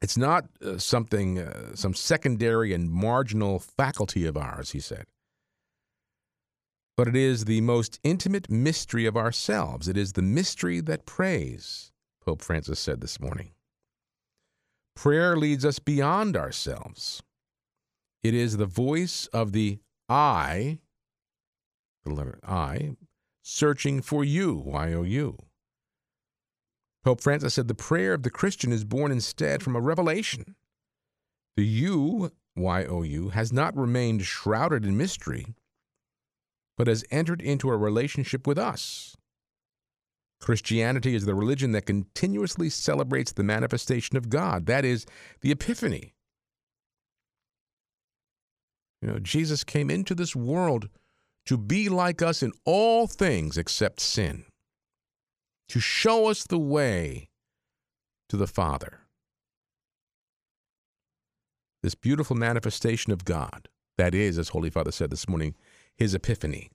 It's 0.00 0.16
not 0.16 0.46
uh, 0.64 0.78
something, 0.78 1.38
uh, 1.38 1.74
some 1.74 1.94
secondary 1.94 2.72
and 2.72 2.90
marginal 2.90 3.58
faculty 3.58 4.26
of 4.26 4.36
ours, 4.36 4.70
he 4.70 4.80
said. 4.80 5.04
But 6.96 7.08
it 7.08 7.16
is 7.16 7.44
the 7.44 7.60
most 7.60 8.00
intimate 8.04 8.50
mystery 8.50 9.06
of 9.06 9.16
ourselves. 9.16 9.88
It 9.88 9.96
is 9.96 10.12
the 10.12 10.22
mystery 10.22 10.80
that 10.80 11.06
prays, 11.06 11.92
Pope 12.24 12.42
Francis 12.42 12.78
said 12.78 13.00
this 13.00 13.20
morning. 13.20 13.50
Prayer 14.94 15.36
leads 15.36 15.64
us 15.64 15.78
beyond 15.78 16.36
ourselves. 16.36 17.22
It 18.24 18.32
is 18.32 18.56
the 18.56 18.64
voice 18.64 19.26
of 19.34 19.52
the 19.52 19.80
I, 20.08 20.78
the 22.06 22.14
letter 22.14 22.40
I, 22.42 22.96
searching 23.42 24.00
for 24.00 24.24
you, 24.24 24.54
Y 24.54 24.94
O 24.94 25.02
U. 25.02 25.36
Pope 27.04 27.20
Francis 27.20 27.52
said 27.52 27.68
the 27.68 27.74
prayer 27.74 28.14
of 28.14 28.22
the 28.22 28.30
Christian 28.30 28.72
is 28.72 28.82
born 28.82 29.12
instead 29.12 29.62
from 29.62 29.76
a 29.76 29.80
revelation. 29.80 30.56
The 31.58 31.66
you, 31.66 32.32
Y 32.56 32.86
O 32.86 33.02
U, 33.02 33.28
has 33.28 33.52
not 33.52 33.76
remained 33.76 34.24
shrouded 34.24 34.86
in 34.86 34.96
mystery, 34.96 35.54
but 36.78 36.86
has 36.86 37.04
entered 37.10 37.42
into 37.42 37.68
a 37.68 37.76
relationship 37.76 38.46
with 38.46 38.56
us. 38.56 39.18
Christianity 40.40 41.14
is 41.14 41.26
the 41.26 41.34
religion 41.34 41.72
that 41.72 41.84
continuously 41.84 42.70
celebrates 42.70 43.32
the 43.32 43.44
manifestation 43.44 44.16
of 44.16 44.30
God, 44.30 44.64
that 44.64 44.86
is, 44.86 45.04
the 45.42 45.50
Epiphany. 45.50 46.14
You 49.04 49.10
know, 49.10 49.18
Jesus 49.18 49.64
came 49.64 49.90
into 49.90 50.14
this 50.14 50.34
world 50.34 50.88
to 51.44 51.58
be 51.58 51.90
like 51.90 52.22
us 52.22 52.42
in 52.42 52.52
all 52.64 53.06
things 53.06 53.58
except 53.58 54.00
sin, 54.00 54.46
to 55.68 55.78
show 55.78 56.30
us 56.30 56.44
the 56.44 56.58
way 56.58 57.28
to 58.30 58.38
the 58.38 58.46
Father. 58.46 59.00
This 61.82 61.94
beautiful 61.94 62.34
manifestation 62.34 63.12
of 63.12 63.26
God, 63.26 63.68
that 63.98 64.14
is, 64.14 64.38
as 64.38 64.48
Holy 64.48 64.70
Father 64.70 64.90
said 64.90 65.10
this 65.10 65.28
morning, 65.28 65.54
his 65.94 66.14
epiphany. 66.14 66.70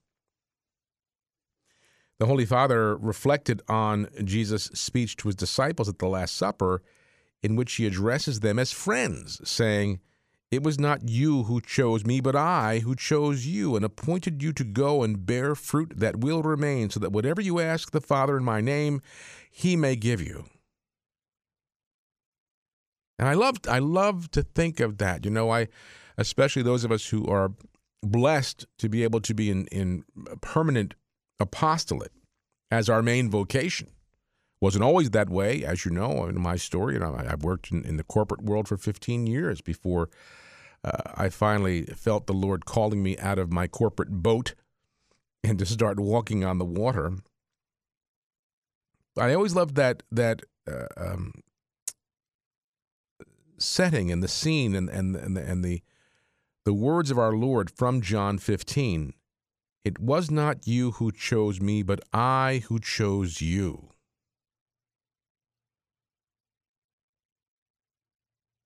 The 2.20 2.28
Holy 2.28 2.46
Father 2.46 2.96
reflected 2.96 3.64
on 3.68 4.08
Jesus' 4.24 4.66
speech 4.76 5.18
to 5.18 5.30
his 5.30 5.36
disciples 5.36 5.90
at 5.90 5.98
the 5.98 6.08
Last 6.08 6.36
Supper, 6.36 6.84
in 7.42 7.56
which 7.56 7.74
he 7.74 7.88
addresses 7.88 8.42
them 8.42 8.60
as 8.60 8.72
friends, 8.72 9.42
saying, 9.50 10.00
it 10.52 10.64
was 10.64 10.80
not 10.80 11.08
you 11.08 11.44
who 11.44 11.62
chose 11.62 12.06
me, 12.06 12.22
but 12.22 12.36
I 12.36 12.80
who 12.80 12.96
chose 12.96 13.46
you 13.46 13.76
and 13.76 13.86
appointed 13.86 14.42
you 14.42 14.52
to 14.54 14.64
go 14.64 15.04
and 15.04 15.26
bear 15.26 15.54
fruit 15.54 15.94
that 15.96 16.22
will 16.22 16.42
remain, 16.42 16.90
so 16.90 17.00
that 17.00 17.12
whatever 17.12 17.42
you 17.42 17.60
ask 17.60 17.92
the 17.92 18.02
Father 18.02 18.36
in 18.38 18.44
my 18.44 18.60
name, 18.60 19.02
he 19.52 19.76
may 19.76 19.96
give 19.96 20.22
you. 20.22 20.46
And 23.20 23.28
I 23.28 23.34
love 23.34 23.58
I 23.68 23.80
love 23.80 24.32
to 24.32 24.42
think 24.42 24.80
of 24.80 24.98
that. 24.98 25.24
You 25.26 25.32
know, 25.32 25.52
I 25.52 25.68
especially 26.18 26.64
those 26.64 26.84
of 26.84 26.92
us 26.92 27.08
who 27.08 27.28
are 27.28 27.52
blessed 28.02 28.66
to 28.80 28.90
be 28.90 29.04
able 29.04 29.20
to 29.22 29.34
be 29.34 29.50
in, 29.50 29.68
in 29.68 30.04
permanent 30.42 30.96
apostolate 31.40 32.14
as 32.72 32.90
our 32.90 33.02
main 33.02 33.30
vocation. 33.30 33.90
Wasn't 34.62 34.84
always 34.84 35.12
that 35.12 35.30
way, 35.30 35.64
as 35.64 35.86
you 35.86 35.92
know, 35.92 36.26
in 36.26 36.42
my 36.42 36.58
story. 36.58 36.96
You 36.96 37.00
know, 37.00 37.16
I've 37.18 37.44
worked 37.44 37.72
in, 37.72 37.86
in 37.86 37.98
the 37.98 38.04
corporate 38.04 38.42
world 38.42 38.68
for 38.68 38.78
15 38.78 39.28
years 39.28 39.62
before 39.62 40.10
uh, 40.84 41.12
I 41.16 41.30
finally 41.30 41.84
felt 41.86 42.28
the 42.28 42.34
Lord 42.34 42.66
calling 42.66 43.04
me 43.04 43.18
out 43.18 43.40
of 43.40 43.52
my 43.52 43.68
corporate 43.68 44.12
boat 44.12 44.56
and 45.44 45.60
to 45.60 45.66
start 45.66 46.00
walking 46.00 46.44
on 46.44 46.58
the 46.58 46.66
water. 46.66 47.14
I 49.18 49.34
always 49.34 49.56
loved 49.56 49.76
that 49.76 50.04
that 50.12 50.44
uh, 50.70 50.88
um, 50.96 51.34
setting 53.58 54.12
and 54.12 54.24
the 54.24 54.28
scene 54.28 54.76
and 54.76 54.90
and 54.90 55.16
and 55.16 55.36
the, 55.36 55.42
and 55.42 55.64
the 55.64 55.82
the 56.66 56.74
words 56.74 57.10
of 57.10 57.18
our 57.18 57.34
Lord 57.34 57.72
from 57.72 58.02
John 58.02 58.38
15 58.38 59.14
It 59.84 60.00
was 60.00 60.30
not 60.30 60.68
you 60.68 60.92
who 60.92 61.12
chose 61.12 61.60
me, 61.60 61.84
but 61.84 62.00
I 62.14 62.64
who 62.68 62.80
chose 62.80 63.42
you. 63.42 63.89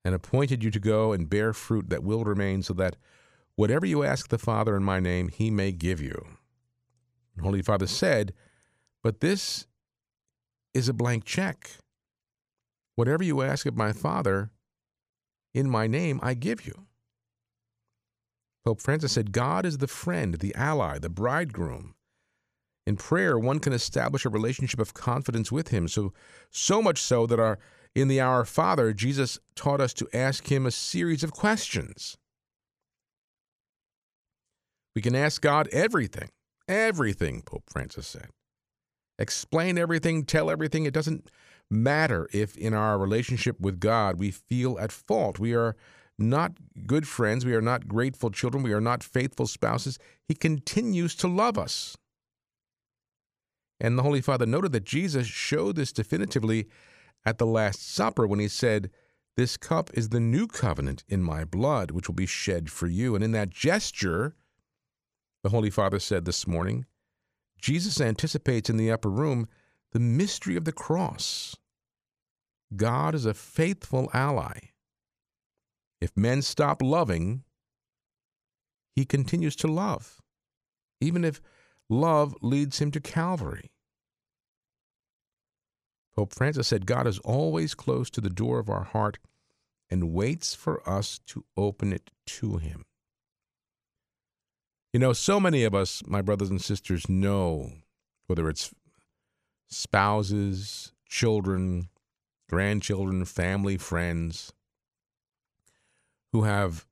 And 0.06 0.14
appointed 0.14 0.64
you 0.64 0.72
to 0.72 0.80
go 0.80 1.14
and 1.14 1.30
bear 1.30 1.54
fruit 1.54 1.90
that 1.90 2.04
will 2.04 2.26
remain, 2.26 2.62
so 2.62 2.74
that 2.74 2.98
whatever 3.56 3.86
you 3.86 4.04
ask 4.04 4.28
the 4.28 4.38
Father 4.38 4.76
in 4.76 4.84
my 4.84 5.00
name, 5.00 5.30
he 5.30 5.50
may 5.50 5.72
give 5.72 6.02
you. 6.02 6.26
And 7.36 7.46
Holy 7.46 7.62
Father 7.62 7.88
said, 7.88 8.34
But 9.02 9.22
this 9.22 9.68
is 10.74 10.90
a 10.90 10.94
blank 10.94 11.24
check. 11.24 11.70
Whatever 12.96 13.24
you 13.24 13.42
ask 13.42 13.66
of 13.66 13.78
my 13.78 13.94
Father 13.94 14.52
in 15.54 15.70
my 15.70 15.88
name, 15.88 16.20
I 16.22 16.34
give 16.34 16.66
you. 16.66 16.88
Pope 18.66 18.82
Francis 18.82 19.12
said, 19.12 19.32
God 19.32 19.66
is 19.66 19.80
the 19.80 19.88
friend, 19.88 20.36
the 20.36 20.56
ally, 20.56 20.98
the 20.98 21.10
bridegroom. 21.10 21.96
In 22.86 22.96
prayer, 22.96 23.38
one 23.38 23.60
can 23.60 23.74
establish 23.74 24.26
a 24.26 24.30
relationship 24.30 24.80
of 24.80 24.94
confidence 24.94 25.52
with 25.52 25.70
him. 25.70 25.88
So, 25.88 26.14
so 26.50 26.82
much 26.82 27.02
so 27.02 27.26
that 27.28 27.40
our, 27.40 27.60
in 27.96 28.08
the 28.08 28.20
Our 28.20 28.46
Father, 28.46 28.94
Jesus 28.94 29.40
taught 29.56 29.82
us 29.82 29.94
to 29.96 30.08
ask 30.14 30.52
him 30.52 30.66
a 30.66 30.72
series 30.72 31.24
of 31.24 31.32
questions. 31.32 32.18
We 34.96 35.02
can 35.02 35.16
ask 35.16 35.42
God 35.42 35.68
everything, 35.72 36.30
everything, 36.68 37.42
Pope 37.42 37.64
Francis 37.70 38.08
said. 38.08 38.28
Explain 39.20 39.78
everything, 39.78 40.24
tell 40.24 40.50
everything. 40.50 40.86
It 40.86 40.94
doesn't 40.94 41.30
matter 41.70 42.28
if 42.32 42.56
in 42.58 42.74
our 42.74 42.98
relationship 42.98 43.60
with 43.60 43.80
God 43.80 44.20
we 44.20 44.32
feel 44.32 44.78
at 44.80 44.92
fault. 44.92 45.40
We 45.40 45.54
are 45.54 45.76
not 46.18 46.54
good 46.86 47.08
friends. 47.08 47.46
We 47.46 47.56
are 47.56 47.62
not 47.62 47.88
grateful 47.88 48.30
children. 48.30 48.64
We 48.64 48.74
are 48.74 48.82
not 48.82 49.04
faithful 49.04 49.48
spouses. 49.48 49.98
He 50.28 50.36
continues 50.36 51.16
to 51.16 51.28
love 51.28 51.58
us. 51.58 51.98
And 53.80 53.98
the 53.98 54.04
Holy 54.04 54.22
Father 54.22 54.46
noted 54.46 54.72
that 54.72 54.86
Jesus 54.86 55.28
showed 55.28 55.76
this 55.76 55.92
definitively 55.92 56.68
at 57.26 57.38
the 57.38 57.46
Last 57.46 57.88
Supper 57.88 58.28
when 58.28 58.40
he 58.40 58.48
said, 58.48 58.90
This 59.38 59.58
cup 59.58 59.90
is 59.94 60.10
the 60.10 60.20
new 60.20 60.48
covenant 60.48 61.04
in 61.08 61.24
my 61.24 61.44
blood, 61.46 61.92
which 61.92 62.08
will 62.08 62.16
be 62.16 62.26
shed 62.26 62.70
for 62.70 62.88
you. 62.88 63.16
And 63.16 63.24
in 63.24 63.32
that 63.32 63.50
gesture, 63.50 64.36
the 65.44 65.50
Holy 65.50 65.70
Father 65.70 66.00
said 66.00 66.26
this 66.26 66.48
morning, 66.48 66.86
Jesus 67.60 68.02
anticipates 68.02 68.70
in 68.70 68.78
the 68.78 68.92
upper 68.92 69.10
room 69.10 69.48
the 69.92 70.00
mystery 70.00 70.56
of 70.56 70.66
the 70.66 70.72
cross. 70.72 71.56
God 72.76 73.14
is 73.14 73.26
a 73.26 73.34
faithful 73.34 74.10
ally. 74.14 74.60
If 76.02 76.18
men 76.18 76.42
stop 76.42 76.82
loving, 76.82 77.44
he 78.96 79.06
continues 79.06 79.56
to 79.58 79.68
love, 79.68 80.22
even 81.00 81.24
if 81.24 81.42
love 81.90 82.36
leads 82.42 82.80
him 82.80 82.92
to 82.92 83.00
Calvary. 83.00 83.73
Pope 86.16 86.34
Francis 86.34 86.68
said, 86.68 86.86
God 86.86 87.08
is 87.08 87.20
always 87.20 87.74
close 87.74 88.10
to 88.12 88.22
the 88.22 88.30
door 88.30 88.60
of 88.60 88.70
our 88.70 88.84
heart 88.84 89.18
and 89.90 90.14
waits 90.14 90.54
for 90.54 90.88
us 90.88 91.20
to 91.28 91.44
open 91.58 91.92
it 91.92 92.12
to 92.26 92.58
him. 92.58 92.86
You 94.92 95.00
know, 95.00 95.14
so 95.14 95.40
many 95.40 95.64
of 95.64 95.74
us, 95.74 96.04
my 96.06 96.22
brothers 96.22 96.52
and 96.52 96.62
sisters, 96.62 97.10
know 97.10 97.72
whether 98.28 98.48
it's 98.48 98.72
spouses, 99.68 100.92
children, 101.08 101.90
grandchildren, 102.48 103.26
family, 103.26 103.78
friends, 103.78 104.54
who 106.32 106.44
have 106.44 106.86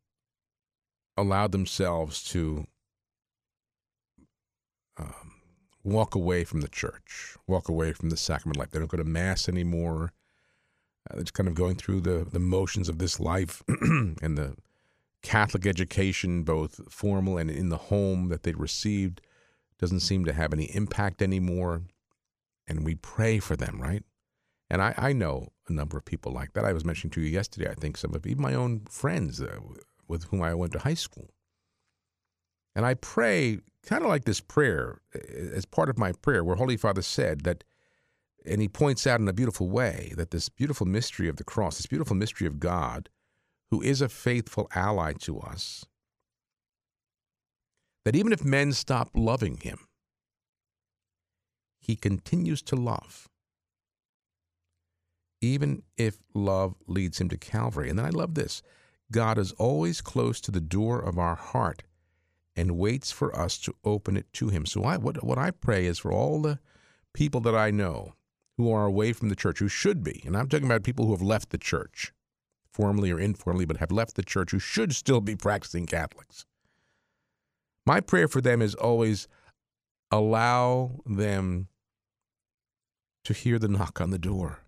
allowed 1.16 1.52
themselves 1.52 2.24
to 2.24 2.66
um, 4.98 5.31
walk 5.84 6.16
away 6.16 6.44
from 6.44 6.62
the 6.62 6.68
church, 6.68 7.36
walk 7.48 7.70
away 7.70 7.94
from 7.94 8.10
the 8.10 8.18
sacrament 8.18 8.58
life. 8.58 8.72
They 8.72 8.80
don't 8.80 8.92
go 8.92 8.98
to 8.98 9.04
Mass 9.04 9.50
anymore. 9.50 10.14
Uh, 11.10 11.16
they're 11.16 11.24
just 11.24 11.34
kind 11.34 11.50
of 11.50 11.56
going 11.56 11.76
through 11.76 12.02
the, 12.02 12.28
the 12.30 12.40
motions 12.40 12.90
of 12.90 13.00
this 13.00 13.20
life 13.20 13.64
and 13.68 14.38
the 14.38 14.56
Catholic 15.22 15.66
education, 15.66 16.44
both 16.44 16.92
formal 16.92 17.38
and 17.38 17.50
in 17.50 17.70
the 17.70 17.78
home 17.78 18.30
that 18.30 18.44
they 18.44 18.54
received, 18.54 19.22
doesn't 19.80 20.00
seem 20.02 20.26
to 20.26 20.34
have 20.34 20.54
any 20.54 20.66
impact 20.76 21.22
anymore. 21.22 21.84
And 22.68 22.86
we 22.86 22.96
pray 22.96 23.40
for 23.40 23.56
them, 23.56 23.82
right? 23.82 24.04
And 24.70 24.82
I, 24.82 24.94
I 24.98 25.14
know 25.14 25.50
a 25.68 25.74
number 25.74 25.98
of 25.98 26.06
people 26.06 26.32
like 26.32 26.54
that. 26.54 26.64
I 26.64 26.74
was 26.74 26.86
mentioning 26.86 27.12
to 27.12 27.22
you 27.22 27.30
yesterday, 27.30 27.70
I 27.70 27.74
think 27.74 27.98
some 27.98 28.14
of 28.16 28.26
even 28.26 28.42
my 28.42 28.54
own 28.54 28.82
friends 28.90 29.42
uh, 29.42 29.58
with 30.08 30.26
whom 30.26 30.42
I 30.42 30.54
went 30.54 30.72
to 30.74 30.80
high 30.80 30.94
school. 30.94 31.32
And 32.76 32.86
I 32.86 32.94
pray 32.94 33.60
kind 33.86 34.04
of 34.04 34.10
like 34.10 34.26
this 34.26 34.40
prayer 34.40 35.02
as 35.54 35.66
part 35.66 35.90
of 35.90 35.98
my 35.98 36.12
prayer, 36.12 36.44
where 36.44 36.56
Holy 36.56 36.78
Father 36.78 37.02
said 37.02 37.42
that, 37.42 37.64
and 38.46 38.62
he 38.62 38.68
points 38.68 39.06
out 39.06 39.20
in 39.20 39.28
a 39.28 39.34
beautiful 39.34 39.70
way 39.70 40.14
that 40.18 40.32
this 40.32 40.50
beautiful 40.50 40.88
mystery 40.88 41.28
of 41.28 41.38
the 41.38 41.44
cross, 41.44 41.78
this 41.78 41.88
beautiful 41.88 42.16
mystery 42.16 42.48
of 42.48 42.60
God, 42.60 43.10
who 43.70 43.82
is 43.82 44.02
a 44.02 44.10
faithful 44.10 44.70
ally 44.76 45.14
to 45.14 45.40
us, 45.40 45.86
that 48.06 48.16
even 48.16 48.34
if 48.34 48.44
men 48.44 48.74
stop 48.74 49.10
loving 49.14 49.58
him, 49.58 49.80
he 51.80 51.96
continues 51.96 52.62
to 52.62 52.76
love 52.76 53.28
even 55.42 55.82
if 55.98 56.20
love 56.34 56.76
leads 56.88 57.20
him 57.20 57.28
to 57.30 57.38
Calvary. 57.38 57.90
And 57.90 57.98
then 57.98 58.06
I 58.06 58.10
love 58.10 58.36
this 58.36 58.62
God 59.12 59.38
is 59.38 59.52
always 59.54 60.02
close 60.02 60.40
to 60.42 60.52
the 60.52 60.62
door 60.62 61.00
of 61.00 61.18
our 61.18 61.36
heart 61.36 61.84
and 62.56 62.78
waits 62.78 63.12
for 63.12 63.36
us 63.36 63.58
to 63.60 63.74
open 63.84 64.18
it 64.18 64.32
to 64.34 64.50
him. 64.50 64.66
So 64.66 64.84
I, 64.84 64.98
what, 64.98 65.24
what 65.24 65.38
I 65.38 65.52
pray 65.52 65.86
is 65.86 66.00
for 66.00 66.12
all 66.12 66.42
the 66.42 66.60
people 67.14 67.42
that 67.42 67.56
I 67.56 67.72
know 67.72 68.14
who 68.58 68.72
are 68.72 68.86
away 68.86 69.14
from 69.14 69.30
the 69.30 69.36
church, 69.36 69.60
who 69.60 69.68
should 69.68 70.04
be, 70.04 70.22
and 70.26 70.36
I'm 70.36 70.48
talking 70.48 70.66
about 70.66 70.84
people 70.84 71.06
who 71.06 71.12
have 71.12 71.22
left 71.22 71.50
the 71.50 71.58
church, 71.58 72.14
formally 72.72 73.12
or 73.12 73.20
informally, 73.20 73.66
but 73.66 73.78
have 73.78 73.92
left 73.92 74.16
the 74.16 74.24
church, 74.24 74.52
who 74.52 74.60
should 74.60 74.94
still 74.94 75.22
be 75.22 75.36
practicing 75.36 75.86
Catholics. 75.86 76.46
My 77.86 78.00
prayer 78.00 78.28
for 78.28 78.42
them 78.42 78.62
is 78.62 78.76
always 78.76 79.28
allow 80.12 81.02
them 81.06 81.68
to 83.24 83.34
hear 83.34 83.58
the 83.58 83.68
knock 83.68 84.02
on 84.02 84.12
the 84.12 84.20
door 84.20 84.60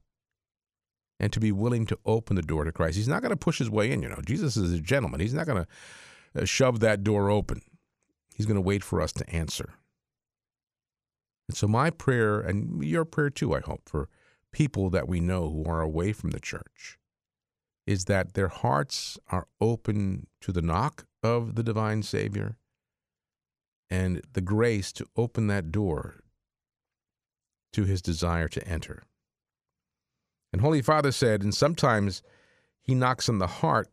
and 1.19 1.31
to 1.31 1.39
be 1.39 1.51
willing 1.51 1.85
to 1.85 1.97
open 2.05 2.35
the 2.35 2.41
door 2.41 2.63
to 2.63 2.71
Christ. 2.71 2.97
He's 2.97 3.07
not 3.07 3.21
going 3.21 3.31
to 3.31 3.37
push 3.37 3.59
his 3.59 3.69
way 3.69 3.91
in, 3.91 4.01
you 4.01 4.09
know. 4.09 4.19
Jesus 4.25 4.57
is 4.57 4.73
a 4.73 4.79
gentleman. 4.79 5.19
He's 5.19 5.33
not 5.33 5.45
going 5.45 5.65
to 5.65 6.41
uh, 6.41 6.45
shove 6.45 6.79
that 6.79 7.03
door 7.03 7.29
open. 7.29 7.61
He's 8.33 8.45
going 8.45 8.55
to 8.55 8.61
wait 8.61 8.83
for 8.83 9.01
us 9.01 9.11
to 9.13 9.29
answer. 9.29 9.73
And 11.47 11.57
so, 11.57 11.67
my 11.67 11.89
prayer, 11.89 12.39
and 12.39 12.83
your 12.83 13.05
prayer 13.05 13.29
too, 13.29 13.53
I 13.53 13.59
hope, 13.59 13.81
for 13.85 14.09
people 14.51 14.89
that 14.91 15.07
we 15.07 15.19
know 15.19 15.49
who 15.49 15.65
are 15.65 15.81
away 15.81 16.13
from 16.13 16.31
the 16.31 16.39
church, 16.39 16.97
is 17.85 18.05
that 18.05 18.33
their 18.33 18.47
hearts 18.47 19.17
are 19.29 19.47
open 19.59 20.27
to 20.41 20.51
the 20.51 20.61
knock 20.61 21.05
of 21.21 21.55
the 21.55 21.63
divine 21.63 22.01
Savior 22.03 22.57
and 23.89 24.21
the 24.33 24.41
grace 24.41 24.91
to 24.93 25.05
open 25.17 25.47
that 25.47 25.71
door 25.71 26.23
to 27.73 27.83
his 27.83 28.01
desire 28.01 28.47
to 28.47 28.65
enter. 28.67 29.03
And 30.51 30.61
Holy 30.61 30.81
Father 30.81 31.11
said, 31.11 31.43
and 31.43 31.53
sometimes 31.53 32.21
he 32.81 32.95
knocks 32.95 33.27
on 33.27 33.39
the 33.39 33.47
heart, 33.47 33.89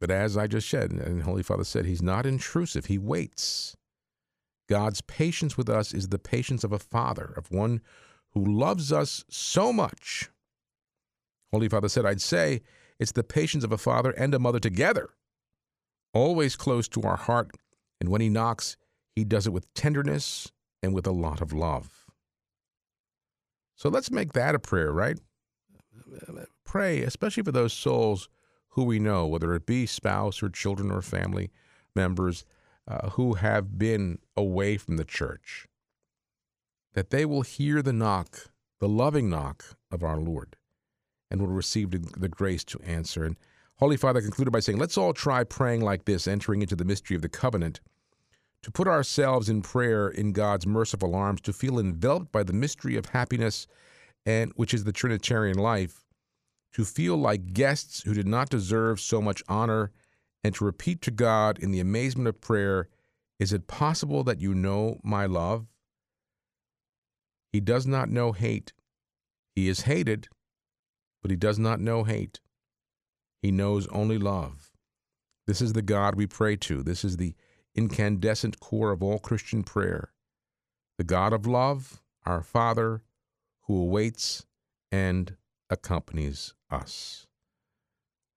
but 0.00 0.10
as 0.10 0.36
I 0.36 0.46
just 0.46 0.68
said, 0.68 0.90
and 0.90 1.22
Holy 1.22 1.42
Father 1.42 1.64
said, 1.64 1.84
he's 1.84 2.02
not 2.02 2.26
intrusive, 2.26 2.86
he 2.86 2.98
waits. 2.98 3.76
God's 4.68 5.02
patience 5.02 5.56
with 5.58 5.68
us 5.68 5.92
is 5.92 6.08
the 6.08 6.18
patience 6.18 6.64
of 6.64 6.72
a 6.72 6.78
father, 6.78 7.34
of 7.36 7.50
one 7.50 7.80
who 8.32 8.44
loves 8.44 8.92
us 8.92 9.24
so 9.28 9.72
much. 9.72 10.30
Holy 11.52 11.68
Father 11.68 11.88
said, 11.88 12.06
I'd 12.06 12.22
say 12.22 12.62
it's 12.98 13.12
the 13.12 13.24
patience 13.24 13.64
of 13.64 13.72
a 13.72 13.78
father 13.78 14.12
and 14.12 14.32
a 14.34 14.38
mother 14.38 14.60
together, 14.60 15.10
always 16.14 16.56
close 16.56 16.88
to 16.88 17.02
our 17.02 17.16
heart. 17.16 17.50
And 18.00 18.08
when 18.08 18.20
he 18.20 18.28
knocks, 18.28 18.76
he 19.14 19.24
does 19.24 19.46
it 19.46 19.52
with 19.52 19.72
tenderness 19.74 20.50
and 20.82 20.94
with 20.94 21.06
a 21.06 21.12
lot 21.12 21.40
of 21.40 21.52
love. 21.52 22.06
So 23.74 23.88
let's 23.88 24.10
make 24.10 24.32
that 24.32 24.54
a 24.54 24.58
prayer, 24.58 24.92
right? 24.92 25.18
Pray, 26.64 27.02
especially 27.02 27.42
for 27.42 27.52
those 27.52 27.72
souls 27.72 28.28
who 28.70 28.84
we 28.84 28.98
know, 28.98 29.26
whether 29.26 29.54
it 29.54 29.66
be 29.66 29.86
spouse 29.86 30.42
or 30.42 30.48
children 30.48 30.90
or 30.90 31.02
family 31.02 31.50
members 31.94 32.44
uh, 32.86 33.10
who 33.10 33.34
have 33.34 33.78
been 33.78 34.18
away 34.36 34.76
from 34.76 34.96
the 34.96 35.04
church, 35.04 35.66
that 36.94 37.10
they 37.10 37.24
will 37.24 37.42
hear 37.42 37.82
the 37.82 37.92
knock, 37.92 38.50
the 38.78 38.88
loving 38.88 39.28
knock 39.28 39.76
of 39.90 40.02
our 40.02 40.18
Lord, 40.18 40.56
and 41.30 41.40
will 41.40 41.48
receive 41.48 41.90
the 41.90 42.28
grace 42.28 42.64
to 42.64 42.80
answer. 42.82 43.24
And 43.24 43.36
Holy 43.76 43.96
Father 43.96 44.20
concluded 44.20 44.50
by 44.50 44.60
saying, 44.60 44.78
Let's 44.78 44.98
all 44.98 45.12
try 45.12 45.44
praying 45.44 45.82
like 45.82 46.04
this, 46.04 46.26
entering 46.26 46.62
into 46.62 46.76
the 46.76 46.84
mystery 46.84 47.16
of 47.16 47.22
the 47.22 47.28
covenant 47.28 47.80
to 48.62 48.70
put 48.70 48.86
ourselves 48.86 49.48
in 49.48 49.62
prayer 49.62 50.08
in 50.08 50.32
God's 50.32 50.66
merciful 50.66 51.14
arms, 51.14 51.40
to 51.42 51.52
feel 51.52 51.78
enveloped 51.78 52.30
by 52.30 52.42
the 52.42 52.52
mystery 52.52 52.96
of 52.96 53.06
happiness, 53.06 53.66
and 54.26 54.52
which 54.56 54.74
is 54.74 54.84
the 54.84 54.92
Trinitarian 54.92 55.56
life, 55.56 56.04
to 56.72 56.84
feel 56.84 57.16
like 57.16 57.52
guests 57.52 58.02
who 58.02 58.14
did 58.14 58.26
not 58.26 58.48
deserve 58.48 59.00
so 59.00 59.20
much 59.20 59.42
honor, 59.48 59.90
and 60.42 60.54
to 60.54 60.64
repeat 60.64 61.02
to 61.02 61.10
God 61.10 61.58
in 61.58 61.70
the 61.70 61.80
amazement 61.80 62.28
of 62.28 62.40
prayer, 62.40 62.88
Is 63.38 63.52
it 63.52 63.66
possible 63.66 64.22
that 64.24 64.40
you 64.40 64.54
know 64.54 65.00
my 65.02 65.26
love? 65.26 65.66
He 67.52 67.60
does 67.60 67.86
not 67.86 68.10
know 68.10 68.32
hate. 68.32 68.72
He 69.54 69.68
is 69.68 69.82
hated, 69.82 70.28
but 71.22 71.30
he 71.30 71.36
does 71.36 71.58
not 71.58 71.80
know 71.80 72.04
hate. 72.04 72.40
He 73.42 73.50
knows 73.50 73.86
only 73.88 74.18
love. 74.18 74.72
This 75.46 75.60
is 75.60 75.72
the 75.72 75.82
God 75.82 76.14
we 76.14 76.26
pray 76.26 76.56
to. 76.56 76.82
This 76.82 77.04
is 77.04 77.16
the 77.16 77.34
incandescent 77.74 78.60
core 78.60 78.92
of 78.92 79.02
all 79.02 79.18
Christian 79.18 79.64
prayer. 79.64 80.12
The 80.98 81.04
God 81.04 81.32
of 81.32 81.46
love, 81.46 82.02
our 82.24 82.42
Father, 82.42 83.02
who 83.62 83.80
awaits 83.80 84.44
and 84.92 85.36
accompanies 85.70 86.54
us. 86.70 87.26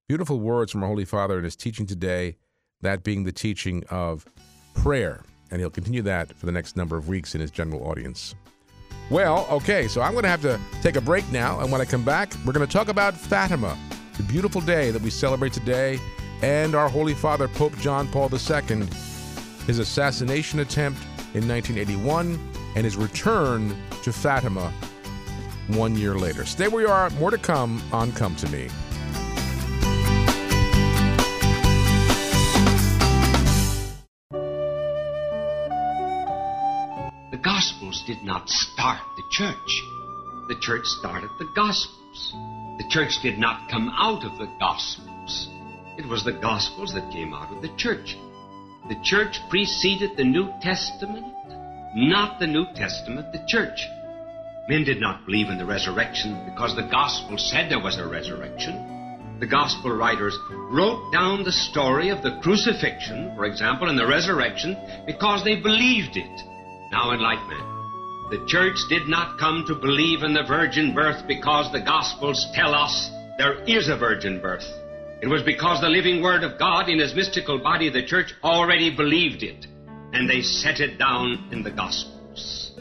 Beautiful 0.08 0.40
words 0.40 0.72
from 0.72 0.84
our 0.84 0.90
Holy 0.90 1.06
Father 1.06 1.38
in 1.38 1.44
his 1.44 1.56
teaching 1.56 1.86
today, 1.86 2.38
that 2.82 3.04
being 3.04 3.24
the 3.24 3.32
teaching 3.32 3.84
of 3.90 4.26
prayer. 4.76 5.24
And 5.50 5.60
he'll 5.60 5.70
continue 5.70 6.02
that 6.02 6.34
for 6.36 6.46
the 6.46 6.52
next 6.52 6.76
number 6.76 6.98
of 6.98 7.08
weeks 7.08 7.36
in 7.36 7.42
his 7.42 7.52
general 7.52 7.88
audience. 7.88 8.36
Well, 9.10 9.48
okay, 9.52 9.88
so 9.88 10.02
I'm 10.02 10.14
going 10.14 10.24
to 10.24 10.30
have 10.30 10.42
to 10.42 10.60
take 10.82 10.96
a 10.96 11.02
break 11.02 11.30
now. 11.32 11.60
And 11.60 11.72
when 11.72 11.82
I 11.82 11.86
come 11.86 12.04
back, 12.04 12.34
we're 12.46 12.54
going 12.54 12.66
to 12.66 12.72
talk 12.72 12.88
about 12.88 13.14
Fatima, 13.14 13.78
the 14.18 14.24
beautiful 14.24 14.62
day 14.62 14.92
that 14.92 15.02
we 15.02 15.10
celebrate 15.10 15.54
today, 15.54 16.00
and 16.42 16.76
our 16.76 16.90
Holy 16.90 17.14
Father, 17.14 17.48
Pope 17.48 17.78
John 17.78 18.08
Paul 18.08 18.30
II, 18.32 18.86
his 19.68 19.80
assassination 19.80 20.60
attempt 20.60 21.02
in 21.34 21.48
1981, 21.48 22.40
and 22.76 22.84
his 22.84 22.98
return 22.98 23.76
to 24.02 24.12
Fatima 24.12 24.74
one 25.68 25.96
year 25.96 26.16
later. 26.16 26.46
Stay 26.46 26.68
where 26.68 26.84
you 26.84 26.90
are. 26.90 27.10
More 27.12 27.32
to 27.32 27.38
come 27.38 27.82
on 27.92 28.12
Come 28.14 28.36
to 28.38 28.50
Me. 28.50 28.68
The 37.32 37.40
Gospels 37.44 38.04
did 38.06 38.24
not 38.24 38.50
start 38.50 39.02
the 39.16 39.24
church. 39.32 39.84
The 40.48 40.56
church 40.62 40.86
started 40.86 41.30
the 41.40 41.50
Gospels. 41.56 42.34
The 42.78 42.86
church 42.90 43.22
did 43.22 43.40
not 43.40 43.70
come 43.70 43.90
out 43.98 44.24
of 44.24 44.38
the 44.38 44.52
Gospels. 44.60 45.48
It 45.98 46.06
was 46.08 46.24
the 46.24 46.34
Gospels 46.34 46.94
that 46.94 47.12
came 47.12 47.34
out 47.34 47.52
of 47.52 47.62
the 47.62 47.76
church. 47.78 48.18
The 48.90 49.00
church 49.04 49.40
preceded 49.50 50.18
the 50.18 50.24
New 50.24 50.52
Testament, 50.62 51.26
not 51.96 52.40
the 52.40 52.48
New 52.48 52.66
Testament, 52.76 53.32
the 53.32 53.46
church. 53.48 53.88
Men 54.70 54.86
did 54.86 55.02
not 55.02 55.26
believe 55.26 55.50
in 55.50 55.58
the 55.58 55.66
resurrection 55.66 56.40
because 56.46 56.74
the 56.76 56.88
Gospel 56.90 57.38
said 57.38 57.70
there 57.70 57.84
was 57.84 57.98
a 57.98 58.08
resurrection. 58.08 59.38
The 59.42 59.48
Gospel 59.48 59.92
writers 59.92 60.38
wrote 60.72 61.12
down 61.12 61.44
the 61.44 61.52
story 61.52 62.10
of 62.10 62.24
the 62.24 62.40
crucifixion, 62.42 63.36
for 63.36 63.44
example, 63.44 63.90
and 63.90 64.00
the 64.00 64.08
resurrection 64.08 64.78
because 65.06 65.44
they 65.44 65.58
believed 65.58 66.16
it. 66.16 66.42
Now, 66.92 67.12
enlightenment. 67.12 67.74
The 68.30 68.46
church 68.48 68.78
did 68.88 69.10
not 69.10 69.38
come 69.38 69.66
to 69.68 69.76
believe 69.76 70.24
in 70.24 70.34
the 70.34 70.48
virgin 70.48 70.96
birth 70.96 71.28
because 71.28 71.70
the 71.74 71.82
Gospels 71.82 72.48
tell 72.56 72.74
us 72.74 73.12
there 73.38 73.62
is 73.64 73.90
a 73.90 73.98
virgin 73.98 74.40
birth. 74.40 74.66
It 75.22 75.28
was 75.28 75.44
because 75.44 75.82
the 75.82 75.90
living 75.90 76.22
Word 76.22 76.44
of 76.44 76.58
God 76.58 76.88
in 76.88 77.00
His 77.00 77.14
mystical 77.14 77.60
body, 77.60 77.90
the 77.90 78.06
church, 78.06 78.34
already 78.44 78.96
believed 78.96 79.44
it, 79.44 79.66
and 80.14 80.30
they 80.30 80.42
set 80.42 80.80
it 80.80 80.98
down 80.98 81.50
in 81.52 81.64
the 81.64 81.72
Gospels. 81.72 82.73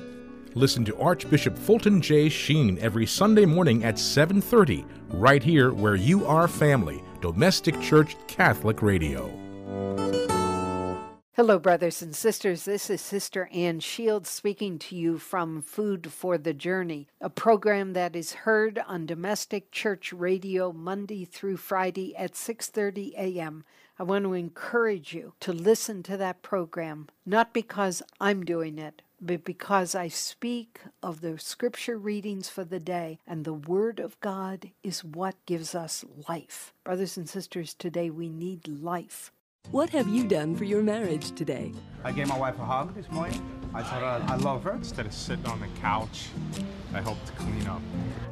Listen 0.55 0.85
to 0.85 0.97
Archbishop 0.99 1.57
Fulton 1.57 2.03
J. 2.03 2.29
Sheen 2.29 2.79
every 2.79 3.07
Sunday 3.07 3.47
morning 3.47 3.85
at 3.85 3.99
7:30 3.99 4.85
right 5.09 5.43
here 5.43 5.73
where 5.73 5.95
you 5.97 6.27
are 6.27 6.47
family, 6.47 7.03
Domestic 7.23 7.81
Church 7.81 8.17
Catholic 8.27 8.83
Radio. 8.83 9.31
Hello, 11.35 11.59
brothers 11.59 12.03
and 12.03 12.15
sisters. 12.15 12.67
This 12.67 12.91
is 12.91 13.01
Sister 13.01 13.49
Ann 13.51 13.81
Shields 13.81 14.29
speaking 14.29 14.79
to 14.81 14.95
you 14.95 15.17
from 15.17 15.63
Food 15.63 16.13
for 16.13 16.37
the 16.37 16.53
Journey, 16.53 17.09
a 17.23 17.31
program 17.31 17.95
that 17.95 18.15
is 18.15 18.35
heard 18.45 18.79
on 18.87 19.07
Domestic 19.07 19.71
Church 19.71 20.13
Radio 20.13 20.71
Monday 20.71 21.25
through 21.25 21.57
Friday 21.57 22.15
at 22.15 22.37
6:30 22.37 23.15
a.m. 23.17 23.65
I 23.99 24.03
want 24.03 24.25
to 24.27 24.35
encourage 24.35 25.15
you 25.15 25.33
to 25.41 25.53
listen 25.55 26.03
to 26.03 26.19
that 26.19 26.43
program, 26.43 27.09
not 27.25 27.55
because 27.55 28.03
I'm 28.21 28.45
doing 28.45 28.79
it, 28.79 29.01
but 29.23 29.45
because 29.45 29.95
I 29.95 30.09
speak 30.09 30.81
of 31.01 31.21
the 31.21 31.39
scripture 31.39 31.97
readings 31.97 32.49
for 32.49 32.65
the 32.65 32.81
day, 32.81 33.21
and 33.25 33.45
the 33.45 33.55
Word 33.55 34.01
of 34.01 34.19
God 34.19 34.71
is 34.83 35.05
what 35.05 35.37
gives 35.47 35.77
us 35.77 36.05
life. 36.29 36.75
Brothers 36.83 37.17
and 37.17 37.29
sisters, 37.29 37.73
today 37.73 38.11
we 38.11 38.29
need 38.29 38.67
life. 38.67 39.31
What 39.71 39.91
have 39.91 40.09
you 40.09 40.27
done 40.27 40.57
for 40.57 40.65
your 40.65 40.83
marriage 40.83 41.31
today? 41.37 41.73
I 42.03 42.11
gave 42.11 42.27
my 42.27 42.37
wife 42.37 42.59
a 42.59 42.65
hug 42.65 42.97
this 42.97 43.09
morning. 43.13 43.41
I 43.73 43.83
told 43.83 44.03
her 44.03 44.25
I 44.27 44.37
love 44.37 44.65
her. 44.65 44.73
Instead 44.73 45.07
of 45.07 45.15
sitting 45.15 45.47
on 45.47 45.61
the 45.61 45.69
couch, 45.81 46.27
I 46.93 47.01
helped 47.01 47.35
clean 47.37 47.69
up. 47.69 47.81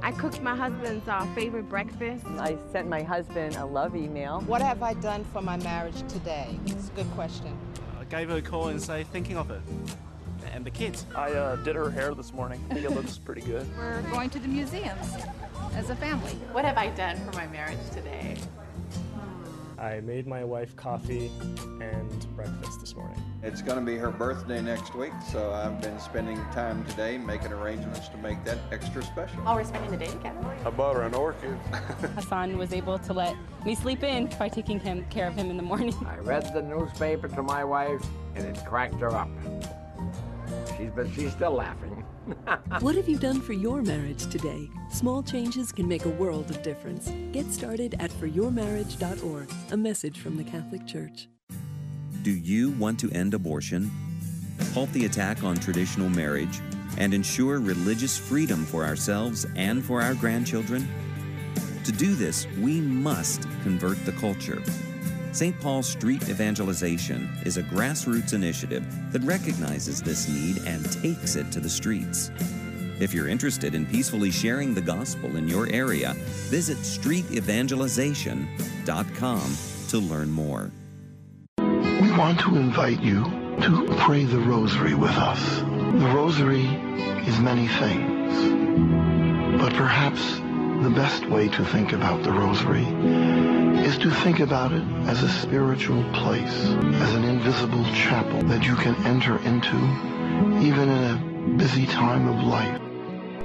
I 0.02 0.10
cooked 0.10 0.42
my 0.42 0.56
husband's 0.56 1.06
uh, 1.06 1.24
favorite 1.36 1.68
breakfast. 1.68 2.26
I 2.26 2.58
sent 2.72 2.88
my 2.88 3.04
husband 3.04 3.54
a 3.54 3.64
love 3.64 3.94
email. 3.94 4.40
What 4.40 4.60
have 4.60 4.82
I 4.82 4.94
done 4.94 5.24
for 5.32 5.40
my 5.40 5.56
marriage 5.58 6.02
today? 6.08 6.58
It's 6.66 6.88
a 6.88 6.92
good 6.92 7.10
question. 7.12 7.56
I 7.98 8.04
gave 8.04 8.28
her 8.28 8.38
a 8.38 8.42
call 8.42 8.68
and 8.68 8.82
say 8.82 9.04
thinking 9.04 9.36
of 9.36 9.46
her 9.48 9.62
and 10.60 10.66
the 10.66 10.70
kids. 10.70 11.06
I 11.14 11.32
uh, 11.32 11.56
did 11.56 11.74
her 11.74 11.90
hair 11.90 12.14
this 12.14 12.34
morning. 12.34 12.62
I 12.70 12.74
think 12.74 12.84
it 12.84 12.90
looks 12.90 13.16
pretty 13.16 13.40
good. 13.40 13.66
We're 13.78 14.02
going 14.02 14.28
to 14.28 14.38
the 14.38 14.46
museums 14.46 15.14
as 15.74 15.88
a 15.88 15.96
family. 15.96 16.32
What 16.52 16.66
have 16.66 16.76
I 16.76 16.88
done 16.88 17.16
for 17.24 17.34
my 17.34 17.46
marriage 17.46 17.78
today? 17.92 18.36
I 19.78 20.00
made 20.00 20.26
my 20.26 20.44
wife 20.44 20.76
coffee 20.76 21.30
and 21.80 22.36
breakfast 22.36 22.80
this 22.80 22.94
morning. 22.94 23.16
It's 23.42 23.62
going 23.62 23.78
to 23.78 23.84
be 23.84 23.96
her 23.96 24.10
birthday 24.10 24.60
next 24.60 24.94
week, 24.94 25.14
so 25.32 25.50
I've 25.50 25.80
been 25.80 25.98
spending 25.98 26.36
time 26.52 26.84
today 26.84 27.16
making 27.16 27.52
arrangements 27.52 28.08
to 28.08 28.18
make 28.18 28.44
that 28.44 28.58
extra 28.70 29.02
special. 29.02 29.42
Oh, 29.46 29.54
we're 29.54 29.64
spending 29.64 29.90
the 29.90 29.96
day 29.96 30.10
together. 30.10 30.38
I 30.66 30.68
bought 30.68 30.96
her 30.96 31.02
an 31.04 31.14
orchid. 31.14 31.56
Hassan 32.14 32.58
was 32.58 32.74
able 32.74 32.98
to 32.98 33.14
let 33.14 33.34
me 33.64 33.74
sleep 33.74 34.02
in 34.02 34.26
by 34.38 34.50
taking 34.50 34.78
him 34.78 35.06
care 35.08 35.28
of 35.28 35.34
him 35.34 35.48
in 35.48 35.56
the 35.56 35.62
morning. 35.62 35.94
I 36.06 36.18
read 36.18 36.52
the 36.52 36.60
newspaper 36.60 37.28
to 37.28 37.42
my 37.42 37.64
wife, 37.64 38.04
and 38.34 38.44
it 38.44 38.62
cracked 38.66 39.00
her 39.00 39.16
up. 39.16 39.30
She's 40.80 40.90
but 40.94 41.06
she's 41.14 41.32
still 41.32 41.52
laughing. 41.52 42.04
what 42.80 42.94
have 42.94 43.08
you 43.08 43.18
done 43.18 43.40
for 43.40 43.52
your 43.52 43.82
marriage 43.82 44.26
today? 44.30 44.68
Small 44.90 45.22
changes 45.22 45.72
can 45.72 45.86
make 45.86 46.06
a 46.06 46.10
world 46.10 46.50
of 46.50 46.62
difference. 46.62 47.12
Get 47.32 47.52
started 47.52 47.96
at 47.98 48.10
foryourmarriage.org, 48.10 49.52
a 49.72 49.76
message 49.76 50.20
from 50.20 50.36
the 50.36 50.44
Catholic 50.44 50.86
Church. 50.86 51.28
Do 52.22 52.30
you 52.30 52.70
want 52.72 52.98
to 53.00 53.10
end 53.12 53.34
abortion, 53.34 53.90
halt 54.72 54.90
the 54.92 55.04
attack 55.04 55.44
on 55.44 55.56
traditional 55.56 56.08
marriage, 56.08 56.60
and 56.98 57.12
ensure 57.12 57.60
religious 57.60 58.16
freedom 58.16 58.64
for 58.64 58.84
ourselves 58.84 59.46
and 59.56 59.84
for 59.84 60.00
our 60.00 60.14
grandchildren? 60.14 60.88
To 61.84 61.92
do 61.92 62.14
this, 62.14 62.46
we 62.58 62.80
must 62.80 63.42
convert 63.62 64.02
the 64.06 64.12
culture. 64.12 64.62
St. 65.32 65.58
Paul 65.60 65.82
Street 65.82 66.28
Evangelization 66.28 67.28
is 67.44 67.56
a 67.56 67.62
grassroots 67.62 68.34
initiative 68.34 68.84
that 69.12 69.22
recognizes 69.22 70.02
this 70.02 70.28
need 70.28 70.58
and 70.66 70.84
takes 71.00 71.36
it 71.36 71.52
to 71.52 71.60
the 71.60 71.68
streets. 71.68 72.32
If 72.98 73.14
you're 73.14 73.28
interested 73.28 73.76
in 73.76 73.86
peacefully 73.86 74.32
sharing 74.32 74.74
the 74.74 74.80
gospel 74.80 75.36
in 75.36 75.46
your 75.48 75.68
area, 75.70 76.14
visit 76.48 76.78
streetevangelization.com 76.78 79.56
to 79.88 79.98
learn 79.98 80.30
more. 80.30 80.72
We 81.58 82.10
want 82.16 82.40
to 82.40 82.56
invite 82.56 83.00
you 83.00 83.22
to 83.22 83.86
pray 84.00 84.24
the 84.24 84.40
rosary 84.40 84.94
with 84.94 85.12
us. 85.12 85.60
The 85.60 86.10
rosary 86.14 86.66
is 87.26 87.38
many 87.38 87.68
things, 87.68 88.34
but 89.62 89.74
perhaps 89.74 90.39
the 90.82 90.90
best 90.90 91.26
way 91.26 91.46
to 91.46 91.64
think 91.66 91.92
about 91.92 92.22
the 92.22 92.32
rosary 92.32 92.84
is 93.84 93.98
to 93.98 94.10
think 94.10 94.40
about 94.40 94.72
it 94.72 94.82
as 95.06 95.22
a 95.22 95.28
spiritual 95.28 96.02
place, 96.14 96.64
as 96.64 97.14
an 97.14 97.24
invisible 97.24 97.84
chapel 97.92 98.42
that 98.44 98.64
you 98.64 98.74
can 98.76 98.94
enter 99.04 99.38
into 99.40 99.76
even 100.64 100.88
in 100.88 101.04
a 101.04 101.56
busy 101.58 101.86
time 101.86 102.26
of 102.28 102.46
life. 102.46 102.80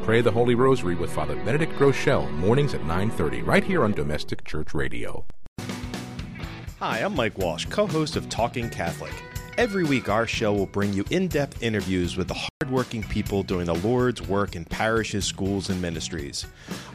Pray 0.04 0.22
the 0.22 0.32
Holy 0.32 0.56
Rosary 0.56 0.96
with 0.96 1.12
Father 1.12 1.36
Benedict 1.44 1.74
Groeschel, 1.74 2.32
mornings 2.32 2.74
at 2.74 2.86
9:30 2.86 3.42
right 3.42 3.64
here 3.64 3.84
on 3.84 3.92
Domestic 3.92 4.46
Church 4.46 4.74
Radio. 4.74 5.26
Hi, 6.80 7.00
I'm 7.00 7.16
Mike 7.16 7.38
Walsh, 7.38 7.66
co-host 7.66 8.16
of 8.16 8.30
Talking 8.30 8.70
Catholic. 8.70 9.14
Every 9.58 9.86
week, 9.86 10.10
our 10.10 10.28
show 10.28 10.52
will 10.52 10.66
bring 10.66 10.92
you 10.92 11.06
in 11.12 11.30
depth 11.30 11.64
interviews 11.64 12.18
with 12.18 12.28
the 12.28 12.34
hardworking 12.34 13.04
people 13.04 13.42
doing 13.42 13.68
the 13.68 13.76
Lord's 13.76 14.22
work 14.22 14.58
in 14.58 14.66
parishes, 14.66 15.24
schools, 15.24 15.70
and 15.70 15.82
ministries. 15.82 16.46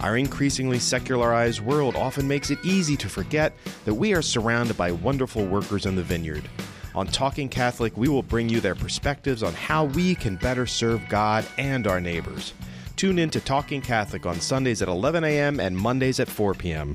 Our 0.00 0.18
increasingly 0.18 0.78
secularized 0.78 1.60
world 1.60 1.96
often 1.96 2.28
makes 2.28 2.50
it 2.50 2.58
easy 2.62 2.98
to 2.98 3.08
forget 3.08 3.54
that 3.86 3.94
we 3.94 4.12
are 4.12 4.20
surrounded 4.20 4.76
by 4.76 4.92
wonderful 4.92 5.46
workers 5.46 5.86
in 5.86 5.96
the 5.96 6.02
vineyard. 6.02 6.50
On 6.94 7.06
Talking 7.06 7.48
Catholic, 7.48 7.96
we 7.96 8.08
will 8.08 8.22
bring 8.22 8.50
you 8.50 8.60
their 8.60 8.74
perspectives 8.74 9.42
on 9.42 9.54
how 9.54 9.86
we 9.86 10.14
can 10.14 10.36
better 10.36 10.66
serve 10.66 11.00
God 11.08 11.46
and 11.56 11.86
our 11.86 12.00
neighbors. 12.00 12.52
Tune 12.96 13.18
in 13.18 13.30
to 13.30 13.40
Talking 13.40 13.80
Catholic 13.80 14.26
on 14.26 14.38
Sundays 14.38 14.82
at 14.82 14.88
11 14.88 15.24
a.m. 15.24 15.60
and 15.60 15.74
Mondays 15.74 16.20
at 16.20 16.28
4 16.28 16.52
p.m. 16.52 16.94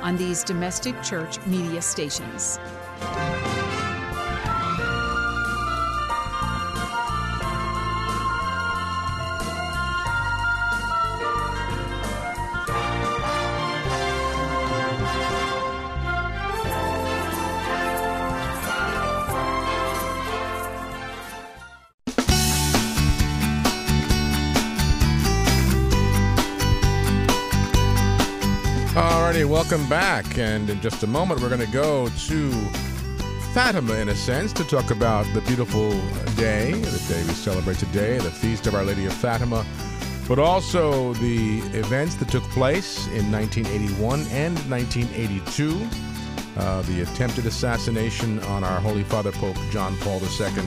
on 0.00 0.16
these 0.16 0.44
domestic 0.44 1.00
church 1.02 1.44
media 1.46 1.82
stations. 1.82 2.58
Welcome 29.70 29.88
back. 29.90 30.38
And 30.38 30.70
in 30.70 30.80
just 30.80 31.02
a 31.02 31.06
moment, 31.06 31.42
we're 31.42 31.50
going 31.50 31.60
to 31.60 31.70
go 31.70 32.08
to 32.08 32.50
Fatima, 33.52 33.96
in 33.96 34.08
a 34.08 34.14
sense, 34.14 34.50
to 34.54 34.64
talk 34.64 34.90
about 34.90 35.26
the 35.34 35.42
beautiful 35.42 35.90
day, 36.36 36.72
the 36.72 37.04
day 37.06 37.22
we 37.24 37.34
celebrate 37.34 37.76
today, 37.76 38.16
the 38.16 38.30
feast 38.30 38.66
of 38.66 38.74
Our 38.74 38.82
Lady 38.82 39.04
of 39.04 39.12
Fatima, 39.12 39.66
but 40.26 40.38
also 40.38 41.12
the 41.14 41.58
events 41.76 42.14
that 42.14 42.30
took 42.30 42.44
place 42.44 43.08
in 43.08 43.30
1981 43.30 44.20
and 44.28 44.58
1982. 44.70 45.86
Uh, 46.56 46.80
the 46.82 47.02
attempted 47.02 47.44
assassination 47.44 48.38
on 48.44 48.64
our 48.64 48.80
Holy 48.80 49.04
Father 49.04 49.32
Pope 49.32 49.58
John 49.70 49.94
Paul 49.98 50.18
II, 50.22 50.64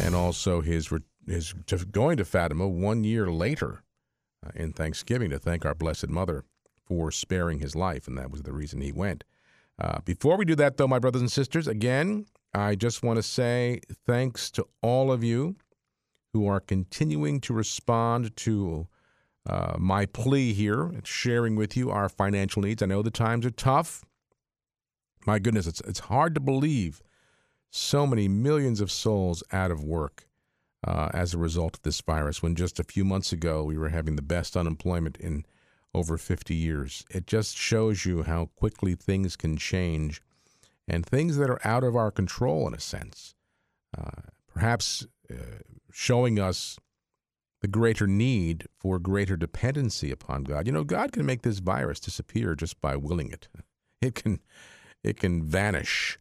and 0.00 0.16
also 0.16 0.60
his 0.60 0.92
his 1.28 1.54
going 1.92 2.16
to 2.16 2.24
Fatima 2.24 2.66
one 2.66 3.04
year 3.04 3.30
later 3.30 3.84
uh, 4.44 4.50
in 4.56 4.72
Thanksgiving 4.72 5.30
to 5.30 5.38
thank 5.38 5.64
our 5.64 5.74
Blessed 5.74 6.08
Mother 6.08 6.44
for 6.88 7.10
sparing 7.10 7.60
his 7.60 7.76
life, 7.76 8.08
and 8.08 8.16
that 8.18 8.30
was 8.30 8.42
the 8.42 8.52
reason 8.52 8.80
he 8.80 8.92
went. 8.92 9.24
Uh, 9.78 10.00
before 10.04 10.36
we 10.36 10.44
do 10.44 10.56
that, 10.56 10.76
though, 10.76 10.88
my 10.88 10.98
brothers 10.98 11.20
and 11.20 11.30
sisters, 11.30 11.68
again, 11.68 12.26
I 12.54 12.74
just 12.74 13.02
want 13.02 13.18
to 13.18 13.22
say 13.22 13.80
thanks 14.06 14.50
to 14.52 14.66
all 14.82 15.12
of 15.12 15.22
you 15.22 15.56
who 16.32 16.48
are 16.48 16.60
continuing 16.60 17.40
to 17.42 17.52
respond 17.52 18.34
to 18.36 18.88
uh, 19.48 19.76
my 19.78 20.06
plea 20.06 20.52
here, 20.52 20.92
sharing 21.04 21.56
with 21.56 21.76
you 21.76 21.90
our 21.90 22.08
financial 22.08 22.62
needs. 22.62 22.82
I 22.82 22.86
know 22.86 23.02
the 23.02 23.10
times 23.10 23.46
are 23.46 23.50
tough. 23.50 24.04
My 25.26 25.38
goodness, 25.38 25.66
it's 25.66 25.80
it's 25.82 26.00
hard 26.00 26.34
to 26.34 26.40
believe 26.40 27.02
so 27.70 28.06
many 28.06 28.28
millions 28.28 28.80
of 28.80 28.90
souls 28.90 29.42
out 29.52 29.70
of 29.70 29.84
work 29.84 30.26
uh, 30.86 31.08
as 31.12 31.34
a 31.34 31.38
result 31.38 31.76
of 31.76 31.82
this 31.82 32.00
virus. 32.00 32.42
When 32.42 32.54
just 32.54 32.80
a 32.80 32.84
few 32.84 33.04
months 33.04 33.32
ago 33.32 33.64
we 33.64 33.78
were 33.78 33.90
having 33.90 34.16
the 34.16 34.22
best 34.22 34.56
unemployment 34.56 35.16
in 35.18 35.44
over 35.94 36.18
50 36.18 36.54
years. 36.54 37.04
It 37.10 37.26
just 37.26 37.56
shows 37.56 38.04
you 38.04 38.22
how 38.22 38.50
quickly 38.56 38.94
things 38.94 39.36
can 39.36 39.56
change 39.56 40.22
and 40.86 41.04
things 41.04 41.36
that 41.36 41.50
are 41.50 41.60
out 41.66 41.84
of 41.84 41.96
our 41.96 42.10
control, 42.10 42.66
in 42.66 42.74
a 42.74 42.80
sense. 42.80 43.34
Uh, 43.96 44.22
perhaps 44.46 45.06
uh, 45.30 45.60
showing 45.92 46.38
us 46.38 46.78
the 47.60 47.68
greater 47.68 48.06
need 48.06 48.66
for 48.78 48.98
greater 48.98 49.36
dependency 49.36 50.10
upon 50.10 50.44
God. 50.44 50.66
You 50.66 50.72
know, 50.72 50.84
God 50.84 51.12
can 51.12 51.26
make 51.26 51.42
this 51.42 51.58
virus 51.58 52.00
disappear 52.00 52.54
just 52.54 52.80
by 52.80 52.96
willing 52.96 53.30
it. 53.30 53.48
It 54.00 54.14
can, 54.14 54.38
it 55.02 55.18
can 55.18 55.42
vanish. 55.42 56.20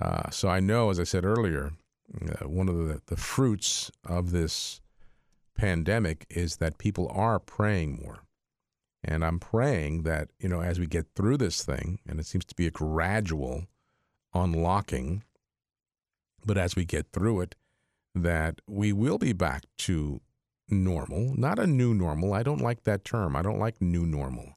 Uh, 0.00 0.30
so 0.30 0.48
I 0.48 0.58
know, 0.58 0.88
as 0.88 0.98
I 0.98 1.04
said 1.04 1.26
earlier, 1.26 1.72
uh, 2.18 2.48
one 2.48 2.66
of 2.66 2.78
the, 2.78 3.02
the 3.08 3.16
fruits 3.18 3.90
of 4.06 4.30
this 4.30 4.80
pandemic 5.54 6.24
is 6.30 6.56
that 6.56 6.78
people 6.78 7.10
are 7.14 7.38
praying 7.38 8.00
more. 8.02 8.20
And 9.02 9.24
I'm 9.24 9.38
praying 9.38 10.02
that, 10.02 10.28
you 10.38 10.48
know, 10.48 10.60
as 10.60 10.78
we 10.78 10.86
get 10.86 11.06
through 11.14 11.38
this 11.38 11.64
thing, 11.64 12.00
and 12.06 12.20
it 12.20 12.26
seems 12.26 12.44
to 12.46 12.54
be 12.54 12.66
a 12.66 12.70
gradual 12.70 13.66
unlocking, 14.34 15.24
but 16.44 16.58
as 16.58 16.76
we 16.76 16.84
get 16.84 17.06
through 17.12 17.40
it, 17.40 17.54
that 18.14 18.60
we 18.66 18.92
will 18.92 19.18
be 19.18 19.32
back 19.32 19.64
to 19.78 20.20
normal, 20.68 21.34
not 21.36 21.58
a 21.58 21.66
new 21.66 21.94
normal. 21.94 22.34
I 22.34 22.42
don't 22.42 22.60
like 22.60 22.84
that 22.84 23.04
term. 23.04 23.36
I 23.36 23.42
don't 23.42 23.58
like 23.58 23.80
new 23.80 24.06
normal. 24.06 24.56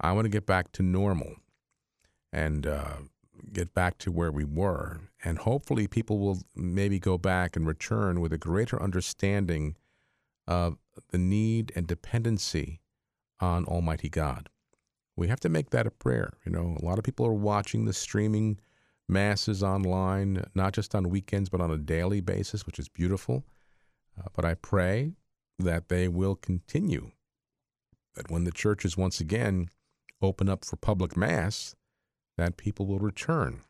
I 0.00 0.12
want 0.12 0.26
to 0.26 0.30
get 0.30 0.46
back 0.46 0.72
to 0.72 0.82
normal 0.82 1.36
and 2.32 2.66
uh, 2.66 2.96
get 3.52 3.74
back 3.74 3.98
to 3.98 4.12
where 4.12 4.32
we 4.32 4.44
were. 4.44 5.00
And 5.24 5.38
hopefully, 5.38 5.86
people 5.86 6.18
will 6.18 6.42
maybe 6.54 6.98
go 6.98 7.18
back 7.18 7.56
and 7.56 7.66
return 7.66 8.20
with 8.20 8.32
a 8.32 8.38
greater 8.38 8.82
understanding 8.82 9.76
of 10.46 10.78
the 11.10 11.18
need 11.18 11.72
and 11.76 11.86
dependency 11.86 12.80
on 13.42 13.64
Almighty 13.64 14.08
God. 14.08 14.48
We 15.16 15.28
have 15.28 15.40
to 15.40 15.48
make 15.48 15.70
that 15.70 15.86
a 15.86 15.90
prayer. 15.90 16.32
You 16.46 16.52
know, 16.52 16.76
a 16.80 16.84
lot 16.84 16.96
of 16.96 17.04
people 17.04 17.26
are 17.26 17.34
watching 17.34 17.84
the 17.84 17.92
streaming 17.92 18.58
masses 19.08 19.62
online, 19.62 20.44
not 20.54 20.72
just 20.72 20.94
on 20.94 21.10
weekends, 21.10 21.50
but 21.50 21.60
on 21.60 21.70
a 21.70 21.76
daily 21.76 22.20
basis, 22.20 22.64
which 22.64 22.78
is 22.78 22.88
beautiful. 22.88 23.44
Uh, 24.18 24.28
but 24.34 24.44
I 24.44 24.54
pray 24.54 25.12
that 25.58 25.88
they 25.88 26.08
will 26.08 26.36
continue, 26.36 27.10
that 28.14 28.30
when 28.30 28.44
the 28.44 28.52
churches 28.52 28.96
once 28.96 29.20
again 29.20 29.68
open 30.22 30.48
up 30.48 30.64
for 30.64 30.76
public 30.76 31.16
mass, 31.16 31.74
that 32.38 32.56
people 32.56 32.86
will 32.86 33.00
return. 33.00 33.60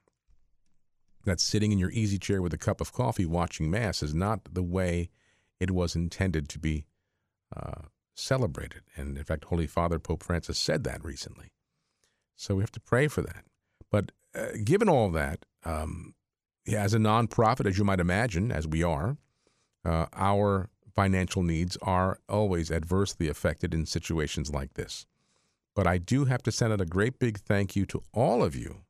That 1.25 1.41
sitting 1.41 1.73
in 1.73 1.79
your 1.79 1.91
easy 1.91 2.19
chair 2.19 2.43
with 2.43 2.53
a 2.53 2.59
cup 2.59 2.81
of 2.81 2.93
coffee 2.93 3.27
watching 3.27 3.71
mass 3.71 4.03
is 4.03 4.15
not 4.15 4.41
the 4.53 4.63
way 4.63 5.09
it 5.59 5.71
was 5.71 5.97
intended 5.97 6.49
to 6.51 6.59
be 6.59 6.85
uh, 7.57 7.83
celebrated. 8.23 8.83
And 8.97 9.19
in 9.19 9.25
fact, 9.25 9.45
Holy 9.47 9.67
Father 9.67 9.99
Pope 9.99 10.23
Francis 10.23 10.59
said 10.59 10.85
that 10.85 11.05
recently. 11.05 11.49
So 12.37 12.55
we 12.55 12.63
have 12.63 12.73
to 12.73 12.81
pray 12.81 13.09
for 13.09 13.23
that. 13.23 13.45
But 13.91 14.13
uh, 14.35 14.49
given 14.65 14.89
all 14.89 15.11
that, 15.11 15.45
um, 15.65 16.15
yeah, 16.65 16.83
as 16.83 16.95
a 16.95 16.99
nonprofit, 16.99 17.67
as 17.67 17.79
you 17.79 17.85
might 17.85 18.01
imagine, 18.01 18.51
as 18.51 18.67
we 18.67 18.83
are, 18.83 19.17
uh, 19.85 20.07
our 20.15 20.71
financial 20.95 21.43
needs 21.43 21.77
are 21.83 22.19
always 22.29 22.71
adversely 22.71 23.29
affected 23.29 23.75
in 23.75 23.87
situations 23.87 24.53
like 24.53 24.75
this. 24.75 25.07
But 25.75 25.87
I 25.87 25.99
do 25.99 26.27
have 26.27 26.43
to 26.43 26.53
send 26.53 26.73
out 26.73 26.81
a 26.81 26.87
great 26.87 27.19
big 27.19 27.39
thank 27.39 27.75
you 27.75 27.87
to 27.87 28.03
all 28.13 28.45
of 28.45 28.55
you 28.55 28.83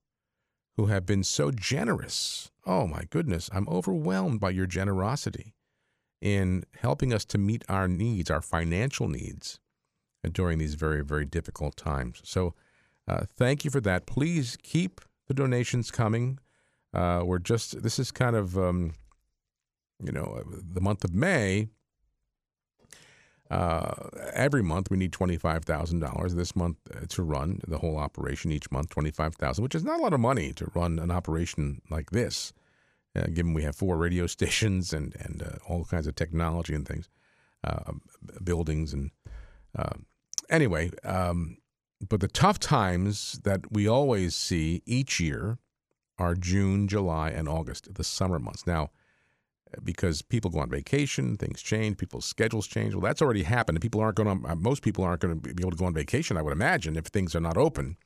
who 0.76 0.86
have 0.86 1.06
been 1.06 1.22
so 1.22 1.50
generous. 1.50 2.50
Oh 2.66 2.86
my 2.86 3.04
goodness, 3.10 3.48
I'm 3.52 3.68
overwhelmed 3.68 4.40
by 4.40 4.50
your 4.50 4.66
generosity 4.66 5.54
in 6.22 6.64
helping 6.80 7.12
us 7.12 7.24
to 7.26 7.38
meet 7.38 7.64
our 7.68 7.88
needs, 7.88 8.30
our 8.30 8.40
financial 8.40 9.08
needs, 9.08 9.60
uh, 10.24 10.30
during 10.32 10.58
these 10.58 10.74
very, 10.74 11.04
very 11.04 11.26
difficult 11.26 11.76
times. 11.76 12.22
So, 12.24 12.54
uh, 13.08 13.24
thank 13.36 13.64
you 13.64 13.70
for 13.70 13.80
that. 13.80 14.06
Please 14.06 14.56
keep 14.62 15.00
the 15.26 15.34
donations 15.34 15.90
coming. 15.90 16.38
Uh, 16.94 17.22
we're 17.24 17.38
just, 17.38 17.82
this 17.82 17.98
is 17.98 18.12
kind 18.12 18.36
of, 18.36 18.56
um, 18.56 18.94
you 20.02 20.12
know, 20.12 20.42
the 20.46 20.80
month 20.80 21.04
of 21.04 21.12
May. 21.14 21.68
Uh, 23.50 24.08
every 24.32 24.62
month 24.62 24.90
we 24.90 24.96
need 24.96 25.12
twenty-five 25.12 25.62
thousand 25.64 26.00
dollars. 26.00 26.34
This 26.34 26.56
month 26.56 26.78
uh, 26.94 27.04
to 27.08 27.22
run 27.22 27.60
the 27.68 27.78
whole 27.78 27.98
operation 27.98 28.50
each 28.50 28.70
month, 28.70 28.88
twenty-five 28.88 29.34
thousand, 29.34 29.62
which 29.62 29.74
is 29.74 29.84
not 29.84 30.00
a 30.00 30.02
lot 30.02 30.14
of 30.14 30.20
money 30.20 30.52
to 30.54 30.70
run 30.74 30.98
an 30.98 31.10
operation 31.10 31.82
like 31.90 32.10
this 32.12 32.54
uh, 33.16 33.26
given 33.32 33.54
we 33.54 33.62
have 33.62 33.76
four 33.76 33.96
radio 34.06 34.26
stations 34.26 34.92
and 34.92 35.14
and 35.18 35.42
uh, 35.42 35.56
all 35.68 35.84
kinds 35.84 36.06
of 36.06 36.14
technology 36.14 36.74
and 36.74 36.86
things, 36.86 37.08
uh, 37.64 37.92
buildings 38.42 38.92
and 38.92 39.10
uh, 39.76 39.96
anyway. 40.50 40.90
Um, 41.04 41.58
but 42.08 42.20
the 42.20 42.28
tough 42.28 42.58
times 42.58 43.40
that 43.44 43.70
we 43.70 43.86
always 43.86 44.34
see 44.34 44.82
each 44.86 45.20
year 45.20 45.58
are 46.18 46.34
June, 46.34 46.88
July, 46.88 47.30
and 47.30 47.48
August, 47.48 47.94
the 47.94 48.04
summer 48.04 48.38
months. 48.38 48.66
Now, 48.66 48.90
because 49.82 50.20
people 50.20 50.50
go 50.50 50.58
on 50.58 50.68
vacation, 50.68 51.36
things 51.36 51.62
change, 51.62 51.96
people's 51.96 52.24
schedules 52.24 52.66
change. 52.66 52.94
Well, 52.94 53.02
that's 53.02 53.22
already 53.22 53.44
happened. 53.44 53.80
People 53.80 54.00
aren't 54.00 54.16
going 54.16 54.42
to. 54.42 54.56
Most 54.56 54.82
people 54.82 55.04
aren't 55.04 55.20
going 55.20 55.40
to 55.40 55.54
be 55.54 55.62
able 55.62 55.70
to 55.70 55.76
go 55.76 55.86
on 55.86 55.94
vacation. 55.94 56.36
I 56.36 56.42
would 56.42 56.52
imagine 56.52 56.96
if 56.96 57.06
things 57.06 57.34
are 57.34 57.40
not 57.40 57.56
open 57.56 57.96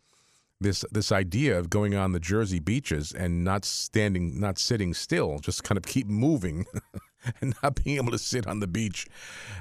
this 0.61 0.85
this 0.91 1.13
idea 1.13 1.59
of 1.59 1.71
going 1.71 1.95
on 1.95 2.13
the 2.13 2.21
Jersey 2.21 2.61
beaches 2.61 3.13
and 3.13 3.45
not 3.45 3.65
standing, 3.65 4.41
not 4.41 4.59
sitting 4.59 4.95
still, 4.95 5.39
just 5.39 5.65
kind 5.65 5.77
of 5.77 5.85
keep 5.85 6.07
moving, 6.07 6.67
and 7.41 7.55
not 7.63 7.83
being 7.83 7.97
able 7.97 8.13
to 8.13 8.19
sit 8.19 8.47
on 8.47 8.61
the 8.61 8.67
beach 8.67 9.07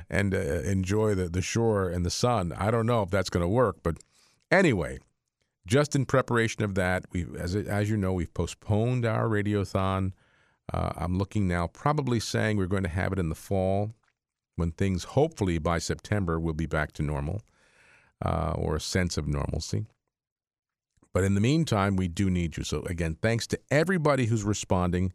and 0.10 0.34
uh, 0.34 0.38
enjoy 0.38 1.16
the 1.16 1.28
the 1.28 1.42
shore 1.42 1.90
and 1.90 2.06
the 2.06 2.12
sun. 2.12 2.54
I 2.58 2.72
don't 2.72 2.86
know 2.86 3.02
if 3.02 3.10
that's 3.10 3.30
going 3.30 3.44
to 3.44 3.50
work, 3.50 3.78
but 3.84 3.98
anyway, 4.52 5.00
just 5.68 5.96
in 5.96 6.06
preparation 6.06 6.64
of 6.64 6.76
that, 6.76 7.06
we 7.12 7.26
as 7.38 7.56
as 7.56 7.90
you 7.90 7.98
know, 7.98 8.14
we've 8.14 8.34
postponed 8.34 9.06
our 9.06 9.28
radiothon. 9.28 10.14
Uh, 10.74 10.92
I'm 10.96 11.18
looking 11.18 11.48
now, 11.48 11.68
probably 11.68 12.20
saying 12.20 12.58
we're 12.58 12.66
going 12.66 12.84
to 12.84 12.90
have 12.90 13.14
it 13.14 13.20
in 13.20 13.30
the 13.30 13.36
fall, 13.36 13.92
when 14.56 14.72
things 14.72 15.04
hopefully 15.04 15.60
by 15.60 15.78
September 15.78 16.40
will 16.40 16.54
be 16.54 16.66
back 16.66 16.92
to 16.94 17.04
normal, 17.04 17.42
uh, 18.26 18.54
or 18.56 18.76
a 18.76 18.82
sense 18.82 19.18
of 19.18 19.28
normalcy. 19.28 19.86
But 21.16 21.24
in 21.24 21.34
the 21.34 21.42
meantime, 21.42 21.96
we 21.96 22.10
do 22.10 22.30
need 22.30 22.58
you. 22.58 22.66
So 22.66 22.82
again, 22.82 23.16
thanks 23.22 23.48
to 23.48 23.58
everybody 23.72 24.26
who's 24.26 24.44
responding 24.44 25.14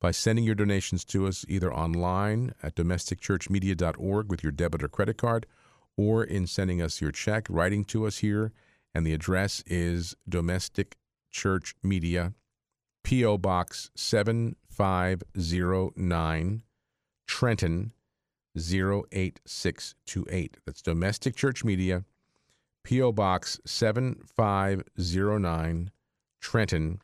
by 0.00 0.10
sending 0.10 0.46
your 0.46 0.54
donations 0.54 1.04
to 1.04 1.26
us 1.26 1.44
either 1.48 1.70
online 1.70 2.54
at 2.62 2.74
domesticchurchmedia.org 2.74 4.30
with 4.30 4.42
your 4.42 4.52
debit 4.52 4.82
or 4.82 4.88
credit 4.88 5.18
card, 5.18 5.44
or 5.98 6.24
in 6.24 6.46
sending 6.46 6.80
us 6.80 7.02
your 7.02 7.12
check, 7.12 7.46
writing 7.50 7.84
to 7.84 8.06
us 8.06 8.16
here 8.18 8.52
and 8.94 9.06
the 9.06 9.12
address 9.12 9.62
is 9.66 10.16
Domestic 10.28 10.96
Church 11.30 11.74
Media, 11.82 12.32
P.O. 13.02 13.38
Box 13.38 13.90
7509, 13.96 16.62
Trenton 17.26 17.92
08628. 18.56 20.58
That's 20.64 20.80
Domestic 20.80 21.34
Church 21.34 21.64
Media, 21.64 22.04
P.O. 22.84 23.12
Box 23.12 23.60
7509, 23.64 25.90
Trenton 26.40 27.00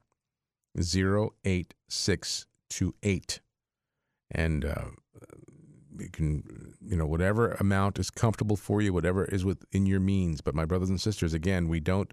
08628. 0.79 3.41
And 4.31 4.65
uh, 4.65 4.85
you 5.99 6.09
can, 6.11 6.77
you 6.81 6.97
know, 6.97 7.07
whatever 7.07 7.53
amount 7.55 7.99
is 7.99 8.11
comfortable 8.11 8.57
for 8.57 8.81
you, 8.81 8.93
whatever 8.93 9.25
is 9.25 9.45
within 9.45 9.87
your 9.87 9.99
means. 10.01 10.41
But 10.41 10.55
my 10.55 10.65
brothers 10.65 10.91
and 10.91 11.01
sisters, 11.01 11.35
again, 11.35 11.69
we 11.69 11.81
don't 11.81 12.13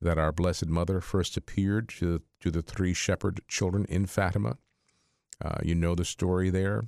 that 0.00 0.18
our 0.18 0.32
Blessed 0.32 0.66
Mother 0.66 1.00
first 1.00 1.36
appeared 1.36 1.88
to, 1.88 2.22
to 2.40 2.50
the 2.50 2.62
three 2.62 2.94
shepherd 2.94 3.40
children 3.48 3.86
in 3.88 4.06
Fatima. 4.06 4.58
Uh, 5.44 5.58
you 5.62 5.74
know 5.74 5.94
the 5.94 6.04
story 6.04 6.50
there. 6.50 6.84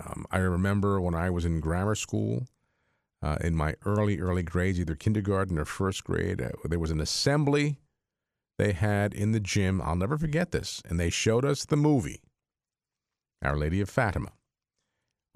Um, 0.00 0.26
I 0.30 0.38
remember 0.38 1.00
when 1.00 1.14
I 1.14 1.30
was 1.30 1.44
in 1.44 1.60
grammar 1.60 1.94
school, 1.94 2.46
uh, 3.22 3.36
in 3.40 3.56
my 3.56 3.74
early, 3.84 4.20
early 4.20 4.42
grades, 4.42 4.78
either 4.78 4.94
kindergarten 4.94 5.58
or 5.58 5.64
first 5.64 6.04
grade, 6.04 6.40
uh, 6.40 6.50
there 6.64 6.78
was 6.78 6.90
an 6.90 7.00
assembly 7.00 7.78
they 8.58 8.72
had 8.72 9.14
in 9.14 9.32
the 9.32 9.40
gym. 9.40 9.80
I'll 9.82 9.96
never 9.96 10.18
forget 10.18 10.50
this. 10.52 10.82
And 10.88 10.98
they 10.98 11.10
showed 11.10 11.44
us 11.44 11.64
the 11.64 11.76
movie, 11.76 12.22
Our 13.42 13.56
Lady 13.56 13.80
of 13.80 13.90
Fatima 13.90 14.32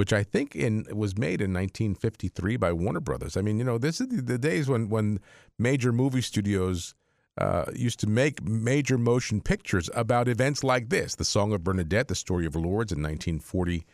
which 0.00 0.14
I 0.14 0.22
think 0.22 0.56
in 0.56 0.86
was 0.94 1.18
made 1.18 1.42
in 1.42 1.52
1953 1.52 2.56
by 2.56 2.72
Warner 2.72 3.00
Brothers. 3.00 3.36
I 3.36 3.42
mean, 3.42 3.58
you 3.58 3.64
know, 3.64 3.76
this 3.76 4.00
is 4.00 4.08
the, 4.08 4.22
the 4.22 4.38
days 4.38 4.66
when 4.66 4.88
when 4.88 5.20
major 5.58 5.92
movie 5.92 6.22
studios 6.22 6.94
uh, 7.36 7.66
used 7.74 8.00
to 8.00 8.06
make 8.06 8.42
major 8.42 8.96
motion 8.96 9.42
pictures 9.42 9.90
about 9.94 10.26
events 10.26 10.64
like 10.64 10.88
this: 10.88 11.16
the 11.16 11.24
Song 11.26 11.52
of 11.52 11.62
Bernadette, 11.62 12.08
the 12.08 12.14
Story 12.14 12.46
of 12.46 12.56
Lourdes 12.56 12.92
in 12.92 13.02
1942, 13.02 13.84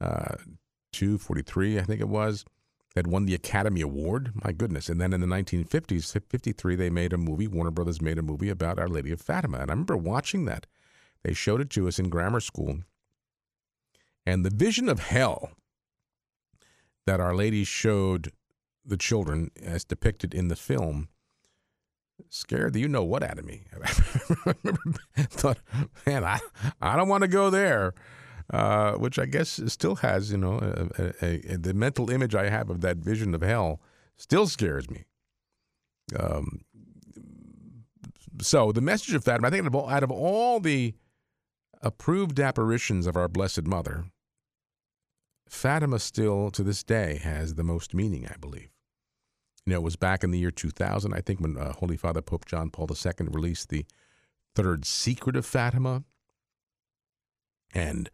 uh, 0.00 1.18
43, 1.18 1.80
I 1.80 1.82
think 1.82 2.00
it 2.00 2.08
was, 2.08 2.44
that 2.98 3.06
won 3.06 3.26
the 3.26 3.34
Academy 3.34 3.80
Award. 3.80 4.32
My 4.44 4.50
goodness! 4.50 4.88
And 4.88 5.00
then 5.00 5.12
in 5.12 5.20
the 5.20 5.26
1950s, 5.28 6.20
53, 6.28 6.74
they 6.74 6.90
made 6.90 7.12
a 7.12 7.16
movie. 7.16 7.46
Warner 7.46 7.70
Brothers 7.70 8.02
made 8.02 8.18
a 8.18 8.22
movie 8.22 8.48
about 8.48 8.78
Our 8.78 8.88
Lady 8.88 9.12
of 9.12 9.20
Fatima, 9.20 9.58
and 9.58 9.70
I 9.70 9.72
remember 9.72 9.96
watching 9.96 10.44
that. 10.46 10.66
They 11.22 11.32
showed 11.32 11.60
it 11.60 11.70
to 11.70 11.86
us 11.86 11.98
in 11.98 12.08
grammar 12.08 12.40
school 12.40 12.78
and 14.28 14.44
the 14.44 14.50
vision 14.50 14.90
of 14.90 14.98
hell 14.98 15.52
that 17.06 17.18
Our 17.18 17.34
Lady 17.34 17.64
showed 17.64 18.30
the 18.84 18.98
children, 18.98 19.50
as 19.62 19.84
depicted 19.84 20.34
in 20.34 20.48
the 20.48 20.56
film, 20.56 21.08
scared 22.28 22.74
the 22.74 22.80
you 22.80 22.88
know 22.88 23.04
what 23.04 23.22
out 23.22 23.38
of 23.38 23.46
me. 23.46 23.64
I 25.16 25.22
thought, 25.22 25.58
man, 26.04 26.24
I, 26.24 26.40
I 26.78 26.96
don't 26.96 27.08
want 27.08 27.22
to 27.22 27.28
go 27.28 27.48
there. 27.48 27.94
Uh, 28.50 28.92
which 28.94 29.18
I 29.18 29.26
guess 29.26 29.60
still 29.66 29.96
has, 29.96 30.32
you 30.32 30.38
know, 30.38 30.58
a, 30.98 31.04
a, 31.22 31.52
a, 31.52 31.56
the 31.58 31.74
mental 31.74 32.10
image 32.10 32.34
I 32.34 32.48
have 32.48 32.70
of 32.70 32.80
that 32.80 32.96
vision 32.96 33.34
of 33.34 33.42
hell 33.42 33.78
still 34.16 34.46
scares 34.46 34.88
me. 34.88 35.04
Um, 36.18 36.62
so 38.40 38.72
the 38.72 38.80
message 38.80 39.14
of 39.14 39.24
Fatima, 39.24 39.48
I 39.48 39.50
think 39.50 39.64
out 39.64 39.66
of 39.66 39.74
all, 39.74 39.88
out 39.90 40.02
of 40.02 40.10
all 40.10 40.60
the 40.60 40.94
approved 41.82 42.40
apparitions 42.40 43.06
of 43.06 43.16
our 43.16 43.28
Blessed 43.28 43.66
Mother, 43.66 44.06
Fatima 45.48 45.98
still 45.98 46.50
to 46.52 46.62
this 46.62 46.82
day 46.82 47.20
has 47.22 47.54
the 47.54 47.64
most 47.64 47.94
meaning, 47.94 48.26
I 48.32 48.36
believe. 48.38 48.70
You 49.64 49.72
know, 49.72 49.80
it 49.80 49.82
was 49.82 49.96
back 49.96 50.24
in 50.24 50.30
the 50.30 50.38
year 50.38 50.50
2000, 50.50 51.12
I 51.12 51.20
think, 51.20 51.40
when 51.40 51.58
uh, 51.58 51.72
Holy 51.72 51.96
Father 51.96 52.22
Pope 52.22 52.46
John 52.46 52.70
Paul 52.70 52.88
II 52.90 53.26
released 53.28 53.68
the 53.68 53.84
Third 54.54 54.84
Secret 54.84 55.36
of 55.36 55.44
Fatima. 55.44 56.04
And 57.74 58.10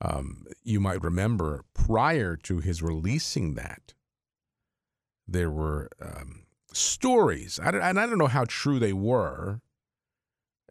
um, 0.00 0.46
you 0.62 0.80
might 0.80 1.02
remember 1.02 1.64
prior 1.74 2.36
to 2.36 2.58
his 2.58 2.82
releasing 2.82 3.54
that, 3.54 3.94
there 5.26 5.50
were 5.50 5.88
um, 6.00 6.44
stories, 6.72 7.58
and 7.62 7.76
I 7.76 8.06
don't 8.06 8.18
know 8.18 8.26
how 8.26 8.44
true 8.46 8.78
they 8.78 8.92
were, 8.92 9.60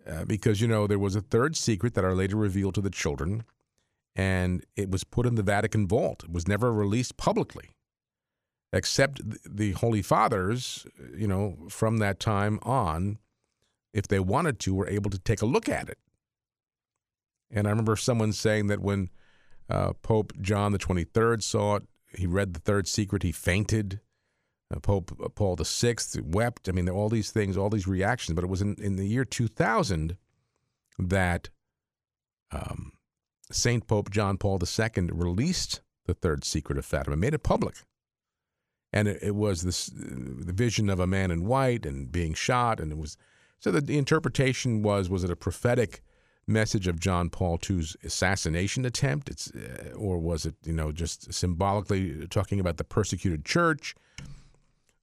uh, 0.07 0.25
because, 0.25 0.61
you 0.61 0.67
know, 0.67 0.87
there 0.87 0.99
was 0.99 1.15
a 1.15 1.21
third 1.21 1.55
secret 1.55 1.95
that 1.95 2.05
Our 2.05 2.13
Lady 2.15 2.35
revealed 2.35 2.75
to 2.75 2.81
the 2.81 2.91
children 2.91 3.43
and 4.15 4.65
it 4.75 4.89
was 4.89 5.03
put 5.03 5.25
in 5.25 5.35
the 5.35 5.43
Vatican 5.43 5.87
vault. 5.87 6.23
It 6.23 6.31
was 6.31 6.47
never 6.47 6.71
released 6.71 7.17
publicly, 7.17 7.71
except 8.71 9.21
the 9.45 9.73
Holy 9.73 10.01
Fathers, 10.01 10.87
you 11.15 11.27
know, 11.27 11.57
from 11.69 11.97
that 11.97 12.19
time 12.19 12.59
on, 12.63 13.17
if 13.93 14.07
they 14.07 14.19
wanted 14.19 14.59
to, 14.61 14.73
were 14.73 14.87
able 14.87 15.09
to 15.11 15.19
take 15.19 15.41
a 15.41 15.45
look 15.45 15.67
at 15.67 15.89
it. 15.89 15.97
And 17.55 17.67
I 17.67 17.69
remember 17.69 17.95
someone 17.95 18.33
saying 18.33 18.67
that 18.67 18.81
when 18.81 19.09
uh, 19.69 19.93
Pope 20.03 20.33
John 20.41 20.73
the 20.73 20.77
23rd 20.77 21.41
saw 21.41 21.77
it, 21.77 21.83
he 22.15 22.27
read 22.27 22.53
the 22.53 22.59
third 22.59 22.87
secret, 22.87 23.23
he 23.23 23.31
fainted. 23.31 24.01
Uh, 24.73 24.79
Pope 24.79 25.17
uh, 25.23 25.29
Paul 25.29 25.55
VI 25.55 25.95
wept. 26.21 26.67
I 26.67 26.73
mean, 26.73 26.89
all 26.89 27.09
these 27.09 27.31
things, 27.31 27.57
all 27.57 27.69
these 27.69 27.87
reactions. 27.87 28.35
But 28.35 28.43
it 28.43 28.49
was 28.49 28.61
in, 28.61 28.75
in 28.79 28.97
the 28.97 29.07
year 29.07 29.23
2000 29.23 30.17
that 30.99 31.49
um, 32.51 32.93
St. 33.51 33.87
Pope 33.87 34.09
John 34.09 34.37
Paul 34.37 34.59
II 34.61 35.09
released 35.11 35.81
the 36.05 36.13
third 36.13 36.43
secret 36.43 36.77
of 36.77 36.85
Fatima, 36.85 37.15
made 37.15 37.33
it 37.33 37.43
public. 37.43 37.75
And 38.91 39.07
it, 39.07 39.19
it 39.21 39.35
was 39.35 39.63
this 39.63 39.87
the 39.87 40.53
vision 40.53 40.89
of 40.89 40.99
a 40.99 41.07
man 41.07 41.31
in 41.31 41.45
white 41.45 41.85
and 41.85 42.11
being 42.11 42.33
shot, 42.33 42.79
and 42.79 42.91
it 42.91 42.97
was 42.97 43.17
so 43.59 43.71
the, 43.71 43.81
the 43.81 43.97
interpretation 43.97 44.83
was 44.83 45.09
was 45.09 45.23
it 45.23 45.31
a 45.31 45.35
prophetic 45.35 46.01
message 46.47 46.87
of 46.87 46.99
John 46.99 47.29
Paul 47.29 47.59
II's 47.69 47.95
assassination 48.03 48.85
attempt? 48.85 49.29
It's 49.29 49.51
uh, 49.51 49.93
or 49.95 50.17
was 50.17 50.45
it 50.45 50.55
you 50.63 50.73
know 50.73 50.91
just 50.91 51.33
symbolically 51.33 52.27
talking 52.27 52.59
about 52.59 52.77
the 52.77 52.83
persecuted 52.83 53.45
church? 53.45 53.95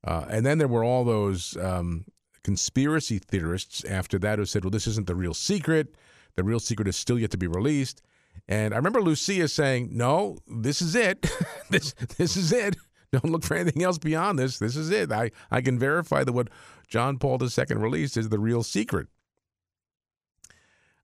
Uh, 0.05 0.27
and 0.29 0.45
then 0.45 0.59
there 0.59 0.69
were 0.69 0.85
all 0.85 1.05
those 1.05 1.57
um, 1.59 2.05
conspiracy 2.43 3.19
theorists 3.19 3.85
after 3.85 4.19
that 4.19 4.39
who 4.39 4.45
said, 4.45 4.65
well, 4.65 4.71
this 4.71 4.89
isn't 4.89 5.07
the 5.07 5.15
real 5.15 5.35
secret. 5.35 5.95
The 6.35 6.43
real 6.43 6.59
secret 6.61 6.89
is 6.89 6.97
still 6.97 7.19
yet 7.19 7.31
to 7.33 7.39
be 7.39 7.47
released. 7.47 8.03
And 8.49 8.75
I 8.75 8.77
remember 8.79 9.03
Lucia 9.03 9.47
saying, 9.49 9.91
"No, 9.93 10.39
this 10.47 10.81
is 10.83 10.95
it. 10.95 11.31
this 11.71 11.93
this 12.17 12.37
is 12.37 12.53
it. 12.53 12.77
Don't 13.13 13.31
look 13.31 13.45
for 13.45 13.55
anything 13.55 13.83
else 13.83 13.99
beyond 13.99 14.39
this. 14.39 14.59
This 14.59 14.75
is 14.75 14.91
it. 14.91 15.13
I 15.13 15.31
I 15.51 15.61
can 15.61 15.79
verify 15.79 16.25
that 16.25 16.33
what 16.33 16.49
John 16.89 17.19
Paul 17.19 17.39
II 17.43 17.77
released 17.77 18.17
is 18.17 18.31
the 18.31 18.39
real 18.39 18.63
secret." 18.63 19.09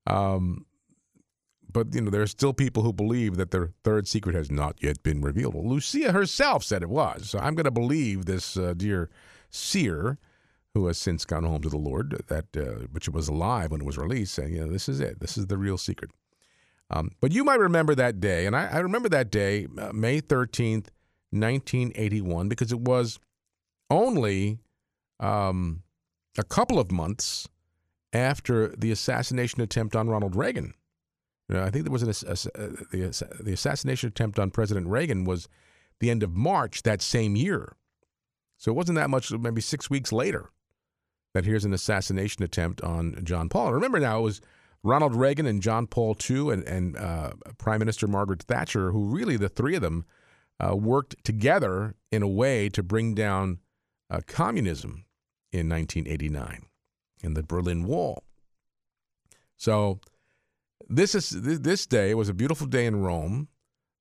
Um, 0.08 0.64
but 1.70 1.94
you 1.94 2.00
know, 2.00 2.10
there 2.10 2.22
are 2.22 2.26
still 2.26 2.54
people 2.54 2.82
who 2.82 2.92
believe 2.92 3.36
that 3.36 3.50
their 3.50 3.70
third 3.84 4.08
secret 4.08 4.34
has 4.34 4.50
not 4.50 4.82
yet 4.82 5.02
been 5.02 5.20
revealed. 5.20 5.54
Well, 5.54 5.68
Lucia 5.68 6.12
herself 6.12 6.64
said 6.64 6.82
it 6.82 6.88
was. 6.88 7.30
So 7.30 7.38
I'm 7.38 7.54
going 7.54 7.64
to 7.64 7.70
believe 7.70 8.24
this 8.24 8.56
uh, 8.56 8.74
dear 8.74 9.10
seer, 9.50 10.18
who 10.74 10.86
has 10.86 10.98
since 10.98 11.24
gone 11.24 11.44
home 11.44 11.60
to 11.62 11.68
the 11.68 11.76
Lord, 11.76 12.22
that 12.28 12.56
uh, 12.56 12.86
which 12.90 13.08
was 13.08 13.28
alive 13.28 13.70
when 13.70 13.82
it 13.82 13.86
was 13.86 13.98
released, 13.98 14.34
saying, 14.34 14.54
you 14.54 14.60
know, 14.60 14.72
this 14.72 14.88
is 14.88 14.98
it. 15.00 15.20
This 15.20 15.36
is 15.36 15.46
the 15.46 15.58
real 15.58 15.76
secret. 15.76 16.10
Um, 16.90 17.10
but 17.20 17.32
you 17.32 17.44
might 17.44 17.60
remember 17.60 17.94
that 17.94 18.18
day, 18.18 18.46
and 18.46 18.56
I, 18.56 18.66
I 18.68 18.78
remember 18.78 19.10
that 19.10 19.30
day, 19.30 19.66
uh, 19.76 19.92
May 19.92 20.22
13th, 20.22 20.88
1981, 21.30 22.48
because 22.48 22.72
it 22.72 22.80
was 22.80 23.18
only 23.90 24.60
um, 25.20 25.82
a 26.38 26.44
couple 26.44 26.78
of 26.78 26.90
months 26.90 27.46
after 28.18 28.68
the 28.68 28.90
assassination 28.90 29.60
attempt 29.60 29.96
on 29.96 30.08
Ronald 30.08 30.36
Reagan. 30.36 30.74
You 31.48 31.56
know, 31.56 31.62
I 31.62 31.70
think 31.70 31.84
there 31.84 31.92
was 31.92 32.02
an, 32.02 32.10
a, 32.10 32.34
the, 32.94 33.28
the 33.40 33.52
assassination 33.52 34.08
attempt 34.08 34.38
on 34.38 34.50
President 34.50 34.88
Reagan 34.88 35.24
was 35.24 35.48
the 36.00 36.10
end 36.10 36.22
of 36.22 36.36
March 36.36 36.82
that 36.82 37.00
same 37.00 37.36
year. 37.36 37.76
So 38.58 38.70
it 38.70 38.74
wasn't 38.74 38.96
that 38.96 39.10
much, 39.10 39.30
maybe 39.32 39.60
six 39.60 39.88
weeks 39.88 40.12
later, 40.12 40.50
that 41.32 41.44
here's 41.44 41.64
an 41.64 41.72
assassination 41.72 42.42
attempt 42.42 42.82
on 42.82 43.24
John 43.24 43.48
Paul. 43.48 43.72
Remember 43.72 44.00
now, 44.00 44.18
it 44.18 44.22
was 44.22 44.40
Ronald 44.82 45.14
Reagan 45.14 45.46
and 45.46 45.62
John 45.62 45.86
Paul 45.86 46.16
II 46.28 46.50
and, 46.50 46.64
and 46.64 46.96
uh, 46.96 47.30
Prime 47.56 47.78
Minister 47.78 48.06
Margaret 48.06 48.42
Thatcher, 48.42 48.90
who 48.90 49.04
really, 49.04 49.36
the 49.36 49.48
three 49.48 49.76
of 49.76 49.82
them, 49.82 50.04
uh, 50.60 50.76
worked 50.76 51.24
together 51.24 51.94
in 52.10 52.22
a 52.22 52.28
way 52.28 52.68
to 52.68 52.82
bring 52.82 53.14
down 53.14 53.60
uh, 54.10 54.20
communism 54.26 55.04
in 55.52 55.68
1989 55.68 56.66
in 57.22 57.34
the 57.34 57.42
Berlin 57.42 57.84
Wall. 57.84 58.24
So 59.56 60.00
this 60.88 61.14
is 61.14 61.30
this 61.30 61.86
day 61.86 62.14
was 62.14 62.28
a 62.28 62.34
beautiful 62.34 62.66
day 62.66 62.86
in 62.86 63.02
Rome, 63.02 63.48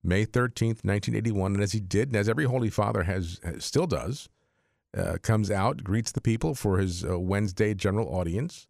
May 0.03 0.25
13th, 0.25 0.83
1981, 0.85 1.55
and 1.55 1.63
as 1.63 1.71
he 1.71 1.79
did, 1.79 2.09
and 2.09 2.15
as 2.15 2.29
every 2.29 2.45
Holy 2.45 2.69
Father 2.69 3.03
has, 3.03 3.39
has 3.43 3.65
still 3.65 3.87
does, 3.87 4.29
uh, 4.97 5.17
comes 5.21 5.51
out, 5.51 5.83
greets 5.83 6.11
the 6.11 6.21
people 6.21 6.55
for 6.55 6.77
his 6.77 7.03
uh, 7.03 7.19
Wednesday 7.19 7.73
general 7.73 8.07
audience. 8.15 8.67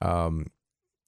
Um, 0.00 0.48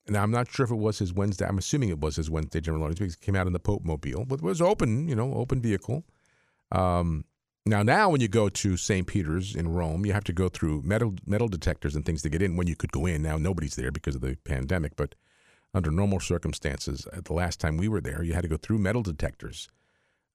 now 0.08 0.22
I'm 0.22 0.30
not 0.30 0.50
sure 0.50 0.64
if 0.64 0.70
it 0.70 0.76
was 0.76 0.98
his 0.98 1.12
Wednesday. 1.12 1.46
I'm 1.46 1.58
assuming 1.58 1.88
it 1.88 2.00
was 2.00 2.16
his 2.16 2.30
Wednesday 2.30 2.60
general 2.60 2.84
audience 2.84 2.98
because 2.98 3.14
he 3.14 3.24
came 3.24 3.36
out 3.36 3.46
in 3.46 3.52
the 3.52 3.58
Pope 3.58 3.84
Mobile, 3.84 4.24
but 4.24 4.36
it 4.36 4.42
was 4.42 4.62
open, 4.62 5.08
you 5.08 5.16
know, 5.16 5.34
open 5.34 5.60
vehicle. 5.60 6.04
Um, 6.72 7.24
now, 7.66 7.82
now 7.82 8.08
when 8.08 8.20
you 8.20 8.28
go 8.28 8.48
to 8.48 8.76
St. 8.76 9.06
Peter's 9.06 9.54
in 9.54 9.68
Rome, 9.68 10.06
you 10.06 10.12
have 10.12 10.24
to 10.24 10.32
go 10.32 10.48
through 10.48 10.82
metal 10.82 11.14
metal 11.26 11.48
detectors 11.48 11.96
and 11.96 12.04
things 12.04 12.22
to 12.22 12.28
get 12.28 12.40
in. 12.40 12.56
When 12.56 12.68
you 12.68 12.76
could 12.76 12.92
go 12.92 13.06
in, 13.06 13.22
now 13.22 13.36
nobody's 13.36 13.74
there 13.74 13.90
because 13.90 14.14
of 14.14 14.20
the 14.20 14.36
pandemic. 14.44 14.94
But 14.96 15.14
under 15.74 15.90
normal 15.90 16.20
circumstances, 16.20 17.06
the 17.12 17.32
last 17.32 17.60
time 17.60 17.76
we 17.76 17.88
were 17.88 18.00
there, 18.00 18.22
you 18.22 18.34
had 18.34 18.42
to 18.42 18.48
go 18.48 18.56
through 18.56 18.78
metal 18.78 19.02
detectors 19.02 19.68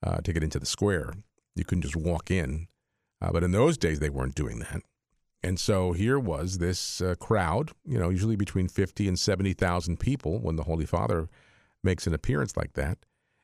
uh, 0.03 0.17
to 0.17 0.33
get 0.33 0.43
into 0.43 0.59
the 0.59 0.65
square. 0.65 1.13
You 1.55 1.63
couldn't 1.63 1.83
just 1.83 1.95
walk 1.95 2.29
in. 2.29 2.67
Uh, 3.21 3.31
but 3.31 3.43
in 3.43 3.51
those 3.51 3.77
days, 3.77 3.99
they 3.99 4.09
weren't 4.09 4.35
doing 4.35 4.59
that. 4.59 4.81
And 5.43 5.59
so 5.59 5.93
here 5.93 6.19
was 6.19 6.57
this 6.57 7.01
uh, 7.01 7.15
crowd, 7.19 7.71
you 7.85 7.97
know, 7.97 8.09
usually 8.09 8.35
between 8.35 8.67
50 8.67 9.07
and 9.07 9.17
70,000 9.17 9.99
people 9.99 10.39
when 10.39 10.55
the 10.55 10.63
Holy 10.63 10.85
Father 10.85 11.29
makes 11.83 12.05
an 12.05 12.13
appearance 12.13 12.55
like 12.55 12.73
that. 12.73 12.99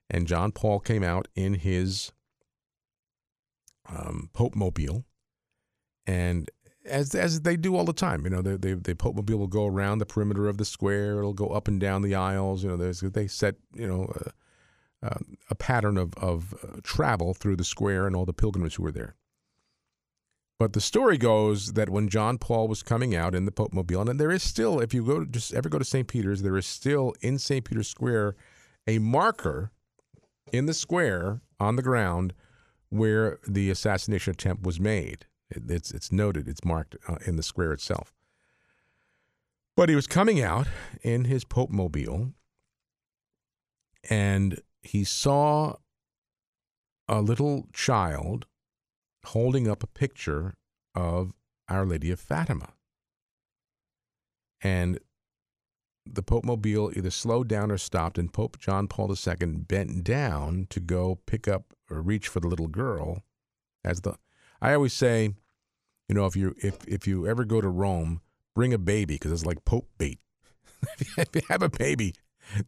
And 0.10 0.28
John 0.28 0.52
Paul 0.52 0.80
came 0.80 1.04
out 1.04 1.28
in 1.36 1.56
his 1.56 2.12
um, 3.90 4.30
Pope 4.34 4.56
Mobile, 4.56 5.06
and 6.06 6.50
as 6.86 7.14
as 7.16 7.42
they 7.42 7.58
do 7.58 7.76
all 7.76 7.86
the 7.86 7.94
time, 7.94 8.24
you 8.24 8.30
know, 8.30 8.42
they, 8.42 8.56
they, 8.56 8.74
the 8.74 8.96
Pope 8.96 9.16
Mobile 9.16 9.38
will 9.38 9.48
go 9.48 9.66
around 9.66 10.00
the 10.00 10.06
perimeter 10.06 10.48
of 10.48 10.58
the 10.58 10.66
square. 10.66 11.20
It'll 11.20 11.34
go 11.34 11.48
up 11.48 11.68
and 11.68 11.80
down 11.80 12.02
the 12.02 12.16
aisles. 12.16 12.64
You 12.64 12.76
know, 12.76 12.92
they 12.92 13.28
set 13.28 13.56
you 13.74 13.88
know 13.88 14.12
uh, 14.16 15.08
uh, 15.08 15.20
a 15.50 15.56
pattern 15.56 15.98
of 15.98 16.14
of 16.16 16.54
uh, 16.64 16.80
travel 16.84 17.34
through 17.34 17.58
the 17.58 17.64
square 17.64 18.08
and 18.08 18.16
all 18.16 18.26
the 18.26 18.34
pilgrims 18.34 18.76
who 18.76 18.84
were 18.84 18.92
there. 18.92 19.16
But 20.60 20.74
the 20.74 20.82
story 20.82 21.20
goes 21.20 21.74
that 21.74 21.90
when 21.90 22.10
John 22.10 22.40
Paul 22.40 22.68
was 22.68 22.82
coming 22.82 23.16
out 23.16 23.36
in 23.36 23.46
the 23.46 23.52
Pope 23.52 23.74
Mobile, 23.74 24.10
and 24.10 24.20
there 24.20 24.32
is 24.32 24.42
still, 24.42 24.80
if 24.80 24.92
you 24.92 25.06
go 25.06 25.20
to 25.20 25.26
just 25.28 25.54
ever 25.54 25.70
go 25.70 25.78
to 25.78 25.86
St. 25.86 26.08
Peter's, 26.08 26.42
there 26.42 26.58
is 26.58 26.66
still 26.66 27.14
in 27.22 27.38
St. 27.38 27.64
Peter's 27.64 27.88
Square 27.88 28.36
a 28.88 28.98
marker 28.98 29.72
in 30.52 30.66
the 30.66 30.74
square 30.74 31.42
on 31.60 31.76
the 31.76 31.82
ground 31.84 32.34
where 32.90 33.40
the 33.48 33.70
assassination 33.70 34.32
attempt 34.32 34.64
was 34.64 34.80
made. 34.80 35.26
It, 35.50 35.64
it's 35.70 35.92
it's 35.92 36.12
noted. 36.12 36.48
It's 36.48 36.64
marked 36.64 36.96
uh, 37.08 37.18
in 37.26 37.36
the 37.36 37.44
square 37.44 37.74
itself. 37.74 38.14
But 39.76 39.90
he 39.90 39.96
was 39.96 40.08
coming 40.08 40.42
out 40.42 40.68
in 41.04 41.26
his 41.26 41.44
Pope 41.44 41.70
Mobile, 41.70 42.34
and 44.10 44.62
he 44.82 45.04
saw 45.04 45.76
a 47.08 47.22
little 47.22 47.68
child 47.74 48.48
holding 49.26 49.68
up 49.68 49.84
a 49.84 49.88
picture 49.88 50.56
of 50.96 51.34
Our 51.70 51.86
Lady 51.86 52.12
of 52.12 52.20
Fatima. 52.20 52.74
And 54.62 55.00
the 56.14 56.24
Pope 56.24 56.45
Mobile 56.45 56.91
either 56.95 57.10
slowed 57.10 57.47
down 57.47 57.72
or 57.72 57.78
stopped, 57.78 58.18
and 58.18 58.32
Pope 58.32 58.60
John 58.60 58.88
Paul 58.88 59.12
II 59.12 59.47
bent 59.47 60.03
down 60.03 60.68
to 60.70 60.80
go 60.80 61.20
pick 61.26 61.47
up 61.47 61.74
or 61.89 62.01
reach 62.01 62.28
for 62.28 62.39
the 62.39 62.47
little 62.47 62.68
girl. 62.68 63.24
As 63.84 64.01
the, 64.01 64.16
I 64.62 64.74
always 64.74 64.93
say, 64.93 65.34
you 66.08 66.16
know, 66.16 66.26
if 66.26 66.36
you 66.36 66.55
if 66.62 66.78
if 66.88 67.08
you 67.08 67.28
ever 67.28 67.45
go 67.45 67.62
to 67.62 67.70
Rome, 67.70 68.22
bring 68.55 68.74
a 68.74 68.78
baby 68.78 69.16
because 69.16 69.32
it's 69.32 69.45
like 69.45 69.66
Pope 69.66 69.89
bait. 69.97 70.20
if 71.18 71.30
you 71.34 71.41
have 71.49 71.62
a 71.62 71.70
baby, 71.70 72.14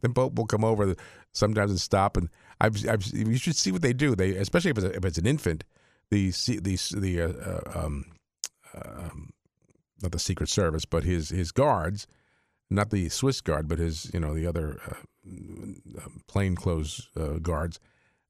the 0.01 0.09
Pope 0.09 0.35
will 0.35 0.45
come 0.45 0.63
over 0.63 0.95
sometimes 1.33 1.71
and 1.71 1.79
stop. 1.79 2.17
And 2.17 2.29
I've, 2.61 2.87
I've 2.87 3.05
you 3.07 3.37
should 3.37 3.55
see 3.55 3.71
what 3.71 3.81
they 3.81 3.93
do. 3.93 4.15
They 4.15 4.35
especially 4.35 4.71
if 4.71 4.77
it's, 4.77 4.85
a, 4.85 4.95
if 4.95 5.05
it's 5.05 5.17
an 5.17 5.25
infant, 5.25 5.63
the 6.11 6.29
the 6.29 6.79
the 6.97 7.21
uh, 7.21 7.27
uh, 7.27 7.85
um, 7.85 8.05
um, 8.73 9.31
not 10.01 10.11
the 10.11 10.19
Secret 10.19 10.49
Service, 10.49 10.85
but 10.85 11.03
his 11.03 11.29
his 11.29 11.51
guards 11.51 12.07
not 12.69 12.89
the 12.91 13.09
Swiss 13.09 13.41
guard, 13.41 13.67
but 13.67 13.79
his, 13.79 14.11
you 14.13 14.19
know, 14.19 14.33
the 14.33 14.45
other 14.45 14.79
uh, 14.87 16.01
plainclothes 16.27 17.09
uh, 17.17 17.39
guards, 17.39 17.79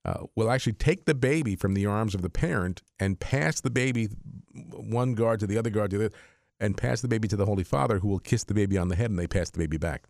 uh, 0.05 0.23
will 0.35 0.49
actually 0.49 0.73
take 0.73 1.05
the 1.05 1.13
baby 1.13 1.55
from 1.55 1.73
the 1.73 1.85
arms 1.85 2.15
of 2.15 2.21
the 2.21 2.29
parent 2.29 2.81
and 2.99 3.19
pass 3.19 3.61
the 3.61 3.69
baby, 3.69 4.07
one 4.71 5.13
guard 5.13 5.39
to 5.41 5.47
the 5.47 5.57
other 5.57 5.69
guard 5.69 5.91
to 5.91 5.97
the 5.97 6.05
other, 6.05 6.15
and 6.59 6.77
pass 6.77 7.01
the 7.01 7.07
baby 7.07 7.27
to 7.27 7.35
the 7.35 7.45
Holy 7.45 7.63
Father, 7.63 7.99
who 7.99 8.07
will 8.07 8.19
kiss 8.19 8.43
the 8.45 8.53
baby 8.53 8.77
on 8.77 8.87
the 8.87 8.95
head, 8.95 9.09
and 9.09 9.19
they 9.19 9.27
pass 9.27 9.49
the 9.49 9.59
baby 9.59 9.77
back. 9.77 10.05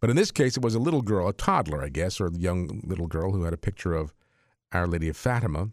But 0.00 0.10
in 0.10 0.16
this 0.16 0.30
case, 0.30 0.56
it 0.56 0.62
was 0.62 0.74
a 0.74 0.80
little 0.80 1.02
girl, 1.02 1.28
a 1.28 1.32
toddler, 1.32 1.82
I 1.82 1.88
guess, 1.88 2.20
or 2.20 2.26
a 2.26 2.32
young 2.32 2.82
little 2.84 3.06
girl 3.06 3.32
who 3.32 3.44
had 3.44 3.54
a 3.54 3.58
picture 3.58 3.94
of 3.94 4.12
Our 4.72 4.86
Lady 4.86 5.08
of 5.08 5.16
Fatima. 5.16 5.68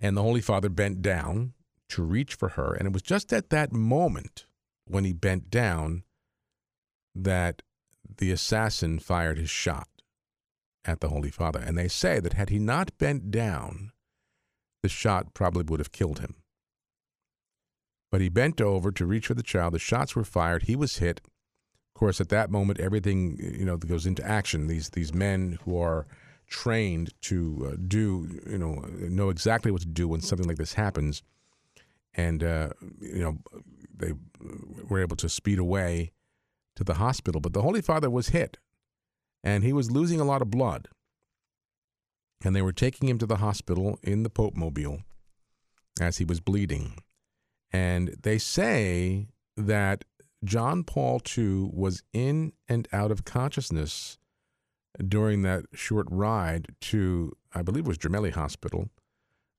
And 0.00 0.16
the 0.16 0.22
Holy 0.22 0.40
Father 0.40 0.68
bent 0.68 1.02
down 1.02 1.54
to 1.88 2.02
reach 2.02 2.34
for 2.34 2.50
her. 2.50 2.74
And 2.74 2.86
it 2.86 2.92
was 2.92 3.02
just 3.02 3.32
at 3.32 3.50
that 3.50 3.72
moment 3.72 4.46
when 4.90 5.04
he 5.04 5.12
bent 5.12 5.50
down 5.50 6.02
that 7.14 7.62
the 8.18 8.30
assassin 8.30 8.98
fired 8.98 9.38
his 9.38 9.50
shot 9.50 9.88
at 10.84 11.00
the 11.00 11.08
Holy 11.08 11.30
Father. 11.30 11.60
And 11.60 11.76
they 11.76 11.88
say 11.88 12.20
that 12.20 12.32
had 12.32 12.50
he 12.50 12.58
not 12.58 12.96
bent 12.98 13.30
down, 13.30 13.92
the 14.82 14.88
shot 14.88 15.34
probably 15.34 15.64
would 15.64 15.80
have 15.80 15.92
killed 15.92 16.20
him. 16.20 16.36
But 18.10 18.20
he 18.20 18.28
bent 18.28 18.60
over 18.60 18.90
to 18.90 19.06
reach 19.06 19.28
for 19.28 19.34
the 19.34 19.42
child. 19.42 19.74
The 19.74 19.78
shots 19.78 20.16
were 20.16 20.24
fired. 20.24 20.64
He 20.64 20.74
was 20.74 20.98
hit. 20.98 21.20
Of 21.94 21.98
course, 21.98 22.20
at 22.20 22.28
that 22.30 22.50
moment, 22.50 22.80
everything 22.80 23.36
you 23.38 23.64
know 23.64 23.76
goes 23.76 24.06
into 24.06 24.26
action. 24.26 24.66
These 24.66 24.90
these 24.90 25.14
men 25.14 25.58
who 25.64 25.78
are 25.80 26.06
trained 26.48 27.12
to 27.22 27.70
uh, 27.72 27.76
do 27.86 28.40
you 28.48 28.58
know 28.58 28.84
know 28.98 29.28
exactly 29.28 29.70
what 29.70 29.82
to 29.82 29.86
do 29.86 30.08
when 30.08 30.20
something 30.20 30.48
like 30.48 30.56
this 30.56 30.72
happens, 30.74 31.22
and 32.14 32.42
uh, 32.42 32.70
you 33.00 33.20
know 33.20 33.38
they 34.00 34.12
were 34.88 35.00
able 35.00 35.16
to 35.16 35.28
speed 35.28 35.58
away 35.58 36.12
to 36.76 36.84
the 36.84 36.94
hospital. 36.94 37.40
But 37.40 37.52
the 37.52 37.62
Holy 37.62 37.80
Father 37.80 38.10
was 38.10 38.30
hit, 38.30 38.58
and 39.44 39.62
he 39.64 39.72
was 39.72 39.90
losing 39.90 40.20
a 40.20 40.24
lot 40.24 40.42
of 40.42 40.50
blood. 40.50 40.88
And 42.42 42.56
they 42.56 42.62
were 42.62 42.72
taking 42.72 43.08
him 43.08 43.18
to 43.18 43.26
the 43.26 43.36
hospital 43.36 43.98
in 44.02 44.22
the 44.22 44.30
Pope 44.30 44.56
Mobile 44.56 45.00
as 46.00 46.18
he 46.18 46.24
was 46.24 46.40
bleeding. 46.40 46.94
And 47.70 48.16
they 48.22 48.38
say 48.38 49.28
that 49.56 50.04
John 50.42 50.82
Paul 50.82 51.20
II 51.36 51.68
was 51.72 52.02
in 52.12 52.52
and 52.66 52.88
out 52.92 53.10
of 53.10 53.24
consciousness 53.24 54.18
during 55.06 55.42
that 55.42 55.66
short 55.74 56.06
ride 56.10 56.68
to, 56.80 57.32
I 57.54 57.62
believe 57.62 57.84
it 57.84 57.88
was 57.88 57.98
Gemelli 57.98 58.32
Hospital 58.32 58.88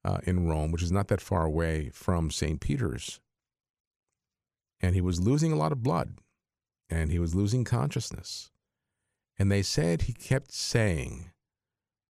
uh, 0.03 0.17
in 0.23 0.47
Rome, 0.47 0.71
which 0.71 0.83
is 0.83 0.91
not 0.91 1.07
that 1.09 1.21
far 1.21 1.45
away 1.45 1.91
from 1.93 2.31
St. 2.31 2.59
Peter's 2.59 3.19
and 4.81 4.95
he 4.95 5.01
was 5.01 5.21
losing 5.21 5.51
a 5.51 5.57
lot 5.57 5.71
of 5.71 5.83
blood 5.83 6.17
and 6.89 7.11
he 7.11 7.19
was 7.19 7.35
losing 7.35 7.63
consciousness. 7.63 8.51
And 9.39 9.51
they 9.51 9.61
said 9.61 10.03
he 10.03 10.13
kept 10.13 10.51
saying, 10.51 11.31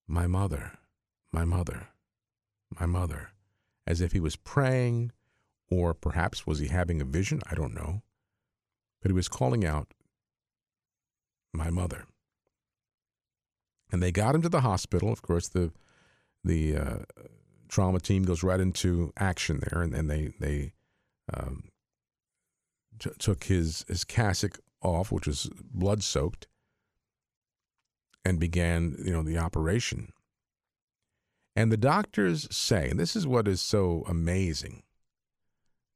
My 0.08 0.28
mother, 0.28 0.74
my 1.32 1.46
mother, 1.46 1.90
my 2.80 2.86
mother, 2.86 3.30
as 3.86 4.02
if 4.02 4.12
he 4.12 4.20
was 4.20 4.36
praying, 4.36 5.12
or 5.70 5.94
perhaps 5.94 6.46
was 6.48 6.60
he 6.60 6.68
having 6.68 7.02
a 7.02 7.06
vision? 7.06 7.42
I 7.50 7.56
don't 7.56 7.74
know. 7.74 8.02
But 9.02 9.12
he 9.12 9.16
was 9.16 9.30
calling 9.30 9.66
out, 9.66 9.94
My 11.54 11.70
mother, 11.70 12.06
And 13.92 14.02
they 14.02 14.12
got 14.12 14.36
him 14.36 14.42
to 14.42 14.50
the 14.50 14.62
hospital. 14.62 15.12
Of 15.12 15.22
course, 15.22 15.48
the 15.48 15.72
the 16.44 16.76
uh, 16.76 16.98
trauma 17.70 18.00
team 18.00 18.24
goes 18.24 18.44
right 18.44 18.60
into 18.60 19.14
action 19.18 19.62
there, 19.62 19.82
and, 19.82 19.94
and 19.94 20.10
they 20.10 20.34
they 20.40 20.74
um, 21.34 21.71
t- 23.02 23.10
took 23.20 23.46
his 23.46 23.84
his 23.88 24.04
cassock 24.04 24.60
off, 24.82 25.12
which 25.12 25.28
was 25.28 25.50
blood 25.74 26.04
soaked, 26.04 26.48
and 28.24 28.40
began 28.40 28.96
you 29.04 29.12
know 29.12 29.24
the 29.24 29.38
operation. 29.38 30.14
And 31.56 31.72
the 31.72 31.78
doctors 31.78 32.48
say, 32.56 32.90
and 32.90 32.98
this 32.98 33.16
is 33.16 33.28
what 33.28 33.48
is 33.48 33.60
so 33.60 34.06
amazing. 34.08 34.84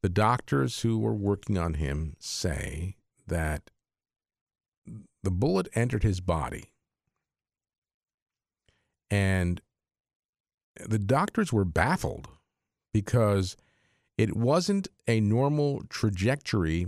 The 0.02 0.10
doctors 0.10 0.82
who 0.82 1.00
were 1.00 1.14
working 1.14 1.58
on 1.58 1.76
him 1.76 2.18
say 2.20 2.98
that 3.26 3.70
the 5.24 5.32
bullet 5.32 5.70
entered 5.74 6.04
his 6.04 6.20
body 6.20 6.74
and 9.10 9.62
the 10.80 11.00
doctors 11.00 11.54
were 11.54 11.66
baffled 11.66 12.28
because 12.94 13.56
it 14.18 14.36
wasn't 14.36 14.88
a 15.08 15.20
normal 15.20 15.84
trajectory 15.90 16.88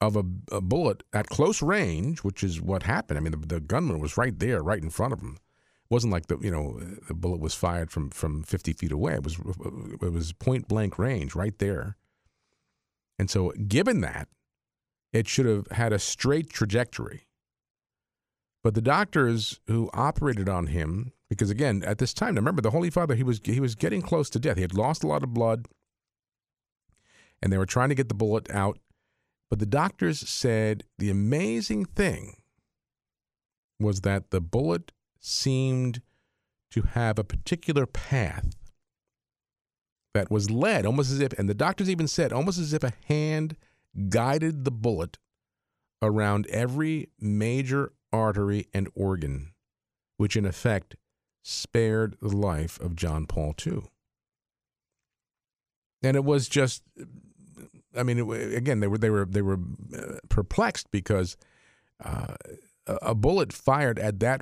of 0.00 0.16
a, 0.16 0.24
a, 0.50 0.60
bullet 0.60 1.02
at 1.12 1.28
close 1.28 1.60
range, 1.60 2.20
which 2.20 2.42
is 2.42 2.60
what 2.60 2.84
happened. 2.84 3.18
I 3.18 3.20
mean, 3.20 3.32
the, 3.32 3.46
the, 3.46 3.60
gunman 3.60 4.00
was 4.00 4.16
right 4.16 4.36
there, 4.38 4.62
right 4.62 4.82
in 4.82 4.90
front 4.90 5.12
of 5.12 5.20
him. 5.20 5.36
It 5.36 5.94
wasn't 5.94 6.12
like 6.12 6.26
the 6.26 6.38
you 6.40 6.50
know 6.50 6.80
the 7.08 7.14
bullet 7.14 7.40
was 7.40 7.54
fired 7.54 7.90
from 7.90 8.10
from 8.10 8.42
50 8.42 8.72
feet 8.74 8.92
away. 8.92 9.14
It 9.14 9.24
was 9.24 9.38
it 10.00 10.12
was 10.12 10.32
point 10.32 10.68
blank 10.68 10.98
range, 10.98 11.34
right 11.34 11.56
there. 11.58 11.96
And 13.18 13.28
so, 13.28 13.52
given 13.68 14.00
that, 14.00 14.28
it 15.12 15.28
should 15.28 15.46
have 15.46 15.66
had 15.72 15.92
a 15.92 15.98
straight 15.98 16.48
trajectory. 16.48 17.26
But 18.62 18.74
the 18.74 18.80
doctors 18.80 19.60
who 19.66 19.90
operated 19.92 20.48
on 20.48 20.68
him 20.68 21.12
because 21.30 21.48
again, 21.48 21.82
at 21.84 21.98
this 21.98 22.12
time, 22.12 22.34
remember 22.34 22.60
the 22.60 22.72
Holy 22.72 22.90
Father, 22.90 23.14
he 23.14 23.22
was 23.22 23.40
he 23.44 23.60
was 23.60 23.74
getting 23.74 24.02
close 24.02 24.28
to 24.30 24.38
death. 24.38 24.56
He 24.56 24.62
had 24.62 24.74
lost 24.74 25.04
a 25.04 25.06
lot 25.06 25.22
of 25.22 25.32
blood, 25.32 25.66
and 27.42 27.52
they 27.52 27.58
were 27.58 27.66
trying 27.66 27.88
to 27.88 27.94
get 27.94 28.08
the 28.08 28.14
bullet 28.14 28.50
out. 28.50 28.78
But 29.48 29.58
the 29.58 29.66
doctors 29.66 30.20
said 30.28 30.84
the 30.98 31.10
amazing 31.10 31.84
thing 31.84 32.36
was 33.80 34.02
that 34.02 34.30
the 34.30 34.40
bullet 34.40 34.92
seemed 35.18 36.02
to 36.70 36.82
have 36.82 37.18
a 37.18 37.24
particular 37.24 37.86
path 37.86 38.54
that 40.14 40.30
was 40.30 40.50
led 40.50 40.86
almost 40.86 41.10
as 41.10 41.20
if, 41.20 41.32
and 41.38 41.48
the 41.48 41.54
doctors 41.54 41.90
even 41.90 42.08
said, 42.08 42.32
almost 42.32 42.58
as 42.58 42.72
if 42.72 42.84
a 42.84 42.92
hand 43.06 43.56
guided 44.08 44.64
the 44.64 44.70
bullet 44.70 45.18
around 46.02 46.46
every 46.48 47.08
major 47.18 47.92
artery 48.12 48.66
and 48.72 48.88
organ, 48.94 49.52
which 50.16 50.36
in 50.36 50.44
effect 50.44 50.96
spared 51.42 52.16
the 52.20 52.36
life 52.36 52.78
of 52.80 52.96
John 52.96 53.26
Paul 53.26 53.54
II. 53.66 53.82
And 56.02 56.16
it 56.16 56.24
was 56.24 56.48
just, 56.48 56.82
I 57.96 58.02
mean, 58.02 58.18
again, 58.30 58.80
they 58.80 58.86
were 58.86 58.98
they 58.98 59.10
were 59.10 59.24
they 59.24 59.42
were 59.42 59.58
uh, 59.96 60.18
perplexed 60.28 60.90
because 60.90 61.36
uh, 62.04 62.34
a 62.86 63.14
bullet 63.14 63.52
fired 63.52 63.98
at 63.98 64.20
that 64.20 64.40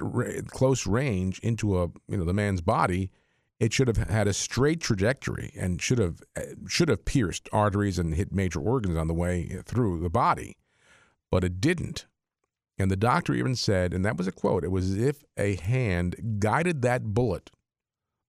close 0.48 0.86
range 0.86 1.38
into 1.40 1.78
a 1.78 1.88
you 2.08 2.16
know 2.16 2.24
the 2.24 2.34
man's 2.34 2.60
body, 2.60 3.10
it 3.58 3.72
should 3.72 3.88
have 3.88 3.96
had 3.96 4.28
a 4.28 4.32
straight 4.32 4.80
trajectory 4.80 5.52
and 5.58 5.82
should 5.82 5.98
have 5.98 6.22
uh, 6.36 6.42
should 6.68 6.88
have 6.88 7.04
pierced 7.04 7.48
arteries 7.52 7.98
and 7.98 8.14
hit 8.14 8.32
major 8.32 8.60
organs 8.60 8.96
on 8.96 9.08
the 9.08 9.14
way 9.14 9.60
through 9.64 10.00
the 10.00 10.10
body, 10.10 10.56
but 11.30 11.44
it 11.44 11.60
didn't. 11.60 12.06
And 12.78 12.90
the 12.90 12.96
doctor 12.96 13.34
even 13.34 13.56
said, 13.56 13.92
and 13.92 14.04
that 14.04 14.16
was 14.16 14.28
a 14.28 14.32
quote, 14.32 14.62
it 14.62 14.70
was 14.70 14.92
as 14.92 14.96
if 14.98 15.24
a 15.36 15.56
hand 15.56 16.38
guided 16.38 16.82
that 16.82 17.12
bullet 17.12 17.50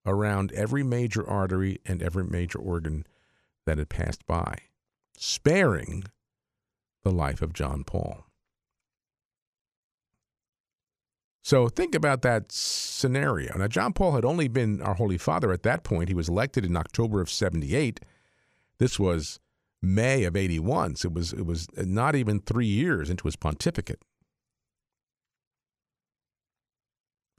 around 0.05 0.51
every 0.53 0.81
major 0.81 1.27
artery 1.27 1.79
and 1.85 2.01
every 2.01 2.23
major 2.23 2.57
organ 2.57 3.05
that 3.67 3.77
had 3.77 3.89
passed 3.89 4.25
by, 4.25 4.57
sparing 5.19 6.03
the 7.03 7.11
life 7.11 7.41
of 7.41 7.53
John 7.53 7.83
Paul. 7.83 8.25
So 11.41 11.67
think 11.67 11.95
about 11.95 12.21
that 12.21 12.51
scenario. 12.51 13.57
Now, 13.57 13.67
John 13.67 13.93
Paul 13.93 14.13
had 14.13 14.25
only 14.25 14.47
been 14.47 14.81
our 14.81 14.93
Holy 14.93 15.17
Father 15.17 15.51
at 15.51 15.63
that 15.63 15.83
point. 15.83 16.09
He 16.09 16.15
was 16.15 16.29
elected 16.29 16.65
in 16.65 16.75
October 16.75 17.21
of 17.21 17.29
78. 17.29 18.01
This 18.77 18.99
was 18.99 19.39
May 19.81 20.25
of 20.25 20.35
81. 20.35 20.97
So 20.97 21.07
it 21.07 21.13
was, 21.13 21.33
it 21.33 21.45
was 21.45 21.67
not 21.75 22.15
even 22.15 22.39
three 22.39 22.67
years 22.67 23.09
into 23.09 23.23
his 23.23 23.35
pontificate. 23.35 24.03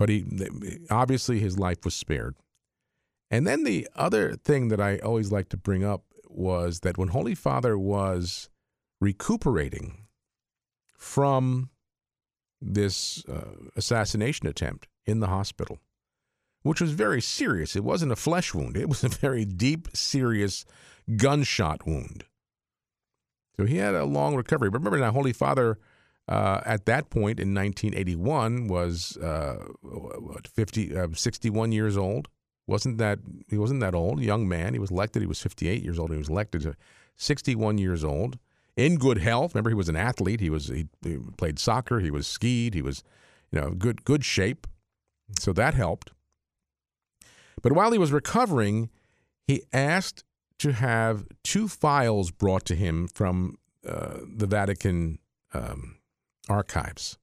but 0.01 0.09
he 0.09 0.25
obviously 0.89 1.41
his 1.41 1.59
life 1.59 1.85
was 1.85 1.95
spared. 1.95 2.35
And 3.31 3.47
then 3.47 3.65
the 3.65 3.87
other 3.95 4.35
thing 4.35 4.69
that 4.69 4.81
I 4.81 4.97
always 4.97 5.31
like 5.31 5.51
to 5.51 5.59
bring 5.59 5.85
up 5.85 6.05
was 6.31 6.81
that 6.81 6.99
when 6.99 7.09
Holy 7.09 7.35
Father 7.35 7.79
was 7.79 8.49
recuperating 9.01 10.07
from 10.97 11.71
this 12.61 13.25
uh, 13.27 13.53
assassination 13.77 14.47
attempt 14.47 14.87
in 15.07 15.21
the 15.21 15.29
hospital, 15.29 15.79
which 16.63 16.81
was 16.81 16.93
very 16.93 17.23
serious. 17.23 17.75
It 17.75 17.85
wasn't 17.85 18.13
a 18.13 18.17
flesh 18.17 18.55
wound, 18.55 18.77
it 18.77 18.89
was 18.89 19.03
a 19.03 19.09
very 19.09 19.45
deep, 19.45 19.89
serious 19.95 20.65
gunshot 21.17 21.87
wound. 21.87 22.25
So 23.57 23.67
he 23.67 23.77
had 23.77 23.95
a 23.95 24.05
long 24.05 24.37
recovery. 24.37 24.71
But 24.71 24.79
remember 24.79 24.99
now, 24.99 25.13
Holy 25.13 25.33
Father 25.33 25.79
uh, 26.29 26.61
at 26.65 26.87
that 26.87 27.11
point 27.11 27.41
in 27.41 27.55
1981 27.55 28.69
was 28.69 29.17
uh, 29.19 29.57
what, 29.83 30.47
50, 30.47 30.97
uh, 30.97 31.09
61 31.13 31.73
years 31.73 31.97
old. 31.97 32.29
Wasn't 32.67 32.99
that 32.99 33.19
he 33.49 33.59
wasn't 33.59 33.81
that 33.81 33.95
old? 33.95 34.21
Young 34.21 34.49
man. 34.49 34.75
He 34.75 34.79
was 34.79 34.91
elected. 34.91 35.23
He 35.23 35.29
was 35.29 35.41
58 35.41 35.83
years 35.83 35.99
old. 35.99 36.13
He 36.13 36.19
was 36.19 36.29
elected. 36.29 36.77
61 37.17 37.79
years 37.79 38.03
old, 38.03 38.39
in 38.77 38.97
good 38.97 39.19
health. 39.19 39.55
Remember, 39.55 39.71
he 39.71 39.75
was 39.75 39.89
an 39.89 39.97
athlete. 39.97 40.41
He 40.41 40.51
was 40.51 40.69
he, 40.69 40.89
he 41.03 41.19
played 41.37 41.59
soccer. 41.59 42.01
He 42.01 42.11
was 42.11 42.27
skied. 42.27 42.75
He 42.75 42.83
was, 42.83 43.03
you 43.53 43.61
know, 43.61 43.71
good 43.71 44.05
good 44.05 44.25
shape. 44.25 44.67
So 45.39 45.53
that 45.53 45.75
helped. 45.75 46.13
But 47.63 47.73
while 47.73 47.93
he 47.93 47.99
was 47.99 48.11
recovering, 48.11 48.89
he 49.47 49.63
asked 49.73 50.25
to 50.61 50.73
have 50.73 51.27
two 51.45 51.69
files 51.69 52.31
brought 52.31 52.65
to 52.67 52.75
him 52.75 53.09
from 53.09 53.57
uh, 53.87 54.19
the 54.27 54.47
Vatican 54.47 55.19
um, 55.53 55.97
archives. 56.49 57.19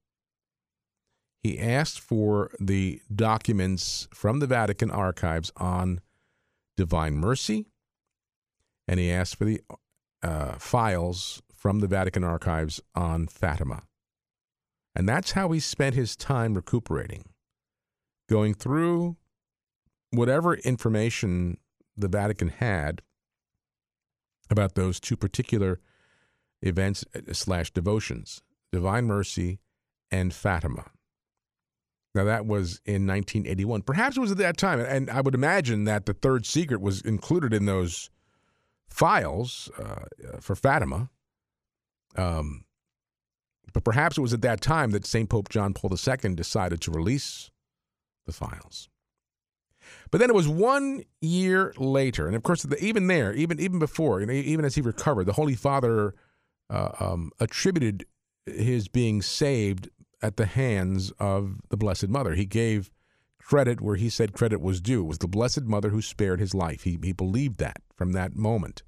He 1.48 1.60
asked 1.60 2.02
for 2.02 2.52
the 2.60 3.02
documents 3.16 4.10
from 4.14 4.40
the 4.40 4.48
Vatican 4.48 4.92
archives 4.92 5.50
on 5.56 6.02
divine 6.76 7.16
mercy, 7.16 7.68
and 8.86 9.00
he 9.00 9.10
asked 9.10 9.38
for 9.38 9.46
the 9.46 9.62
uh, 10.22 10.58
files 10.58 11.42
from 11.56 11.80
the 11.80 11.88
Vatican 11.88 12.26
archives 12.26 12.82
on 12.96 13.28
Fatima. 13.28 13.84
And 14.94 15.08
that's 15.08 15.32
how 15.32 15.50
he 15.52 15.62
spent 15.62 15.96
his 15.96 16.18
time 16.18 16.54
recuperating, 16.54 17.30
going 18.30 18.54
through 18.54 19.16
whatever 20.12 20.56
information 20.56 21.60
the 21.96 22.10
Vatican 22.10 22.50
had 22.50 23.02
about 24.50 24.76
those 24.76 25.00
two 25.00 25.16
particular 25.16 25.80
events 26.62 27.06
uh, 27.16 27.32
slash 27.32 27.72
devotions. 27.72 28.42
Divine 28.74 29.06
Mercy, 29.06 29.62
and 30.12 30.34
Fatima. 30.34 30.92
Now, 32.16 32.24
that 32.24 32.46
was 32.46 32.82
in 32.86 33.06
1981. 33.06 33.84
Perhaps 33.84 34.18
it 34.18 34.22
was 34.22 34.32
at 34.32 34.38
that 34.38 34.58
time, 34.58 34.80
and 34.80 35.10
I 35.10 35.22
would 35.22 35.36
imagine 35.36 35.84
that 35.84 36.06
the 36.06 36.14
third 36.14 36.46
secret 36.46 36.82
was 36.82 37.02
included 37.02 37.54
in 37.54 37.66
those 37.66 38.10
files 38.90 39.70
uh, 39.78 40.06
for 40.40 40.56
Fatima. 40.56 41.10
Um, 42.16 42.66
but 43.74 43.84
perhaps 43.84 44.18
it 44.18 44.22
was 44.22 44.34
at 44.34 44.42
that 44.42 44.62
time 44.62 44.92
that 44.92 45.06
St. 45.06 45.30
Pope 45.30 45.50
John 45.50 45.74
Paul 45.74 45.92
II 45.92 46.34
decided 46.34 46.82
to 46.82 46.92
release 46.92 47.52
the 48.26 48.34
files. 48.34 48.90
But 50.12 50.20
then 50.20 50.30
it 50.30 50.36
was 50.36 50.48
one 50.48 51.04
year 51.22 51.74
later, 51.78 52.28
and 52.28 52.36
of 52.36 52.44
course, 52.44 52.66
even 52.80 53.08
there, 53.08 53.34
even 53.34 53.60
even 53.60 53.80
before, 53.80 54.22
even 54.22 54.66
as 54.66 54.76
he 54.76 54.82
recovered, 54.82 55.26
the 55.26 55.34
Holy 55.34 55.56
Father 55.56 56.14
uh, 56.70 56.90
um, 57.00 57.32
attributed 57.40 58.06
his 58.46 58.88
being 58.88 59.22
saved 59.22 59.90
at 60.22 60.38
the 60.38 60.46
hands 60.46 61.12
of 61.20 61.58
the 61.70 61.78
Blessed 61.78 62.08
Mother. 62.08 62.36
He 62.36 62.46
gave 62.46 62.92
credit 63.40 63.80
where 63.80 63.96
he 63.96 64.10
said 64.10 64.34
credit 64.34 64.60
was 64.60 64.82
due. 64.82 65.02
It 65.02 65.08
was 65.08 65.18
the 65.20 65.28
Blessed 65.28 65.64
Mother 65.64 65.90
who 65.90 66.02
spared 66.02 66.40
his 66.40 66.54
life. 66.54 66.84
He, 66.84 66.98
he 67.02 67.14
believed 67.14 67.58
that 67.60 67.82
from 67.96 68.12
that 68.12 68.36
moment. 68.36 68.84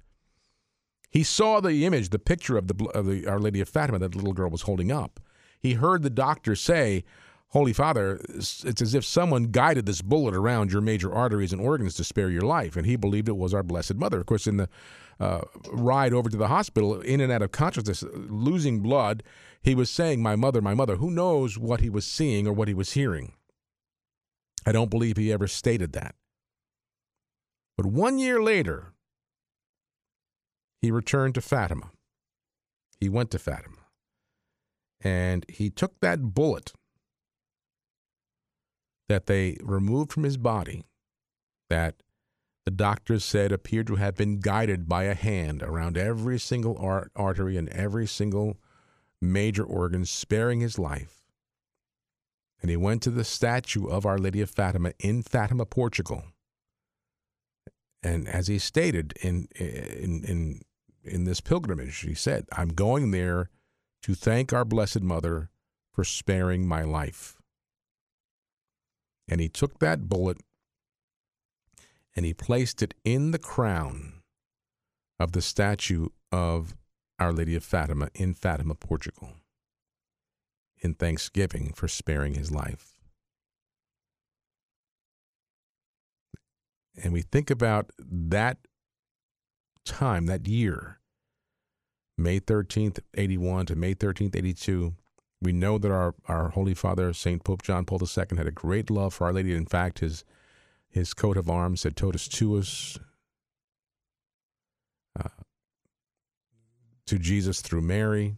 He 1.10 1.22
saw 1.22 1.60
the 1.60 1.84
image, 1.86 2.10
the 2.10 2.18
picture 2.18 2.56
of 2.56 2.68
the, 2.68 2.84
of 2.94 3.06
the 3.06 3.26
Our 3.26 3.40
Lady 3.40 3.60
of 3.60 3.68
Fatima 3.68 3.98
that 3.98 4.12
the 4.12 4.18
little 4.18 4.32
girl 4.32 4.50
was 4.50 4.62
holding 4.62 4.92
up. 4.92 5.18
He 5.58 5.74
heard 5.74 6.02
the 6.02 6.10
doctor 6.10 6.54
say, 6.54 7.04
Holy 7.52 7.72
Father, 7.72 8.20
it's 8.28 8.80
as 8.80 8.94
if 8.94 9.04
someone 9.04 9.44
guided 9.44 9.84
this 9.84 10.02
bullet 10.02 10.36
around 10.36 10.70
your 10.70 10.80
major 10.80 11.12
arteries 11.12 11.52
and 11.52 11.60
organs 11.60 11.94
to 11.94 12.04
spare 12.04 12.30
your 12.30 12.42
life. 12.42 12.76
And 12.76 12.86
he 12.86 12.94
believed 12.94 13.28
it 13.28 13.36
was 13.36 13.52
our 13.52 13.64
Blessed 13.64 13.96
Mother. 13.96 14.20
Of 14.20 14.26
course, 14.26 14.46
in 14.46 14.56
the 14.56 14.68
uh, 15.18 15.42
ride 15.72 16.14
over 16.14 16.30
to 16.30 16.36
the 16.36 16.46
hospital, 16.46 17.00
in 17.00 17.20
and 17.20 17.32
out 17.32 17.42
of 17.42 17.50
consciousness, 17.50 18.04
losing 18.12 18.80
blood, 18.80 19.24
he 19.62 19.74
was 19.74 19.90
saying, 19.90 20.22
My 20.22 20.36
mother, 20.36 20.62
my 20.62 20.74
mother. 20.74 20.96
Who 20.96 21.10
knows 21.10 21.58
what 21.58 21.80
he 21.80 21.90
was 21.90 22.06
seeing 22.06 22.46
or 22.46 22.52
what 22.52 22.68
he 22.68 22.74
was 22.74 22.92
hearing? 22.92 23.32
I 24.64 24.70
don't 24.70 24.90
believe 24.90 25.16
he 25.16 25.32
ever 25.32 25.48
stated 25.48 25.92
that. 25.94 26.14
But 27.76 27.86
one 27.86 28.18
year 28.20 28.40
later, 28.40 28.92
he 30.80 30.92
returned 30.92 31.34
to 31.34 31.40
Fatima. 31.40 31.90
He 33.00 33.08
went 33.08 33.32
to 33.32 33.38
Fatima. 33.40 33.76
And 35.00 35.44
he 35.48 35.68
took 35.68 35.98
that 36.00 36.34
bullet 36.34 36.74
that 39.10 39.26
they 39.26 39.56
removed 39.60 40.12
from 40.12 40.22
his 40.22 40.36
body 40.36 40.84
that 41.68 41.96
the 42.64 42.70
doctors 42.70 43.24
said 43.24 43.50
appeared 43.50 43.88
to 43.88 43.96
have 43.96 44.14
been 44.14 44.38
guided 44.38 44.88
by 44.88 45.02
a 45.02 45.14
hand 45.14 45.64
around 45.64 45.98
every 45.98 46.38
single 46.38 46.78
art- 46.78 47.10
artery 47.16 47.56
and 47.56 47.68
every 47.70 48.06
single 48.06 48.56
major 49.20 49.64
organ, 49.64 50.04
sparing 50.04 50.60
his 50.60 50.78
life. 50.78 51.22
And 52.62 52.70
he 52.70 52.76
went 52.76 53.02
to 53.02 53.10
the 53.10 53.24
statue 53.24 53.88
of 53.88 54.06
Our 54.06 54.16
Lady 54.16 54.42
of 54.42 54.50
Fatima 54.50 54.92
in 55.00 55.22
Fatima, 55.22 55.66
Portugal. 55.66 56.22
And 58.04 58.28
as 58.28 58.46
he 58.46 58.60
stated 58.60 59.12
in, 59.22 59.48
in, 59.56 60.22
in, 60.22 60.60
in 61.02 61.24
this 61.24 61.40
pilgrimage, 61.40 61.98
he 61.98 62.14
said, 62.14 62.46
I'm 62.52 62.68
going 62.68 63.10
there 63.10 63.50
to 64.02 64.14
thank 64.14 64.52
our 64.52 64.64
Blessed 64.64 65.02
Mother 65.02 65.50
for 65.92 66.04
sparing 66.04 66.64
my 66.64 66.84
life. 66.84 67.39
And 69.30 69.40
he 69.40 69.48
took 69.48 69.78
that 69.78 70.08
bullet 70.08 70.38
and 72.16 72.26
he 72.26 72.34
placed 72.34 72.82
it 72.82 72.94
in 73.04 73.30
the 73.30 73.38
crown 73.38 74.14
of 75.20 75.32
the 75.32 75.40
statue 75.40 76.08
of 76.32 76.74
Our 77.20 77.32
Lady 77.32 77.54
of 77.54 77.62
Fatima 77.62 78.08
in 78.12 78.34
Fatima, 78.34 78.74
Portugal, 78.74 79.34
in 80.78 80.94
thanksgiving 80.94 81.72
for 81.74 81.86
sparing 81.86 82.34
his 82.34 82.50
life. 82.50 82.94
And 87.00 87.12
we 87.12 87.22
think 87.22 87.50
about 87.50 87.92
that 87.98 88.58
time, 89.84 90.26
that 90.26 90.48
year, 90.48 90.98
May 92.18 92.40
13th, 92.40 92.98
81 93.14 93.66
to 93.66 93.76
May 93.76 93.94
13th, 93.94 94.34
82. 94.34 94.94
We 95.42 95.52
know 95.52 95.78
that 95.78 95.90
our, 95.90 96.14
our 96.28 96.50
Holy 96.50 96.74
Father, 96.74 97.12
St. 97.12 97.42
Pope 97.42 97.62
John 97.62 97.84
Paul 97.86 98.00
II, 98.02 98.36
had 98.36 98.46
a 98.46 98.50
great 98.50 98.90
love 98.90 99.14
for 99.14 99.26
Our 99.26 99.32
Lady. 99.32 99.54
In 99.54 99.66
fact, 99.66 100.00
his 100.00 100.24
his 100.90 101.14
coat 101.14 101.36
of 101.36 101.48
arms 101.48 101.82
said 101.82 101.96
totus 101.96 102.28
tuus 102.28 102.98
uh, 105.18 105.28
to 107.06 107.18
Jesus 107.18 107.60
through 107.60 107.82
Mary. 107.82 108.36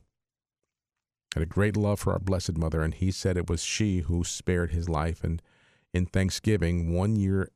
Had 1.35 1.43
a 1.43 1.47
great 1.47 1.79
love 1.79 2.01
for 2.01 2.13
our 2.13 2.19
Blessed 2.19 2.59
Mother, 2.59 2.83
and 2.83 2.93
he 2.93 3.11
said 3.11 3.39
it 3.39 3.49
was 3.49 3.65
she 3.65 4.01
who 4.01 4.23
spared 4.23 4.71
his 4.71 4.87
life. 4.87 5.25
And 5.25 5.41
in 5.95 6.05
Thanksgiving, 6.05 6.93
one 6.93 7.17
year 7.17 7.49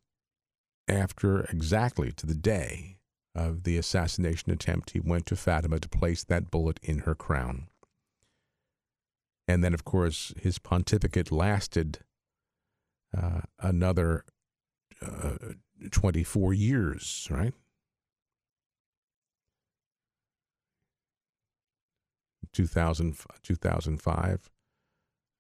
after 0.88 1.42
exactly 1.44 2.10
to 2.12 2.26
the 2.26 2.34
day 2.34 2.96
of 3.34 3.64
the 3.64 3.76
assassination 3.76 4.50
attempt, 4.50 4.92
he 4.92 5.00
went 5.00 5.26
to 5.26 5.36
Fatima 5.36 5.78
to 5.78 5.88
place 5.90 6.24
that 6.24 6.50
bullet 6.50 6.80
in 6.82 7.00
her 7.00 7.14
crown. 7.14 7.68
And 9.48 9.62
then, 9.62 9.74
of 9.74 9.84
course, 9.84 10.34
his 10.40 10.58
pontificate 10.58 11.30
lasted 11.30 12.00
uh, 13.16 13.42
another 13.60 14.24
uh, 15.00 15.36
24 15.90 16.52
years, 16.54 17.28
right? 17.30 17.54
Two 22.52 22.66
thousand, 22.66 23.18
2005, 23.42 24.50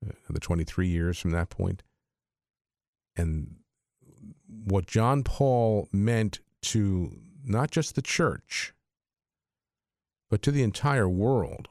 uh, 0.06 0.10
the 0.28 0.40
23 0.40 0.86
years 0.86 1.18
from 1.18 1.30
that 1.30 1.48
point. 1.48 1.82
And 3.16 3.56
what 4.46 4.86
John 4.86 5.24
Paul 5.24 5.88
meant 5.92 6.40
to 6.62 7.16
not 7.42 7.70
just 7.70 7.94
the 7.94 8.02
church, 8.02 8.74
but 10.28 10.42
to 10.42 10.50
the 10.50 10.62
entire 10.62 11.08
world 11.08 11.68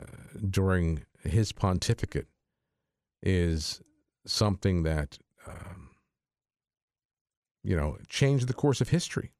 uh, 0.00 0.04
during 0.48 1.04
his 1.24 1.52
pontificate 1.52 2.28
is 3.22 3.80
something 4.24 4.82
that 4.84 5.18
um, 5.46 5.88
you 7.62 7.76
know, 7.76 7.98
changed 8.08 8.48
the 8.48 8.54
course 8.54 8.80
of 8.80 8.88
history. 8.88 9.32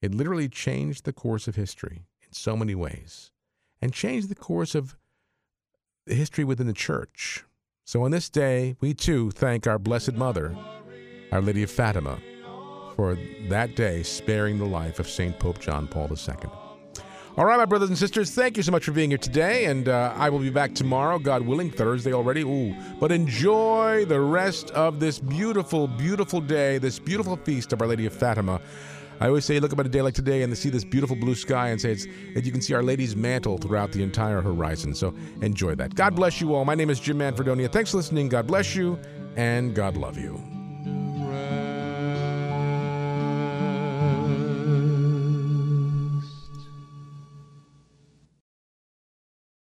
It 0.00 0.14
literally 0.14 0.48
changed 0.48 1.04
the 1.04 1.12
course 1.12 1.46
of 1.46 1.56
history 1.56 2.06
in 2.22 2.32
so 2.32 2.56
many 2.56 2.74
ways 2.74 3.30
and 3.80 3.92
changed 3.92 4.28
the 4.28 4.34
course 4.34 4.74
of 4.74 4.96
history 6.06 6.44
within 6.44 6.66
the 6.66 6.72
church. 6.72 7.44
So 7.84 8.02
on 8.04 8.10
this 8.10 8.30
day, 8.30 8.76
we 8.80 8.94
too 8.94 9.30
thank 9.30 9.66
our 9.66 9.78
Blessed 9.78 10.14
Mother, 10.14 10.56
Our 11.30 11.42
Lady 11.42 11.62
of 11.62 11.70
Fatima, 11.70 12.18
for 12.96 13.18
that 13.48 13.76
day 13.76 14.02
sparing 14.02 14.58
the 14.58 14.64
life 14.64 14.98
of 14.98 15.08
St. 15.08 15.38
Pope 15.38 15.60
John 15.60 15.88
Paul 15.88 16.08
II. 16.10 16.61
All 17.34 17.46
right, 17.46 17.56
my 17.56 17.64
brothers 17.64 17.88
and 17.88 17.96
sisters, 17.96 18.30
thank 18.34 18.58
you 18.58 18.62
so 18.62 18.70
much 18.72 18.84
for 18.84 18.92
being 18.92 19.10
here 19.10 19.16
today. 19.16 19.64
And 19.64 19.88
uh, 19.88 20.12
I 20.16 20.28
will 20.28 20.38
be 20.38 20.50
back 20.50 20.74
tomorrow, 20.74 21.18
God 21.18 21.40
willing, 21.40 21.70
Thursday 21.70 22.12
already. 22.12 22.42
Ooh, 22.42 22.76
but 23.00 23.10
enjoy 23.10 24.04
the 24.04 24.20
rest 24.20 24.70
of 24.72 25.00
this 25.00 25.18
beautiful, 25.18 25.88
beautiful 25.88 26.42
day, 26.42 26.76
this 26.76 26.98
beautiful 26.98 27.36
feast 27.38 27.72
of 27.72 27.80
Our 27.80 27.88
Lady 27.88 28.04
of 28.04 28.12
Fatima. 28.12 28.60
I 29.18 29.28
always 29.28 29.46
say, 29.46 29.58
look 29.60 29.72
about 29.72 29.86
a 29.86 29.88
day 29.88 30.02
like 30.02 30.12
today 30.12 30.42
and 30.42 30.56
see 30.58 30.68
this 30.68 30.84
beautiful 30.84 31.16
blue 31.16 31.34
sky 31.34 31.68
and 31.68 31.80
say 31.80 31.92
it's, 31.92 32.06
that 32.34 32.44
you 32.44 32.52
can 32.52 32.60
see 32.60 32.74
Our 32.74 32.82
Lady's 32.82 33.16
mantle 33.16 33.56
throughout 33.56 33.92
the 33.92 34.02
entire 34.02 34.42
horizon. 34.42 34.94
So 34.94 35.14
enjoy 35.40 35.74
that. 35.76 35.94
God 35.94 36.14
bless 36.14 36.38
you 36.38 36.54
all. 36.54 36.66
My 36.66 36.74
name 36.74 36.90
is 36.90 37.00
Jim 37.00 37.18
Manfredonia. 37.18 37.72
Thanks 37.72 37.92
for 37.92 37.96
listening. 37.96 38.28
God 38.28 38.46
bless 38.46 38.74
you, 38.76 38.98
and 39.36 39.74
God 39.74 39.96
love 39.96 40.18
you. 40.18 40.38